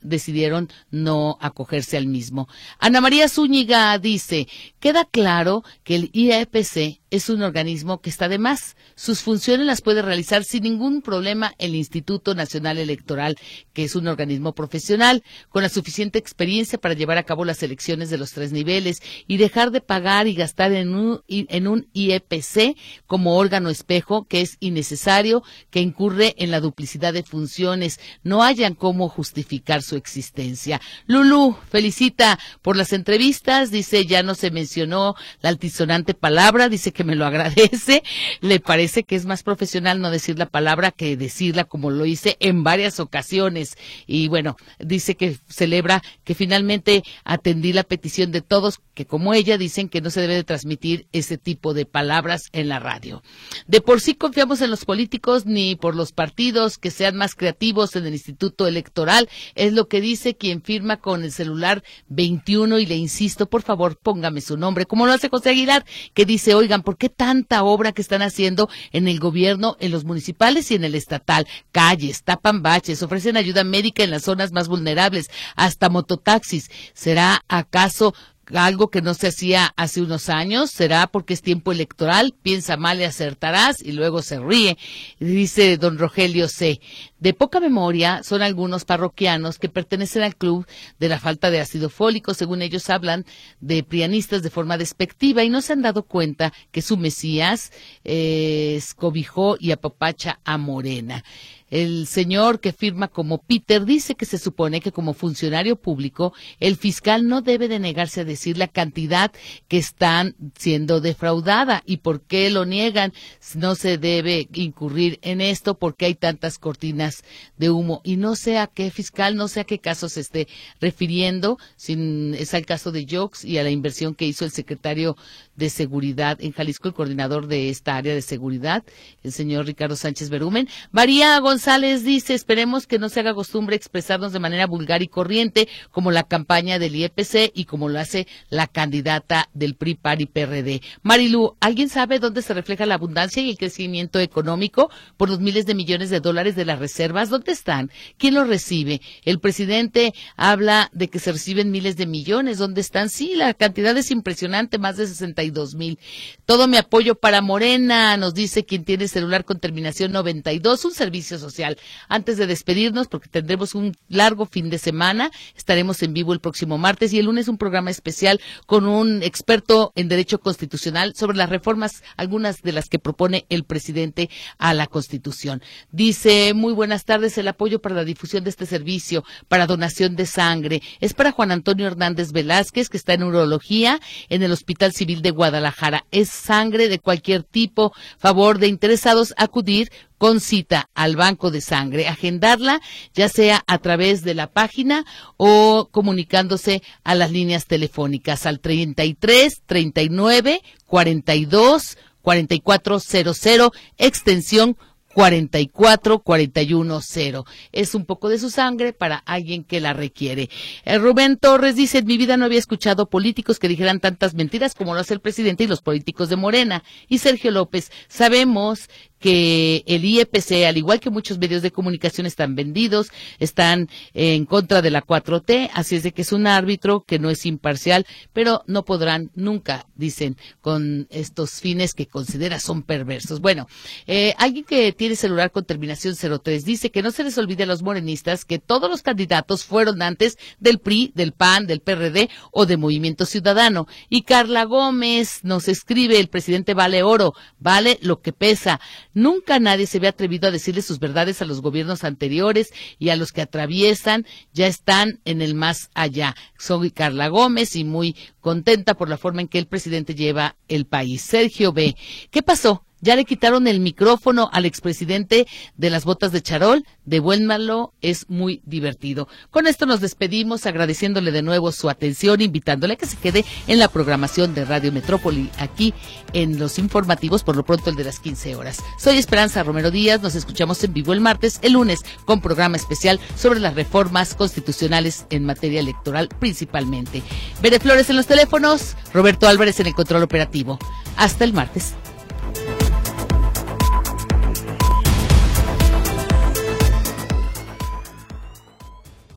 no 0.92 1.38
acogerse 1.42 1.98
al 1.98 2.08
mismo. 2.08 2.48
Ana 2.80 3.02
María 3.02 3.28
Zúñiga 3.28 3.98
dice, 3.98 4.48
queda 4.80 5.06
claro 5.06 5.64
que 5.84 5.96
el 5.96 6.10
IEPC 6.14 6.99
es 7.12 7.30
un 7.30 7.42
organismo 7.42 8.02
que 8.02 8.10
está 8.10 8.28
de 8.28 8.38
más. 8.38 8.76
Sus 8.96 9.22
funciones 9.22 9.66
las 9.66 9.82
puede 9.82 10.02
realizar 10.02 10.44
sin 10.44 10.64
ningún 10.64 11.02
problema 11.02 11.54
el 11.58 11.76
Instituto 11.76 12.36
Nacional 12.36 12.78
Electoral, 12.78 13.38
que 13.74 13.84
es 13.84 13.96
un 13.96 14.08
organismo 14.08 14.54
profesional 14.54 15.24
con 15.50 15.64
la 15.64 15.70
suficiente 15.70 16.20
experiencia 16.20 16.80
para 16.80 16.94
llevar 16.94 17.18
a 17.18 17.24
cabo 17.24 17.46
las 17.46 17.64
elecciones 17.64 18.10
de 18.10 18.18
los 18.18 18.32
tres 18.32 18.52
niveles 18.52 19.02
y 19.28 19.38
dejar 19.38 19.72
de 19.72 19.82
pagar 19.82 20.28
y 20.28 20.36
gastar 20.36 20.72
en 20.74 20.94
un, 20.94 21.22
en 21.28 21.68
un 21.68 21.88
IEPC 21.94 22.78
como 23.08 23.38
órgano 23.38 23.70
espejo 23.70 24.26
que 24.26 24.42
es 24.42 24.58
innecesario, 24.60 25.44
que 25.70 25.82
incurre 25.82 26.36
en 26.38 26.52
la 26.52 26.60
duplicidad 26.60 27.14
de 27.14 27.24
funciones. 27.24 28.00
No 28.24 28.44
hayan 28.44 28.76
cómo 28.76 29.10
justificar 29.10 29.82
su 29.82 29.96
existencia. 29.96 30.80
Lulu 31.08 31.56
felicita 31.70 32.40
por 32.62 32.76
las 32.76 32.94
entrevistas, 32.94 33.72
dice 33.72 34.06
ya 34.06 34.24
no 34.24 34.36
se 34.36 34.52
mencionó 34.52 35.16
la 35.42 35.50
altisonante 35.50 36.14
palabra, 36.14 36.70
dice 36.70 36.92
que 36.92 36.99
que 37.00 37.06
me 37.06 37.16
lo 37.16 37.26
agradece. 37.26 38.04
Le 38.42 38.60
parece 38.60 39.06
que 39.06 39.16
es 39.16 39.26
más 39.26 39.42
profesional 39.42 40.02
no 40.02 40.12
decir 40.12 40.38
la 40.38 40.48
palabra 40.48 40.92
que 40.92 41.16
decirla 41.16 41.64
como 41.64 41.92
lo 41.92 42.06
hice 42.06 42.36
en 42.42 42.66
varias 42.66 43.00
ocasiones. 43.00 43.78
Y 44.06 44.28
bueno, 44.28 44.58
dice 44.80 45.16
que 45.16 45.38
celebra 45.48 46.04
que 46.26 46.36
finalmente 46.36 47.04
atendí 47.24 47.72
la 47.72 47.84
petición 47.84 48.34
de 48.34 48.42
todos 48.42 48.82
que 48.94 49.06
como 49.06 49.34
ella 49.34 49.58
dicen 49.58 49.88
que 49.88 50.02
no 50.02 50.10
se 50.10 50.20
debe 50.20 50.34
de 50.34 50.44
transmitir 50.44 51.08
ese 51.14 51.38
tipo 51.38 51.74
de 51.74 51.86
palabras 51.86 52.50
en 52.52 52.68
la 52.68 52.80
radio. 52.80 53.24
De 53.66 53.80
por 53.80 54.02
sí 54.02 54.14
confiamos 54.14 54.60
en 54.60 54.70
los 54.70 54.84
políticos 54.84 55.46
ni 55.46 55.78
por 55.78 55.96
los 55.96 56.12
partidos 56.12 56.78
que 56.78 56.92
sean 56.92 57.16
más 57.16 57.34
creativos 57.34 57.96
en 57.96 58.06
el 58.08 58.12
Instituto 58.12 58.68
Electoral, 58.68 59.30
es 59.56 59.72
lo 59.72 59.88
que 59.88 60.02
dice 60.02 60.36
quien 60.36 60.62
firma 60.62 60.98
con 60.98 61.24
el 61.24 61.32
celular 61.32 61.82
21 62.10 62.78
y 62.80 62.86
le 62.88 62.98
insisto, 62.98 63.50
por 63.50 63.62
favor, 63.62 63.98
póngame 63.98 64.42
su 64.42 64.58
nombre, 64.58 64.86
como 64.86 65.06
lo 65.06 65.14
hace 65.14 65.30
José 65.30 65.52
Aguilar, 65.52 65.86
que 66.14 66.26
dice, 66.26 66.54
oigan, 66.54 66.84
¿por 66.90 66.98
qué 66.98 67.10
tanta 67.10 67.62
obra 67.62 67.92
que 67.92 68.02
están 68.02 68.24
haciendo 68.24 68.68
en 68.92 69.08
el 69.08 69.20
gobierno, 69.20 69.78
en 69.80 69.92
los 69.92 70.06
municipales 70.06 70.72
y 70.72 70.74
en 70.74 70.84
el 70.84 70.96
estatal? 70.96 71.46
Calles, 71.72 72.24
tapan 72.24 72.64
baches, 72.64 73.04
ofrecen 73.04 73.38
ayuda 73.38 73.64
médica 73.64 74.04
en 74.04 74.10
las 74.10 74.24
zonas 74.24 74.54
más 74.54 74.68
vulnerables, 74.68 75.30
hasta 75.56 75.90
mototaxis. 75.90 76.72
¿Será 76.96 77.44
acaso 77.48 78.16
algo 78.54 78.90
que 78.90 79.02
no 79.02 79.14
se 79.14 79.28
hacía 79.28 79.74
hace 79.76 80.02
unos 80.02 80.30
años, 80.30 80.72
será 80.72 81.08
porque 81.08 81.34
es 81.34 81.42
tiempo 81.42 81.72
electoral, 81.72 82.34
piensa 82.42 82.78
mal 82.78 83.00
y 83.00 83.04
acertarás 83.04 83.82
y 83.82 83.92
luego 83.92 84.22
se 84.22 84.40
ríe, 84.40 84.78
dice 85.20 85.78
don 85.78 85.98
Rogelio 85.98 86.48
C. 86.48 86.80
De 87.20 87.34
poca 87.34 87.60
memoria 87.60 88.24
son 88.24 88.42
algunos 88.42 88.86
parroquianos 88.86 89.60
que 89.60 89.70
pertenecen 89.70 90.24
al 90.24 90.36
club 90.36 90.66
de 91.00 91.10
la 91.10 91.20
falta 91.20 91.52
de 91.52 91.60
ácido 91.60 91.90
fólico, 91.90 92.34
según 92.34 92.62
ellos 92.62 92.90
hablan 92.90 93.26
de 93.60 93.84
prianistas 93.84 94.42
de 94.42 94.50
forma 94.50 94.78
despectiva 94.78 95.44
y 95.44 95.50
no 95.50 95.62
se 95.62 95.74
han 95.74 95.82
dado 95.82 96.04
cuenta 96.04 96.54
que 96.72 96.82
su 96.82 96.98
Mesías 96.98 97.72
eh, 98.04 98.76
escobijó 98.78 99.58
y 99.60 99.72
apapacha 99.72 100.40
a 100.44 100.58
Morena. 100.58 101.24
El 101.70 102.08
señor 102.08 102.60
que 102.60 102.74
firma 102.74 103.08
como 103.08 103.40
Peter 103.40 103.86
dice 103.86 104.16
que 104.16 104.26
se 104.26 104.38
supone 104.38 104.82
que 104.82 104.92
como 104.92 105.14
funcionario 105.14 105.76
público 105.76 106.34
el 106.60 106.76
fiscal 106.76 107.28
no 107.28 107.42
debe 107.42 107.68
de 107.68 107.80
negarse 107.80 108.22
a 108.22 108.26
decir 108.26 108.58
la 108.58 108.68
cantidad 108.68 109.32
que 109.68 109.78
están 109.78 110.36
siendo 110.58 111.02
defraudada 111.02 111.84
y 111.86 111.98
por 111.98 112.22
qué 112.22 112.50
lo 112.50 112.66
niegan. 112.66 113.14
No 113.56 113.76
se 113.76 113.98
debe 113.98 114.48
incurrir 114.54 115.20
en 115.22 115.42
esto 115.42 115.78
porque 115.78 116.06
hay 116.06 116.16
tantas 116.16 116.58
cortinas 116.58 117.24
de 117.58 117.70
humo 117.70 118.02
y 118.04 118.18
no 118.18 118.36
sé 118.36 118.58
a 118.58 118.68
qué 118.68 118.92
fiscal, 118.92 119.36
no 119.36 119.48
sé 119.48 119.62
a 119.62 119.66
qué 119.66 119.80
caso 119.80 120.10
se 120.10 120.22
esté 120.22 120.48
refiriendo, 120.80 121.58
sin, 121.76 122.34
es 122.34 122.54
al 122.54 122.66
caso 122.66 122.92
de 122.92 123.06
Jokes 123.10 123.48
y 123.48 123.58
a 123.58 123.64
la 123.64 123.70
inversión 123.70 124.16
que 124.16 124.26
hizo 124.26 124.46
el 124.46 124.52
secretario 124.52 125.18
de 125.60 125.70
Seguridad 125.70 126.40
en 126.42 126.54
Jalisco, 126.54 126.88
el 126.88 126.94
coordinador 126.96 127.48
de 127.48 127.70
esta 127.70 127.96
área 127.96 128.16
de 128.16 128.22
seguridad, 128.24 128.84
el 129.24 129.32
señor 129.32 129.66
Ricardo 129.66 129.96
Sánchez 129.96 130.30
Berumen. 130.30 130.68
María 130.92 131.38
González 131.40 132.04
dice, 132.04 132.34
esperemos 132.34 132.88
que 132.88 132.98
no 132.98 133.10
se 133.10 133.20
haga 133.20 133.36
costumbre 133.36 133.76
expresarnos 133.76 134.34
de 134.34 134.40
manera 134.40 134.66
vulgar 134.66 135.04
y 135.04 135.08
corriente, 135.08 135.68
como 135.92 136.12
la 136.12 136.24
campaña 136.24 136.80
del 136.80 136.96
IEPC 136.96 137.52
y 137.54 137.66
como 137.66 137.90
lo 137.90 138.00
hace 138.00 138.26
la 138.50 138.68
candidata 138.68 139.50
del 139.54 139.76
PRI, 139.76 139.96
PAR 139.96 140.22
y 140.22 140.26
PRD. 140.26 140.82
Marilu, 141.04 141.56
¿alguien 141.60 141.90
sabe 141.90 142.20
dónde 142.20 142.42
se 142.42 142.54
refleja 142.54 142.86
la 142.86 142.96
abundancia 142.96 143.44
y 143.44 143.52
el 143.52 143.58
crecimiento 143.58 144.20
económico 144.20 144.90
por 145.18 145.30
los 145.30 145.40
miles 145.40 145.66
de 145.66 145.76
millones 145.76 146.10
de 146.10 146.22
dólares 146.22 146.56
de 146.56 146.66
las 146.66 146.80
reservas? 146.80 147.30
¿Dónde 147.30 147.52
están? 147.52 147.92
¿Quién 148.18 148.34
los 148.34 148.48
recibe? 148.48 149.02
El 149.26 149.40
presidente 149.40 150.14
habla 150.38 150.90
de 150.94 151.10
que 151.10 151.20
se 151.20 151.34
reciben 151.34 151.72
miles 151.72 151.98
de 151.98 152.06
millones. 152.06 152.58
¿Dónde 152.58 152.82
están? 152.82 153.10
Sí, 153.10 153.36
la 153.36 153.54
cantidad 153.54 153.98
es 153.98 154.10
impresionante, 154.10 154.78
más 154.78 154.96
de 154.96 155.06
62 155.50 155.76
mil. 155.76 156.00
Todo 156.46 156.68
mi 156.68 156.78
apoyo 156.78 157.16
para 157.16 157.42
Morena, 157.42 158.18
nos 158.18 158.34
dice 158.34 158.66
quien 158.66 158.86
tiene 158.86 159.08
celular 159.08 159.46
con 159.46 159.60
terminación 159.60 160.12
92, 160.12 160.86
un 160.86 160.94
servicio 160.94 161.38
social 161.38 161.78
antes 162.08 162.38
de 162.38 162.48
despedirnos, 162.48 163.08
porque 163.08 163.30
tendremos 163.30 163.76
un 163.76 163.96
largo 164.08 164.46
fin 164.46 164.70
de 164.70 164.78
semana, 164.78 165.32
estaremos 165.56 166.02
en 166.04 166.14
vivo 166.14 166.34
el 166.34 166.40
próximo 166.40 166.78
martes 166.78 167.14
y 167.14 167.20
el 167.20 167.26
lunes 167.26 167.48
un 167.48 167.58
programa 167.58 167.92
especial 167.92 168.40
con 168.66 168.88
un 168.88 169.24
experto 169.24 169.92
en 169.96 170.08
derecho 170.08 170.40
constitucional 170.40 171.14
sobre 171.16 171.38
las 171.38 171.50
reformas, 171.50 172.04
algunas 172.18 172.62
de 172.62 172.72
las 172.72 172.90
que 172.90 173.00
propone 173.00 173.46
el 173.50 173.64
presidente 173.64 174.30
a 174.58 174.74
la 174.74 174.88
Constitución. 174.88 175.62
Dice, 175.92 176.54
muy 176.54 176.74
buenas 176.74 177.06
tardes, 177.06 177.38
el 177.38 177.48
apoyo 177.48 177.82
para 177.82 177.96
la 177.96 178.04
difusión 178.04 178.44
de 178.44 178.50
este 178.50 178.66
servicio, 178.66 179.24
para 179.48 179.68
donación 179.68 180.16
de 180.16 180.26
sangre, 180.26 180.82
es 181.00 181.14
para 181.14 181.32
Juan 181.32 181.52
Antonio 181.52 181.88
Hernández 181.88 182.32
Velázquez, 182.32 182.90
que 182.90 182.98
está 182.98 183.14
en 183.14 183.24
urología 183.24 184.00
en 184.30 184.44
el 184.44 184.52
Hospital 184.52 184.94
Civil 184.94 185.22
de 185.22 185.32
Guadalajara. 185.40 186.06
Es 186.12 186.28
sangre 186.28 186.90
de 186.90 187.00
cualquier 187.00 187.44
tipo. 187.44 187.94
Favor 188.18 188.60
de 188.60 188.68
interesados 188.68 189.34
acudir 189.38 189.90
con 190.18 190.42
cita 190.42 190.90
al 190.96 191.16
banco 191.16 191.50
de 191.50 191.62
sangre, 191.62 192.10
agendarla 192.10 192.82
ya 193.14 193.30
sea 193.30 193.64
a 193.68 193.78
través 193.78 194.22
de 194.24 194.34
la 194.34 194.48
página 194.48 195.06
o 195.38 195.88
comunicándose 195.94 196.84
a 197.06 197.16
las 197.16 197.32
líneas 197.32 197.68
telefónicas 197.68 198.46
al 198.46 198.60
33 198.60 199.62
39 199.66 200.62
42 200.88 201.98
4400 202.22 203.72
extensión 203.98 204.76
44410. 205.20 207.44
Es 207.74 207.94
un 207.94 208.06
poco 208.06 208.30
de 208.30 208.40
su 208.40 208.50
sangre 208.50 208.94
para 208.94 209.18
alguien 209.18 209.66
que 209.66 209.82
la 209.82 209.92
requiere. 209.92 210.50
Eh, 210.86 210.98
Rubén 210.98 211.36
Torres 211.36 211.76
dice, 211.76 211.98
en 211.98 212.06
mi 212.06 212.16
vida 212.16 212.38
no 212.38 212.46
había 212.46 212.60
escuchado 212.60 213.10
políticos 213.10 213.60
que 213.60 213.68
dijeran 213.68 214.00
tantas 214.00 214.34
mentiras 214.34 214.76
como 214.76 214.94
lo 214.94 215.02
hace 215.02 215.14
el 215.14 215.20
presidente 215.20 215.66
y 215.66 215.68
los 215.68 215.82
políticos 215.82 216.30
de 216.30 216.38
Morena. 216.38 216.86
Y 217.10 217.18
Sergio 217.18 217.52
López, 217.52 217.92
sabemos 218.08 218.90
que 219.20 219.84
el 219.86 220.06
IEPC, 220.06 220.66
al 220.66 220.78
igual 220.78 221.00
que 221.00 221.10
muchos 221.10 221.38
medios 221.38 221.62
de 221.62 221.72
comunicación, 221.72 222.26
están 222.26 222.56
vendidos, 222.56 223.12
están 223.40 223.90
en 224.14 224.46
contra 224.46 224.82
de 224.82 224.92
la 224.92 225.04
4T, 225.04 225.70
así 225.74 225.96
es 225.96 226.04
de 226.04 226.12
que 226.12 226.22
es 226.22 226.32
un 226.32 226.48
árbitro 226.48 227.04
que 227.06 227.20
no 227.20 227.30
es 227.30 227.46
imparcial, 227.46 228.06
pero 228.34 228.64
no 228.68 228.86
podrán 228.86 229.32
nunca, 229.36 229.86
dicen, 229.96 230.38
con 230.62 231.08
estos 231.10 231.60
fines 231.60 231.94
que 231.94 232.08
considera 232.08 232.60
son 232.60 232.84
perversos. 232.84 233.42
Bueno, 233.42 233.68
eh, 234.08 234.34
alguien 234.38 234.64
que 234.64 234.92
tiene 234.94 235.16
celular 235.16 235.52
con 235.52 235.66
terminación 235.66 236.16
03 236.16 236.66
dice 236.66 236.92
que 236.92 237.02
no 237.02 237.12
se 237.12 237.24
les 237.24 237.38
olvide 237.38 237.64
a 237.64 237.68
los 237.68 237.84
morenistas 237.84 238.46
que 238.46 238.60
todos 238.60 238.90
los 238.90 239.02
candidatos 239.02 239.64
fueron 239.66 240.02
antes 240.02 240.38
del 240.60 240.80
PRI, 240.80 241.12
del 241.16 241.34
PAN, 241.34 241.68
del 241.68 241.82
PRD 241.82 242.30
o 242.52 242.66
de 242.66 242.78
Movimiento 242.78 243.26
Ciudadano. 243.26 243.88
Y 244.10 244.24
Carla 244.24 244.64
Gómez 244.64 245.40
nos 245.44 245.68
escribe, 245.68 246.20
el 246.20 246.30
presidente 246.30 246.74
vale 246.74 247.04
oro, 247.04 247.34
vale 247.60 248.00
lo 248.02 248.22
que 248.22 248.34
pesa. 248.34 248.80
Nunca 249.14 249.60
nadie 249.60 249.88
se 249.88 249.98
había 249.98 250.10
atrevido 250.10 250.48
a 250.48 250.52
decirle 250.52 250.82
sus 250.82 251.00
verdades 251.00 251.42
a 251.42 251.46
los 251.46 251.62
gobiernos 251.62 252.04
anteriores 252.04 252.72
y 253.00 253.10
a 253.10 253.16
los 253.16 253.32
que 253.32 253.42
atraviesan 253.42 254.26
ya 254.54 254.68
están 254.68 255.20
en 255.26 255.42
el 255.42 255.56
más 255.56 255.90
allá. 255.94 256.36
Soy 256.58 256.92
Carla 256.92 257.28
Gómez 257.28 257.76
y 257.76 257.84
muy 257.84 258.16
contenta 258.40 258.96
por 258.96 259.10
la 259.10 259.18
forma 259.18 259.42
en 259.42 259.48
que 259.48 259.60
el 259.60 259.68
presidente 259.68 260.16
lleva 260.16 260.56
el 260.68 260.86
país. 260.86 261.22
Sergio 261.22 261.74
B. 261.74 261.96
¿Qué 262.32 262.44
pasó? 262.44 262.86
Ya 263.02 263.16
le 263.16 263.26
quitaron 263.26 263.68
el 263.68 263.80
micrófono 263.80 264.50
al 264.52 264.66
expresidente 264.66 265.48
de 265.78 265.90
las 265.90 266.06
botas 266.06 266.32
de 266.32 266.42
charol. 266.42 266.86
Devuélvanlo, 267.06 267.94
es 268.02 268.30
muy 268.30 268.62
divertido. 268.66 269.28
Con 269.52 269.68
esto 269.68 269.86
nos 269.86 270.02
despedimos 270.02 270.66
agradeciéndole 270.66 271.32
de 271.32 271.42
nuevo 271.42 271.72
su 271.72 271.90
atención, 271.90 272.42
invitándole 272.42 272.94
a 272.94 272.98
que 272.98 273.06
se 273.06 273.18
quede 273.18 273.46
en 273.68 273.80
la 273.80 273.88
programación 273.88 274.54
de 274.54 274.66
Radio 274.66 274.92
Metrópoli, 274.92 275.50
aquí 275.58 275.94
en 276.34 276.60
los 276.60 276.78
informativos, 276.78 277.44
por 277.44 277.56
lo 277.56 277.64
pronto 277.64 277.90
el 277.90 277.96
de 277.96 278.04
las 278.04 278.20
15 278.20 278.56
horas. 278.56 278.80
Soy 278.98 279.18
Esperanza 279.18 279.64
Romero 279.64 279.92
Díaz, 279.92 280.22
nos 280.22 280.36
escuchamos 280.36 280.84
en 280.84 280.94
vivo 280.94 281.14
el 281.14 281.22
martes, 281.22 281.60
el 281.62 281.74
lunes, 281.74 282.02
con 282.26 282.42
programa 282.42 282.78
especial 282.78 283.20
sobre 283.36 283.60
las 283.60 283.76
reformas 283.76 284.36
constitucionales 284.36 285.26
en 285.30 285.46
materia 285.46 285.80
electoral 285.80 286.30
principalmente. 286.40 287.24
Bere 287.62 287.80
Flores 287.80 288.10
en 288.10 288.18
los 288.18 288.28
teléfonos, 288.28 288.96
Roberto 289.14 289.48
Álvarez 289.48 289.80
en 289.80 289.88
el 289.88 289.96
control 289.96 290.24
operativo. 290.24 290.78
Hasta 291.16 291.44
el 291.44 291.54
martes. 291.54 291.96